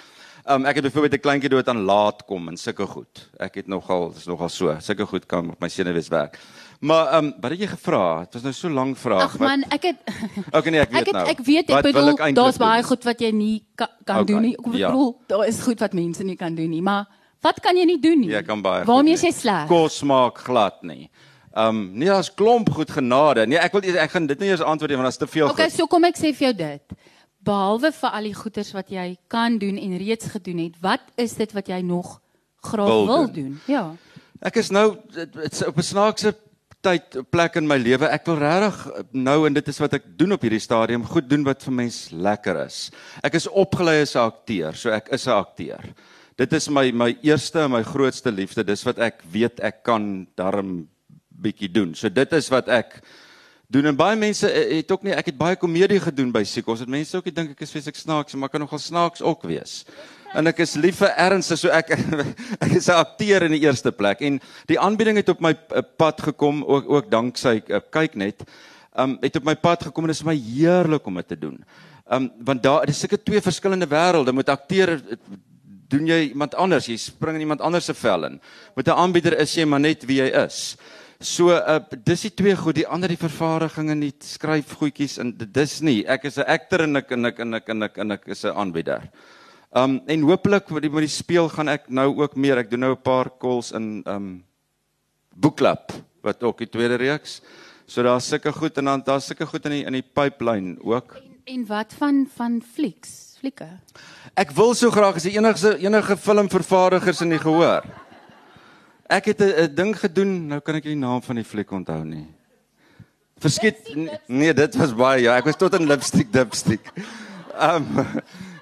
Um 0.48 0.66
ek 0.70 0.76
het 0.78 0.84
byvoorbeeld 0.86 1.14
'n 1.14 1.20
kleintjie 1.26 1.50
dood 1.50 1.68
aan 1.68 1.82
laat 1.89 2.26
kom 2.26 2.48
en 2.48 2.58
sulke 2.58 2.86
goed. 2.86 3.30
Ek 3.39 3.56
het 3.56 3.68
nogal 3.68 4.12
dis 4.14 4.26
nogal 4.26 4.50
so. 4.50 4.76
Sulke 4.80 5.06
goed 5.06 5.26
kan 5.26 5.50
op 5.50 5.60
my 5.60 5.68
senuwees 5.70 6.08
werk. 6.08 6.38
Maar 6.80 7.18
um 7.18 7.34
wat 7.41 7.52
het 7.52 7.60
jy 7.60 7.68
gevra? 7.68 8.20
Dit 8.24 8.34
was 8.34 8.41
nou 8.43 8.54
so 8.54 8.70
lank 8.70 8.98
vraag. 8.98 9.24
Ag 9.24 9.39
man, 9.39 9.64
ek 9.72 9.84
het 9.84 9.96
Okay 10.58 10.72
nee, 10.72 10.80
ek 10.82 10.91
weet 10.91 11.00
ek 11.02 11.06
het, 11.06 11.16
nou. 11.16 11.28
ek 11.28 11.39
weet 11.39 11.70
ek 11.70 11.82
bedoel 11.84 12.34
daar's 12.34 12.58
baie 12.58 12.84
goed 12.84 13.04
wat 13.04 13.20
jy 13.20 13.32
nie 13.32 13.64
kan, 13.76 13.88
kan 14.06 14.16
Okay, 14.22 14.26
doen 14.26 14.41
nie. 14.41 14.54
Ek 14.58 14.74
ja. 14.74 14.88
bedoel 14.91 15.18
daar 15.28 15.48
is 15.48 15.62
goed 15.62 15.80
wat 15.80 15.93
mense 15.93 16.24
nie 16.24 16.36
kan 16.36 16.56
doen 16.56 16.70
nie, 16.70 16.82
maar 16.82 17.08
wat 17.41 17.60
kan 17.60 17.76
jy 17.78 17.86
nie 17.86 18.00
doen 18.00 18.20
nie? 18.20 18.30
Jy 18.30 18.41
kan 18.43 18.62
baie. 18.62 18.86
Waarmee 18.86 19.14
is 19.14 19.22
jy 19.22 19.32
sleg? 19.32 19.68
Kos 19.68 20.04
maak 20.04 20.38
glad 20.38 20.84
nie. 20.84 21.10
Um 21.58 21.91
nee, 21.98 22.08
daar's 22.08 22.34
klomp 22.34 22.70
goed 22.70 22.91
genade. 22.91 23.48
Nee, 23.48 23.58
ek 23.58 23.72
wil 23.72 23.82
ek 23.82 24.12
gaan 24.12 24.28
dit 24.28 24.39
nie 24.39 24.50
eers 24.50 24.62
antwoord 24.62 24.89
nie 24.91 24.98
want 24.98 25.06
daar's 25.10 25.18
te 25.18 25.28
veel 25.28 25.50
Okay, 25.50 25.66
goed. 25.70 25.74
so 25.74 25.88
kom 25.88 26.04
ek 26.04 26.18
sê 26.18 26.34
vir 26.36 26.52
jou 26.52 26.54
dit. 26.54 26.82
Behalwe 27.46 27.91
vir 27.93 28.16
al 28.18 28.30
die 28.30 28.34
goeders 28.34 28.72
wat 28.74 28.89
jy 28.89 29.18
kan 29.32 29.60
doen 29.62 29.78
en 29.78 29.98
reeds 30.02 30.32
gedoen 30.34 30.64
het, 30.66 30.80
wat 30.82 31.02
is 31.22 31.36
dit 31.38 31.52
wat 31.54 31.68
jy 31.70 31.82
nog 31.86 32.20
graag 32.66 32.89
Wil 32.89 33.06
wil, 33.08 33.28
doen. 33.30 33.34
doen? 33.34 33.60
Ja. 33.70 33.84
Ek 34.41 34.58
is 34.62 34.72
nou 34.74 34.98
op 35.68 35.78
'n 35.78 35.82
snaakse 35.86 36.34
tyd 36.86 37.18
plek 37.32 37.56
in 37.56 37.68
my 37.68 37.78
lewe. 37.78 38.06
Ek 38.06 38.26
wil 38.26 38.38
regtig 38.38 39.04
nou 39.12 39.46
en 39.48 39.54
dit 39.54 39.68
is 39.68 39.80
wat 39.82 39.93
ek 39.93 40.04
doen 40.18 40.36
op 40.36 40.41
hierdie 40.41 40.62
stadium, 40.62 41.06
goed 41.06 41.30
doen 41.30 41.43
wat 41.43 41.64
vir 41.64 41.74
mens 41.74 42.10
lekker 42.12 42.66
is. 42.66 42.91
Ek 43.24 43.34
is 43.34 43.48
opgelei 43.48 44.02
as 44.02 44.16
'n 44.16 44.20
akteur, 44.26 44.76
so 44.76 44.89
ek 44.89 45.10
is 45.12 45.28
'n 45.28 45.32
akteur. 45.32 45.84
Dit 46.38 46.54
is 46.54 46.70
my 46.70 46.91
my 46.91 47.18
eerste 47.24 47.60
en 47.60 47.72
my 47.72 47.84
grootste 47.84 48.32
liefde. 48.32 48.64
Dis 48.64 48.84
wat 48.84 49.00
ek 49.00 49.24
weet 49.32 49.60
ek 49.60 49.84
kan 49.84 50.28
darm 50.36 50.88
bietjie 51.30 51.72
doen. 51.72 51.96
So 51.96 52.10
dit 52.10 52.34
is 52.34 52.50
wat 52.50 52.68
ek 52.68 53.02
doen 53.68 53.86
en 53.89 53.95
baie 53.97 54.18
mense 54.20 54.49
eh, 54.49 54.78
het 54.80 54.91
ook 54.91 55.05
nie 55.05 55.13
ek 55.16 55.32
het 55.32 55.38
baie 55.38 55.57
komedie 55.59 55.99
gedoen 55.99 56.32
by 56.34 56.43
Sikos. 56.47 56.84
Dit 56.84 56.91
mense 56.91 57.18
ook 57.18 57.26
nie 57.26 57.34
dink 57.36 57.55
ek 57.55 57.66
is 57.66 57.74
feeslik 57.74 57.97
snaaks, 57.97 58.36
maar 58.38 58.51
kan 58.53 58.63
nogal 58.63 58.82
snaaks 58.82 59.24
ook 59.26 59.47
wees. 59.49 59.84
En 60.36 60.47
ek 60.51 60.59
is 60.66 60.76
lief 60.76 60.99
vir 60.99 61.13
ernstig, 61.22 61.61
so 61.61 61.72
ek 61.74 61.95
ek 62.66 62.76
is 62.76 62.89
'n 62.89 62.99
akteur 62.99 63.47
in 63.47 63.55
die 63.55 63.63
eerste 63.63 63.91
plek 63.91 64.22
en 64.22 64.39
die 64.68 64.80
aanbieding 64.80 65.18
het 65.18 65.30
op 65.30 65.41
my 65.41 65.55
eh, 65.55 65.82
pad 65.97 66.22
gekom 66.22 66.63
ook 66.63 66.89
ook 66.89 67.09
danksy 67.11 67.61
uh, 67.68 67.82
kyk 67.89 68.16
net. 68.16 68.45
Um 68.95 69.18
het 69.22 69.36
op 69.36 69.43
my 69.43 69.55
pad 69.55 69.89
gekom 69.89 70.05
en 70.05 70.13
dit 70.13 70.20
is 70.20 70.28
my 70.28 70.36
heerlik 70.36 71.05
om 71.07 71.16
dit 71.16 71.28
te 71.28 71.39
doen. 71.39 71.57
Um 72.11 72.32
want 72.39 72.63
daar 72.63 72.86
dis 72.86 72.99
seker 72.99 73.18
twee 73.18 73.41
verskillende 73.41 73.88
wêrelde 73.88 74.34
met 74.34 74.49
akteur 74.49 75.01
doen 75.89 76.07
jy 76.07 76.32
iemand 76.32 76.55
anders, 76.55 76.88
jy 76.89 76.97
spring 76.97 77.38
in 77.38 77.45
iemand 77.45 77.61
anders 77.61 77.86
se 77.86 77.93
vel 77.93 78.26
in. 78.26 78.39
Met 78.76 78.88
'n 78.88 78.97
aanbieder 78.97 79.38
is 79.39 79.55
jy 79.55 79.66
maar 79.66 79.80
net 79.80 80.05
wie 80.05 80.22
jy 80.22 80.30
is. 80.45 80.78
So 81.26 81.49
uh 81.49 81.80
dis 82.05 82.28
die 82.28 82.34
twee 82.38 82.53
goed, 82.53 82.78
die 82.78 82.86
ander 82.86 83.09
die 83.09 83.17
vervaardiging 83.17 83.89
en 83.95 84.01
die 84.03 84.13
skryf 84.21 84.76
goedjies 84.78 85.17
en 85.23 85.32
dis 85.34 85.80
nie. 85.82 86.03
Ek 86.05 86.28
is 86.30 86.38
'n 86.38 86.45
akter 86.45 86.84
en 86.86 86.95
ek 86.97 87.11
en 87.11 87.26
ek 87.26 87.39
en 87.39 87.53
ek 87.53 87.69
en 87.69 87.84
ek 87.84 87.97
en 87.97 88.11
ek 88.11 88.28
is 88.28 88.45
'n 88.45 88.53
aanbieder. 88.53 89.09
Um 89.73 90.01
en 90.07 90.21
hopelik 90.21 90.69
met 90.69 90.84
die 90.84 90.89
met 90.89 91.01
die 91.01 91.09
speel 91.09 91.49
gaan 91.49 91.67
ek 91.67 91.89
nou 91.89 92.13
ook 92.21 92.36
meer. 92.36 92.59
Ek 92.59 92.69
doen 92.69 92.80
nou 92.80 92.91
'n 92.91 93.01
paar 93.01 93.32
calls 93.39 93.71
in 93.71 94.03
um 94.05 94.43
boekklub 95.36 95.91
wat 96.21 96.43
ook 96.43 96.59
die 96.59 96.69
tweede 96.69 96.95
reeks. 96.95 97.41
So 97.88 98.03
daar's 98.03 98.28
sulke 98.28 98.51
goed 98.51 98.78
en 98.78 98.86
dan 98.86 99.01
daar's 99.01 99.26
sulke 99.26 99.45
goed 99.45 99.65
in 99.65 99.71
die 99.71 99.86
in 99.86 99.93
die 99.93 100.05
pipeline 100.05 100.78
ook. 100.80 101.15
En, 101.15 101.38
en 101.45 101.65
wat 101.65 101.93
van 101.97 102.28
van 102.36 102.61
flieks? 102.61 103.38
Flieke. 103.39 103.80
Ek 104.36 104.51
wil 104.51 104.73
so 104.76 104.91
graag 104.91 105.15
as 105.15 105.23
die 105.23 105.38
enigste 105.38 105.78
enige 105.78 106.17
filmvervaardigers 106.17 107.21
in 107.21 107.30
die 107.30 107.39
gehoor. 107.39 108.05
Ek 109.06 109.26
het 109.26 109.41
'n 109.41 109.76
ding 109.76 109.93
gedoen, 109.93 110.47
nou 110.47 110.60
kan 110.62 110.76
ek 110.76 110.84
nie 110.86 110.95
die 110.95 111.06
naam 111.06 111.22
van 111.22 111.36
die 111.36 111.45
fliek 111.45 111.72
onthou 111.72 112.03
nie. 112.03 112.26
Verskiet 113.38 113.78
nee, 114.28 114.53
dit 114.53 114.76
was 114.76 114.93
baie 114.95 115.22
ja, 115.22 115.36
ek 115.38 115.45
was 115.45 115.56
tot 115.56 115.74
in 115.76 115.86
lipstick 115.86 116.32
dipstick. 116.32 116.82
Um 117.56 117.86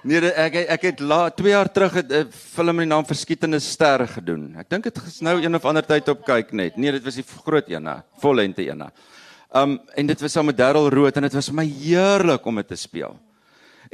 nee, 0.04 0.20
ek 0.20 0.54
ek 0.68 0.82
het 0.82 1.00
la 1.00 1.30
2 1.30 1.48
jaar 1.48 1.70
terug 1.72 1.96
'n 1.96 2.28
film 2.30 2.76
met 2.76 2.84
die 2.84 2.92
naam 2.92 3.06
Verskietende 3.06 3.60
ster 3.60 4.06
gedoen. 4.06 4.54
Ek 4.58 4.68
dink 4.68 4.84
dit 4.84 4.96
is 5.06 5.20
nou 5.20 5.40
een 5.40 5.54
of 5.54 5.64
ander 5.64 5.82
tyd 5.82 6.08
op 6.08 6.24
kyk 6.24 6.52
net. 6.52 6.76
Nee, 6.76 6.92
dit 6.92 7.04
was 7.04 7.14
die 7.14 7.24
groot 7.24 7.68
ene, 7.68 8.02
vollente 8.20 8.62
ene. 8.62 8.90
Um 9.54 9.80
en 9.96 10.06
dit 10.06 10.20
was 10.20 10.32
saam 10.32 10.46
met 10.46 10.56
Darryl 10.56 10.90
Rood 10.90 11.16
en 11.16 11.22
dit 11.22 11.32
was 11.32 11.48
vir 11.48 11.54
my 11.54 11.66
heerlik 11.66 12.44
om 12.46 12.56
dit 12.56 12.68
te 12.68 12.76
speel. 12.76 13.16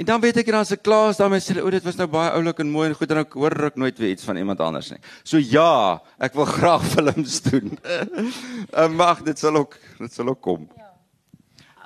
En 0.00 0.06
dan 0.08 0.20
weet 0.20 0.38
ek 0.40 0.48
en 0.48 0.56
dan 0.62 0.64
se 0.64 0.78
klaas 0.80 1.18
dan 1.20 1.28
mense 1.28 1.52
sê 1.52 1.60
o 1.60 1.70
dit 1.72 1.84
was 1.84 1.98
nou 2.00 2.06
baie 2.08 2.30
oulik 2.32 2.62
en 2.62 2.70
mooi 2.72 2.86
en 2.88 2.94
goed 2.96 3.10
en 3.12 3.20
ek 3.20 3.34
hoor 3.36 3.56
ek 3.68 3.76
nooit 3.76 3.98
weer 4.00 4.14
iets 4.14 4.24
van 4.24 4.38
iemand 4.40 4.62
anders 4.64 4.88
nie. 4.94 5.00
So 5.28 5.36
ja, 5.36 6.00
ek 6.16 6.38
wil 6.38 6.48
graag 6.56 6.86
films 6.94 7.42
doen. 7.50 7.76
uh, 7.84 8.88
mag 9.02 9.20
dit 9.26 9.36
sal 9.38 9.60
ook 9.60 9.76
dit 9.98 10.16
sal 10.16 10.32
ook 10.32 10.40
kom. 10.40 10.64
Ja. 10.78 10.88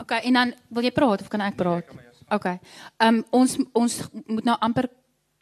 Okay, 0.05 0.23
en 0.31 0.39
dan 0.39 0.55
wil 0.75 0.87
jy 0.87 0.95
praat 0.95 1.27
of 1.27 1.33
kan 1.33 1.43
ek 1.43 1.59
praat? 1.59 1.91
Okay. 2.31 2.61
Ehm 3.03 3.19
um, 3.19 3.25
ons 3.43 3.59
ons 3.75 4.01
moet 4.31 4.47
nou 4.47 4.57
amper 4.63 4.93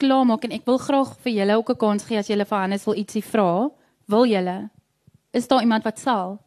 klaar 0.01 0.25
maak 0.27 0.49
en 0.49 0.57
ek 0.57 0.65
wil 0.69 0.81
graag 0.81 1.13
vir 1.27 1.33
julle 1.43 1.61
ook 1.61 1.77
'n 1.77 1.83
kans 1.85 2.09
gee 2.09 2.19
as 2.19 2.33
julle 2.33 2.49
vir 2.49 2.59
Hannes 2.59 2.89
wil 2.89 2.97
ietsie 2.97 3.25
vra. 3.25 3.69
Wil 4.09 4.25
julle? 4.33 4.71
Is 5.33 5.49
daar 5.49 5.61
iemand 5.61 5.85
wat 5.85 6.01
sal? 6.01 6.39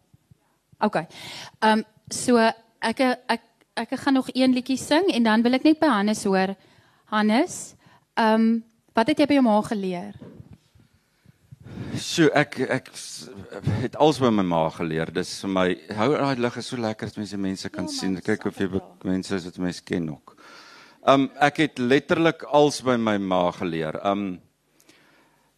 Okay. 0.81 1.05
Ehm 1.61 1.79
um, 1.79 1.85
so 2.09 2.37
ek 2.81 2.99
ek 3.29 3.41
ek 3.75 3.97
gaan 3.99 4.13
nog 4.13 4.29
een 4.33 4.53
liedjie 4.55 4.77
sing 4.79 5.09
en 5.11 5.23
dan 5.23 5.43
wil 5.43 5.57
ek 5.57 5.65
net 5.67 5.79
by 5.81 5.89
Hannes 5.91 6.23
hoor. 6.23 6.55
Hannes, 7.11 7.75
ehm 8.15 8.47
um, 8.47 8.63
wat 8.95 9.09
het 9.11 9.19
jy 9.19 9.27
by 9.27 9.35
jou 9.35 9.43
ma 9.43 9.57
geleer? 9.61 10.13
So 11.99 12.29
ek 12.31 12.59
ek 12.71 12.87
het 13.81 13.97
alles 13.99 14.21
by 14.23 14.31
my 14.31 14.45
ma 14.47 14.61
geleer. 14.71 15.11
Dis 15.11 15.33
vir 15.43 15.51
my 15.51 15.65
hou 15.97 16.07
daai 16.13 16.39
lig 16.39 16.57
is 16.61 16.69
so 16.71 16.79
lekker 16.79 17.11
as 17.11 17.17
mense 17.19 17.37
mense 17.37 17.69
kan 17.69 17.89
ja, 17.89 17.91
sien. 17.91 18.15
Kyk 18.23 18.47
of 18.47 18.59
jy 18.59 18.69
mense 19.03 19.35
is 19.35 19.49
wat 19.49 19.59
mense 19.59 19.83
ken 19.83 20.07
ook. 20.13 20.37
Ehm 21.03 21.27
um, 21.27 21.29
ek 21.43 21.59
het 21.65 21.79
letterlik 21.83 22.47
alles 22.47 22.79
by 22.81 22.95
my 22.95 23.17
ma 23.19 23.49
geleer. 23.51 23.99
Ehm 23.99 24.25
um, 24.25 24.41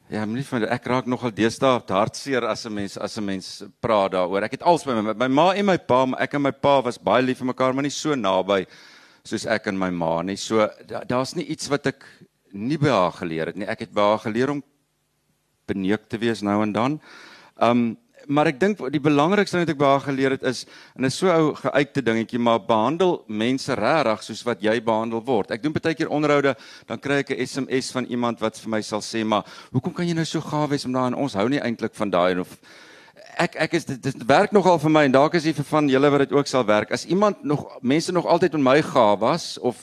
Ja, 0.08 0.22
my 0.24 0.38
lief, 0.40 0.54
ek 0.56 0.86
raak 0.88 1.08
nogal 1.12 1.34
deesdae 1.36 1.82
hartseer 1.92 2.46
as 2.48 2.66
'n 2.66 2.72
mens 2.74 2.96
as 2.96 3.18
'n 3.18 3.26
mens 3.26 3.64
praat 3.82 4.14
daaroor. 4.14 4.44
Ek 4.44 4.52
het 4.52 4.64
als 4.64 4.86
by 4.86 4.94
my 4.94 5.14
my 5.14 5.28
ma 5.28 5.52
en 5.54 5.66
my 5.66 5.78
pa, 5.78 6.06
ek 6.18 6.36
en 6.36 6.42
my 6.44 6.52
pa 6.52 6.82
was 6.82 6.98
baie 6.98 7.22
lief 7.22 7.40
vir 7.40 7.48
mekaar, 7.48 7.74
maar 7.74 7.84
nie 7.84 7.92
so 7.92 8.16
naby 8.16 8.66
soos 9.26 9.46
ek 9.46 9.68
en 9.68 9.78
my 9.78 9.90
ma 9.90 10.22
nie. 10.22 10.38
So 10.38 10.70
daar's 10.88 11.36
nie 11.36 11.44
iets 11.44 11.68
wat 11.68 11.88
ek 11.88 12.06
nie 12.54 12.78
by 12.78 12.88
haar 12.88 13.12
geleer 13.12 13.48
het 13.48 13.58
nie. 13.58 13.68
Ek 13.68 13.80
het 13.80 13.94
by 13.94 14.02
haar 14.02 14.20
geleer 14.20 14.50
om 14.50 14.64
beneuk 15.68 16.08
te 16.08 16.18
wees 16.18 16.42
nou 16.42 16.64
en 16.64 16.72
dan. 16.72 17.02
Um 17.60 17.98
maar 18.28 18.50
ek 18.52 18.60
dink 18.60 18.82
die 18.92 19.02
belangrikste 19.02 19.58
ding 19.58 19.68
wat 19.68 19.74
ek 19.76 19.84
haar 19.88 20.04
geleer 20.08 20.36
het 20.36 20.44
is 20.50 20.66
en 20.96 21.06
dit 21.06 21.12
is 21.12 21.20
so 21.20 21.32
ou 21.32 21.54
geuite 21.56 22.04
dingetjie 22.04 22.40
maar 22.40 22.60
behandel 22.60 23.22
mense 23.28 23.76
regtig 23.80 24.26
soos 24.28 24.44
wat 24.48 24.64
jy 24.64 24.78
behandel 24.84 25.24
word. 25.24 25.54
Ek 25.56 25.64
doen 25.64 25.76
baie 25.76 25.96
keer 25.96 26.12
onderhoude, 26.12 26.56
dan 26.88 27.00
kry 27.00 27.22
ek 27.24 27.32
'n 27.32 27.46
SMS 27.46 27.92
van 27.92 28.06
iemand 28.06 28.40
wat 28.40 28.58
vir 28.58 28.70
my 28.70 28.82
sal 28.82 29.02
sê, 29.02 29.26
"Maar 29.26 29.46
hoekom 29.72 29.94
kan 29.94 30.08
jy 30.08 30.14
nou 30.14 30.26
so 30.26 30.42
gaaf 30.42 30.70
wees 30.70 30.86
om 30.86 30.92
daai 30.92 31.08
en 31.08 31.16
ons 31.16 31.34
hou 31.34 31.48
nie 31.50 31.60
eintlik 31.60 31.96
van 31.96 32.10
daai 32.10 32.40
of 32.40 32.58
ek 33.38 33.56
ek 33.56 33.74
is 33.74 33.86
dit, 33.86 34.02
dit 34.02 34.26
werk 34.26 34.52
nogal 34.52 34.80
vir 34.80 34.90
my 34.90 35.04
en 35.06 35.12
dalk 35.12 35.36
is 35.36 35.44
dit 35.44 35.56
vir 35.56 35.66
van 35.66 35.90
julle 35.90 36.10
wat 36.10 36.20
dit 36.26 36.32
ook 36.32 36.48
sal 36.48 36.66
werk. 36.66 36.92
As 36.92 37.06
iemand 37.06 37.44
nog 37.44 37.80
mense 37.82 38.12
nog 38.12 38.26
altyd 38.26 38.54
met 38.54 38.62
my 38.62 38.82
gaaf 38.82 39.20
was 39.20 39.58
of 39.60 39.76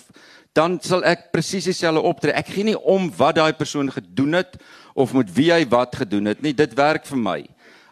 dan 0.53 0.79
sal 0.83 1.03
ek 1.05 1.31
presies 1.33 1.65
dieselfde 1.65 2.01
optree. 2.01 2.33
Ek 2.33 2.47
gee 2.47 2.65
nie 2.65 2.79
om 2.79 3.11
wat 3.17 3.37
daai 3.37 3.53
persoon 3.53 3.91
gedoen 3.91 4.33
het 4.39 4.57
of 4.95 5.13
met 5.13 5.33
wie 5.35 5.51
hy 5.53 5.65
wat 5.69 5.97
gedoen 5.97 6.31
het 6.31 6.43
nie. 6.43 6.55
Dit 6.55 6.75
werk 6.75 7.07
vir 7.07 7.19
my 7.19 7.41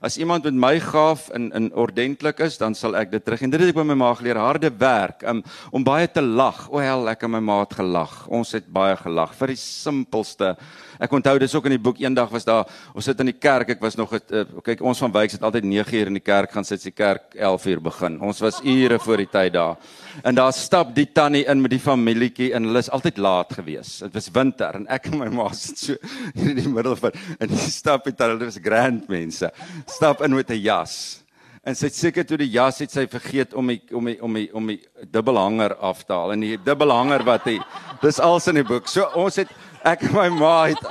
as 0.02 0.18
iemand 0.18 0.44
met 0.48 0.56
my 0.58 0.74
gaaf 0.82 1.28
in 1.36 1.50
in 1.54 1.70
ordentlik 1.78 2.40
is, 2.42 2.58
dan 2.58 2.74
sal 2.74 2.96
ek 2.98 3.12
dit 3.12 3.24
terug. 3.24 3.42
En 3.46 3.52
dit 3.54 3.60
het 3.62 3.70
ek 3.70 3.78
by 3.78 3.84
my 3.86 3.96
ma 3.98 4.10
geleer, 4.18 4.40
harde 4.42 4.70
werk, 4.78 5.22
um, 5.30 5.42
om 5.70 5.84
baie 5.86 6.08
te 6.10 6.22
lag. 6.22 6.64
O 6.70 6.82
hel, 6.82 7.06
ek 7.12 7.22
en 7.22 7.36
my 7.36 7.40
ma 7.40 7.60
het 7.62 7.76
gelag. 7.78 8.16
Ons 8.26 8.52
het 8.58 8.66
baie 8.66 8.96
gelag 8.98 9.34
vir 9.38 9.54
die 9.54 9.60
simpelste. 9.62 10.56
Ek 11.02 11.14
onthou 11.14 11.36
dis 11.38 11.54
ook 11.54 11.66
in 11.70 11.76
die 11.76 11.82
boek 11.82 12.02
eendag 12.02 12.30
was 12.30 12.46
daar, 12.46 12.66
ons 12.94 13.06
sit 13.06 13.18
in 13.22 13.30
die 13.30 13.38
kerk, 13.38 13.72
ek 13.76 13.82
was 13.82 13.96
nog 13.98 14.12
het, 14.14 14.26
uh, 14.30 14.44
kyk 14.62 14.82
ons 14.86 15.00
van 15.02 15.14
Wyk 15.14 15.34
sit 15.34 15.42
altyd 15.42 15.66
9 15.66 15.98
uur 15.98 16.10
in 16.12 16.18
die 16.18 16.24
kerk 16.24 16.52
gaan 16.54 16.66
sit, 16.66 16.82
die 16.82 16.94
kerk 16.94 17.34
11 17.38 17.66
uur 17.72 17.82
begin. 17.90 18.18
Ons 18.22 18.42
was 18.42 18.60
ure 18.62 18.98
voor 19.02 19.22
die 19.22 19.30
tyd 19.30 19.54
daar. 19.54 19.78
En 20.22 20.36
daar 20.36 20.52
stap 20.52 20.92
die 20.94 21.06
tannie 21.14 21.44
in 21.48 21.62
met 21.62 21.72
die 21.72 21.80
familietjie 21.82 22.52
en 22.54 22.68
hulle 22.68 22.82
is 22.82 22.90
altyd 22.92 23.18
laat 23.22 23.54
gewees. 23.56 23.94
Dit 24.04 24.14
was 24.18 24.28
winter 24.34 24.76
en 24.78 24.86
ek 24.92 25.08
en 25.10 25.18
my 25.22 25.30
ma 25.32 25.48
sit 25.56 25.78
so 25.78 25.96
in 26.34 26.58
die 26.58 26.68
middel 26.68 26.96
van 27.00 27.16
en 27.38 27.50
die 27.50 27.62
stap 27.62 28.06
het 28.10 28.20
hulle 28.22 28.38
was 28.44 28.60
grand 28.62 29.08
mense. 29.10 29.50
Stap 29.92 30.22
in 30.24 30.34
met 30.34 30.50
'n 30.50 30.62
jas. 30.62 31.22
En 31.62 31.76
sy 31.76 31.86
het 31.86 31.94
seker 31.94 32.24
toe 32.26 32.36
die 32.36 32.50
jas 32.50 32.78
het 32.78 32.90
sy 32.90 33.06
vergeet 33.06 33.52
om 33.54 33.66
die 33.66 33.82
om 33.92 34.04
die 34.04 34.22
om 34.22 34.34
die 34.34 34.48
om 34.54 34.66
die 34.66 34.80
dubbelhanger 35.12 35.76
af 35.76 36.02
te 36.04 36.12
haal 36.12 36.32
en 36.32 36.40
die 36.40 36.56
dubbelhanger 36.56 37.22
wat 37.22 37.44
hy 37.44 37.60
dis 38.00 38.18
als 38.18 38.48
in 38.48 38.54
die 38.54 38.64
boek. 38.64 38.88
So 38.88 39.04
ons 39.14 39.36
het 39.36 39.48
ek 39.84 40.02
en 40.02 40.12
my 40.12 40.28
ma 40.28 40.64
het 40.66 40.82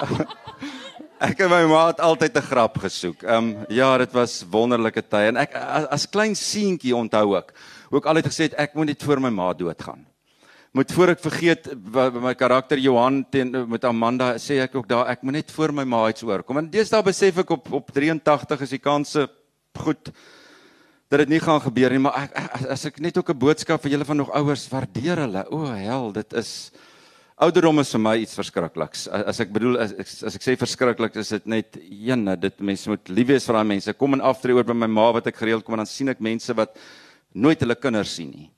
ek 1.30 1.40
en 1.40 1.50
my 1.50 1.66
ma 1.66 1.88
het 1.88 2.00
altyd 2.00 2.38
'n 2.38 2.48
grap 2.52 2.78
gesoek. 2.78 3.24
Ehm 3.24 3.38
um, 3.38 3.66
ja, 3.70 3.98
dit 3.98 4.14
was 4.14 4.46
wonderlike 4.50 5.02
tye 5.02 5.28
en 5.28 5.38
ek 5.38 5.56
as, 5.56 5.86
as 5.86 6.06
klein 6.10 6.36
seentjie 6.36 6.96
onthou 6.96 7.36
ek 7.38 7.52
hoe 7.90 8.00
ek 8.00 8.06
altyd 8.06 8.32
gesê 8.32 8.44
het 8.44 8.54
ek 8.54 8.76
moet 8.76 8.94
net 8.94 9.04
voor 9.04 9.20
my 9.20 9.30
ma 9.30 9.54
doodgaan. 9.54 10.06
Moet 10.72 10.92
voor 10.96 11.12
ek 11.12 11.20
vergeet 11.20 11.66
my 12.24 12.32
karakter 12.40 12.80
Johan 12.80 13.26
teen 13.28 13.50
met 13.68 13.84
Amanda 13.84 14.30
sê 14.40 14.62
ek 14.64 14.78
ook 14.78 14.86
daar 14.88 15.10
ek 15.12 15.26
moet 15.28 15.42
net 15.42 15.50
voor 15.52 15.74
my 15.76 15.84
ma 15.84 16.06
iets 16.08 16.24
oorkom. 16.24 16.62
En 16.62 16.70
deesdae 16.72 17.04
besef 17.04 17.42
ek 17.44 17.50
op 17.58 17.68
op 17.76 17.90
83 17.92 18.64
is 18.64 18.72
die 18.78 18.80
kanse 18.80 19.26
goed 19.84 20.14
dat 21.12 21.26
dit 21.26 21.34
nie 21.34 21.42
gaan 21.44 21.60
gebeur 21.60 21.92
nie, 21.92 22.00
maar 22.00 22.22
ek, 22.22 22.40
as 22.72 22.86
ek 22.88 23.02
net 23.04 23.20
ook 23.20 23.34
'n 23.34 23.42
boodskap 23.42 23.84
vir 23.84 23.92
julle 23.98 24.08
van 24.08 24.18
nog 24.24 24.32
ouers 24.32 24.64
waardeer 24.72 25.20
hulle. 25.26 25.44
O 25.52 25.68
hel, 25.68 26.14
dit 26.16 26.34
is 26.40 26.72
ouderdom 27.36 27.84
is 27.84 27.92
vir 27.92 28.00
my 28.00 28.16
iets 28.24 28.40
verskrikliks. 28.40 29.10
As 29.12 29.44
ek 29.44 29.52
bedoel 29.52 29.76
as, 29.78 29.92
as 30.24 30.40
ek 30.40 30.42
sê 30.42 30.56
verskriklik 30.56 31.20
is 31.20 31.36
dit 31.36 31.46
net 31.52 31.76
een 31.84 32.40
dit 32.40 32.60
mense 32.62 32.88
moet 32.88 33.10
lief 33.10 33.28
wees 33.28 33.46
vir 33.46 33.60
daai 33.60 33.68
mense. 33.76 33.94
Kom 33.94 34.14
en 34.14 34.24
aftree 34.24 34.56
oor 34.56 34.64
by 34.64 34.74
my 34.74 34.88
ma 34.88 35.12
wat 35.12 35.28
ek 35.28 35.36
gereeld 35.36 35.66
kom 35.66 35.76
en 35.76 35.84
dan 35.84 35.92
sien 35.92 36.08
ek 36.08 36.24
mense 36.24 36.56
wat 36.56 36.80
nooit 37.36 37.60
hulle 37.60 37.76
kinders 37.76 38.16
sien 38.16 38.32
nie. 38.32 38.50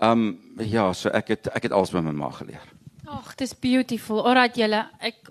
Um 0.00 0.38
ja, 0.62 0.92
so 0.92 1.10
ek 1.10 1.28
het 1.34 1.48
ek 1.54 1.68
het 1.68 1.72
alles 1.72 1.90
by 1.90 2.02
my 2.04 2.12
ma 2.14 2.30
geleer. 2.30 2.62
Ag, 3.08 3.34
dis 3.40 3.54
beautiful. 3.58 4.22
Alraai 4.26 4.50
julle, 4.54 4.84
ek 5.00 5.30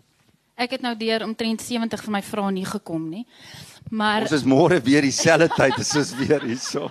ek 0.57 0.71
het 0.71 0.81
nou 0.81 0.95
deur 0.97 1.23
omtrent 1.23 1.61
70 1.61 2.03
van 2.03 2.15
my 2.17 2.21
vrae 2.25 2.51
nie 2.51 2.65
gekom 2.65 3.09
nie. 3.09 3.25
Maar 3.89 4.25
ons 4.25 4.33
is 4.35 4.43
môre 4.43 4.81
weer 4.83 5.05
dieselfde 5.05 5.47
tyd 5.55 5.77
as 5.79 5.93
ons 5.95 6.15
weer 6.19 6.43
hierso. 6.43 6.89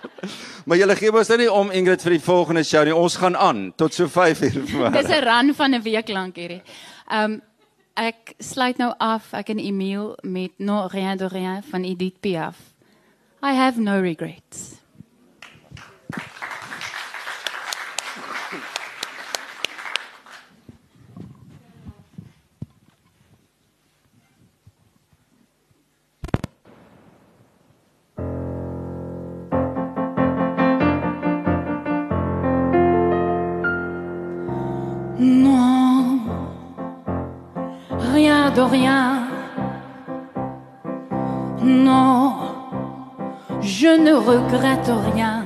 Maar 0.64 0.78
julle 0.80 0.96
gee 0.96 1.12
ons 1.12 1.28
nou 1.28 1.38
nie 1.42 1.50
om 1.52 1.72
Ingrid 1.74 2.04
vir 2.06 2.16
die 2.16 2.22
volgende 2.24 2.62
show 2.64 2.84
nie. 2.86 2.94
Ons 2.96 3.18
gaan 3.20 3.36
aan 3.36 3.66
tot 3.76 3.92
so 3.94 4.08
5 4.08 4.40
uur 4.46 4.62
vanmiddag. 4.62 4.96
Dis 5.02 5.12
'n 5.12 5.24
run 5.26 5.54
van 5.54 5.74
'n 5.74 5.82
week 5.82 6.08
lank 6.08 6.36
hierdie. 6.36 6.62
Um 7.12 7.42
ek 7.96 8.34
sluit 8.38 8.78
nou 8.78 8.92
af 8.98 9.32
ek 9.32 9.48
en 9.48 9.58
Emile 9.58 10.16
met 10.22 10.52
No 10.58 10.86
rien 10.86 11.16
de 11.16 11.28
rien 11.28 11.62
van 11.62 11.84
Edith 11.84 12.20
Piaf. 12.20 12.56
I 13.42 13.52
have 13.52 13.80
no 13.80 14.00
regrets. 14.00 14.80
De 38.56 38.62
rien. 38.62 39.22
Non, 41.62 42.32
je 43.60 43.88
ne 44.06 44.14
regrette 44.14 44.90
rien, 45.12 45.44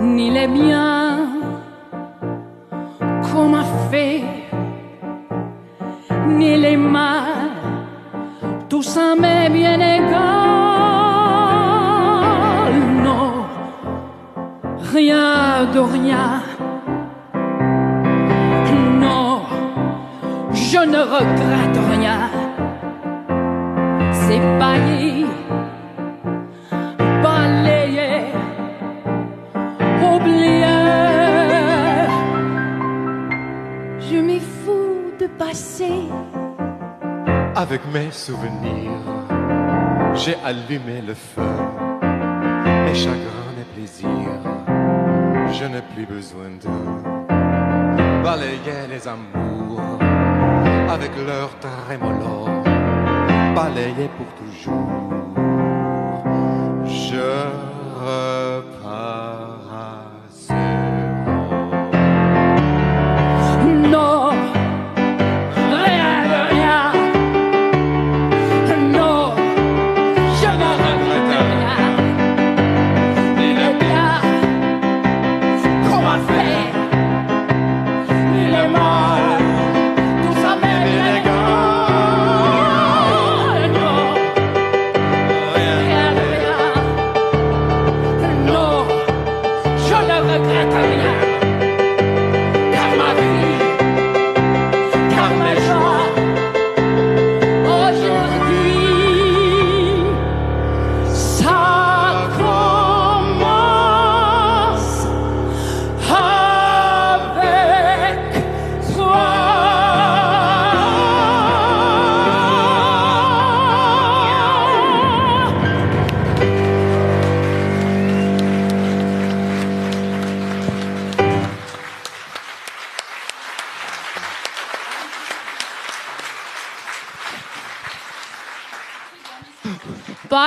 ni 0.00 0.30
les 0.30 0.46
biens 0.46 1.01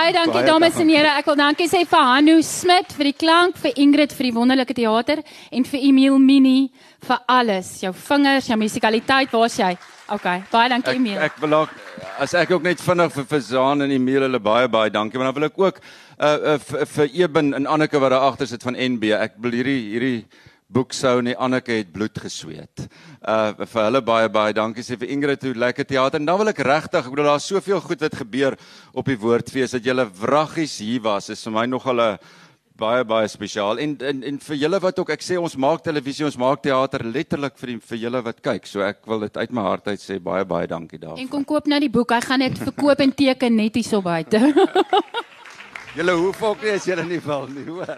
Baie 0.05 0.13
dankie 0.13 0.37
Baie 0.37 0.45
dames 0.45 0.75
en 0.75 0.85
dankie. 0.85 0.97
here. 0.99 1.11
Ek 1.17 1.25
wil 1.25 1.37
dankie 1.39 1.65
sê 1.65 1.79
vir 1.89 2.03
Hanu 2.05 2.35
Smit 2.45 2.91
vir 2.93 3.07
die 3.07 3.13
klank, 3.17 3.55
vir 3.57 3.71
Ingrid 3.81 4.11
vir 4.13 4.27
die 4.27 4.33
wonderlike 4.35 4.75
teater 4.77 5.23
en 5.49 5.63
vir 5.65 5.79
Emil 5.81 6.19
Mini 6.21 6.69
vir 7.07 7.23
alles. 7.25 7.71
Jou 7.81 7.89
vingers, 7.91 8.45
jou 8.45 8.57
musikaliteit, 8.61 9.33
waar's 9.33 9.57
jy? 9.57 9.71
Okay, 10.13 10.43
baie 10.51 10.69
dankie 10.69 10.91
Ek 10.93 10.99
Emil. 10.99 11.17
ek 11.17 11.41
wil 11.41 11.57
ook 11.57 11.73
as 12.21 12.35
ek 12.37 12.51
ook 12.53 12.61
net 12.61 12.83
vinnig 12.85 13.15
vir 13.15 13.25
Fazaan 13.25 13.81
en 13.81 13.95
Emile 13.97 14.27
hulle 14.27 14.39
baie 14.39 14.69
baie 14.69 14.93
dankie, 14.93 15.17
maar 15.17 15.31
dan 15.31 15.39
wil 15.39 15.49
ek 15.49 15.57
ook 15.57 15.81
uh, 15.81 16.53
uh 16.53 16.57
vir, 16.59 16.85
vir 16.85 17.09
Eben 17.23 17.53
en 17.57 17.65
Anneke 17.65 17.97
wat 17.97 18.13
daar 18.13 18.29
agter 18.29 18.45
sit 18.45 18.61
van 18.61 18.77
NB. 18.77 19.09
Ek 19.09 19.41
wil 19.41 19.57
hierdie 19.57 19.79
hierdie 19.89 20.19
boek 20.67 20.93
sou 20.97 21.19
nie 21.21 21.35
Anneke 21.37 21.77
het 21.77 21.91
bloed 21.93 22.17
gesweet. 22.19 22.87
Uh 23.21 23.53
vir 23.65 23.83
hulle 23.83 24.01
baie 24.05 24.29
baie 24.29 24.55
dankie 24.55 24.83
sê 24.85 24.97
vir 24.97 25.11
Ingrid 25.13 25.43
hoe 25.45 25.53
lekker 25.53 25.85
teater. 25.85 26.19
En 26.19 26.25
dan 26.25 26.39
wil 26.41 26.49
ek 26.51 26.63
regtig, 26.65 27.05
ek 27.05 27.13
bedoel 27.13 27.29
daar's 27.33 27.49
soveel 27.51 27.83
goed 27.83 28.01
wat 28.01 28.17
gebeur 28.17 28.57
op 28.93 29.05
die 29.05 29.19
woordfees 29.19 29.77
dat 29.77 29.85
julle 29.85 30.07
wraggies 30.21 30.79
hier 30.81 31.03
was. 31.05 31.29
Is 31.29 31.43
vir 31.45 31.53
my 31.53 31.65
nogal 31.69 32.01
'n 32.01 32.17
baie 32.75 33.05
baie 33.07 33.27
spesiaal 33.27 33.79
en 33.79 33.95
en 34.01 34.23
en 34.23 34.39
vir 34.39 34.57
julle 34.57 34.79
wat 34.81 34.99
ook 34.99 35.09
ek 35.09 35.21
sê 35.23 35.37
ons 35.39 35.55
maak 35.55 35.83
televisie, 35.83 36.25
ons 36.25 36.37
maak 36.37 36.61
teater 36.61 37.05
letterlik 37.05 37.57
vir 37.57 37.67
die, 37.67 37.79
vir 37.79 37.97
julle 37.97 38.21
wat 38.23 38.41
kyk. 38.41 38.67
So 38.67 38.81
ek 38.81 39.05
wil 39.07 39.19
dit 39.19 39.37
uit 39.37 39.51
my 39.51 39.61
hart 39.61 39.87
uit 39.87 40.01
sê 40.01 40.19
baie 40.19 40.43
baie 40.43 40.67
dankie 40.67 40.99
daarvoor. 40.99 41.19
En 41.19 41.29
kom 41.29 41.45
koop 41.45 41.67
nou 41.67 41.79
die 41.79 41.89
boek. 41.89 42.11
Hy 42.11 42.21
gaan 42.21 42.39
dit 42.39 42.57
verkoop 42.57 42.99
en 42.99 43.13
teken 43.13 43.55
net 43.55 43.75
hierso 43.75 44.01
buite. 44.01 44.41
Julle 45.95 46.11
hoef 46.11 46.41
ook 46.43 46.63
nie 46.63 46.71
as 46.75 46.85
julle 46.85 47.05
nie 47.07 47.21
wil 47.23 47.47
nie, 47.47 47.63
hoor. 47.69 47.95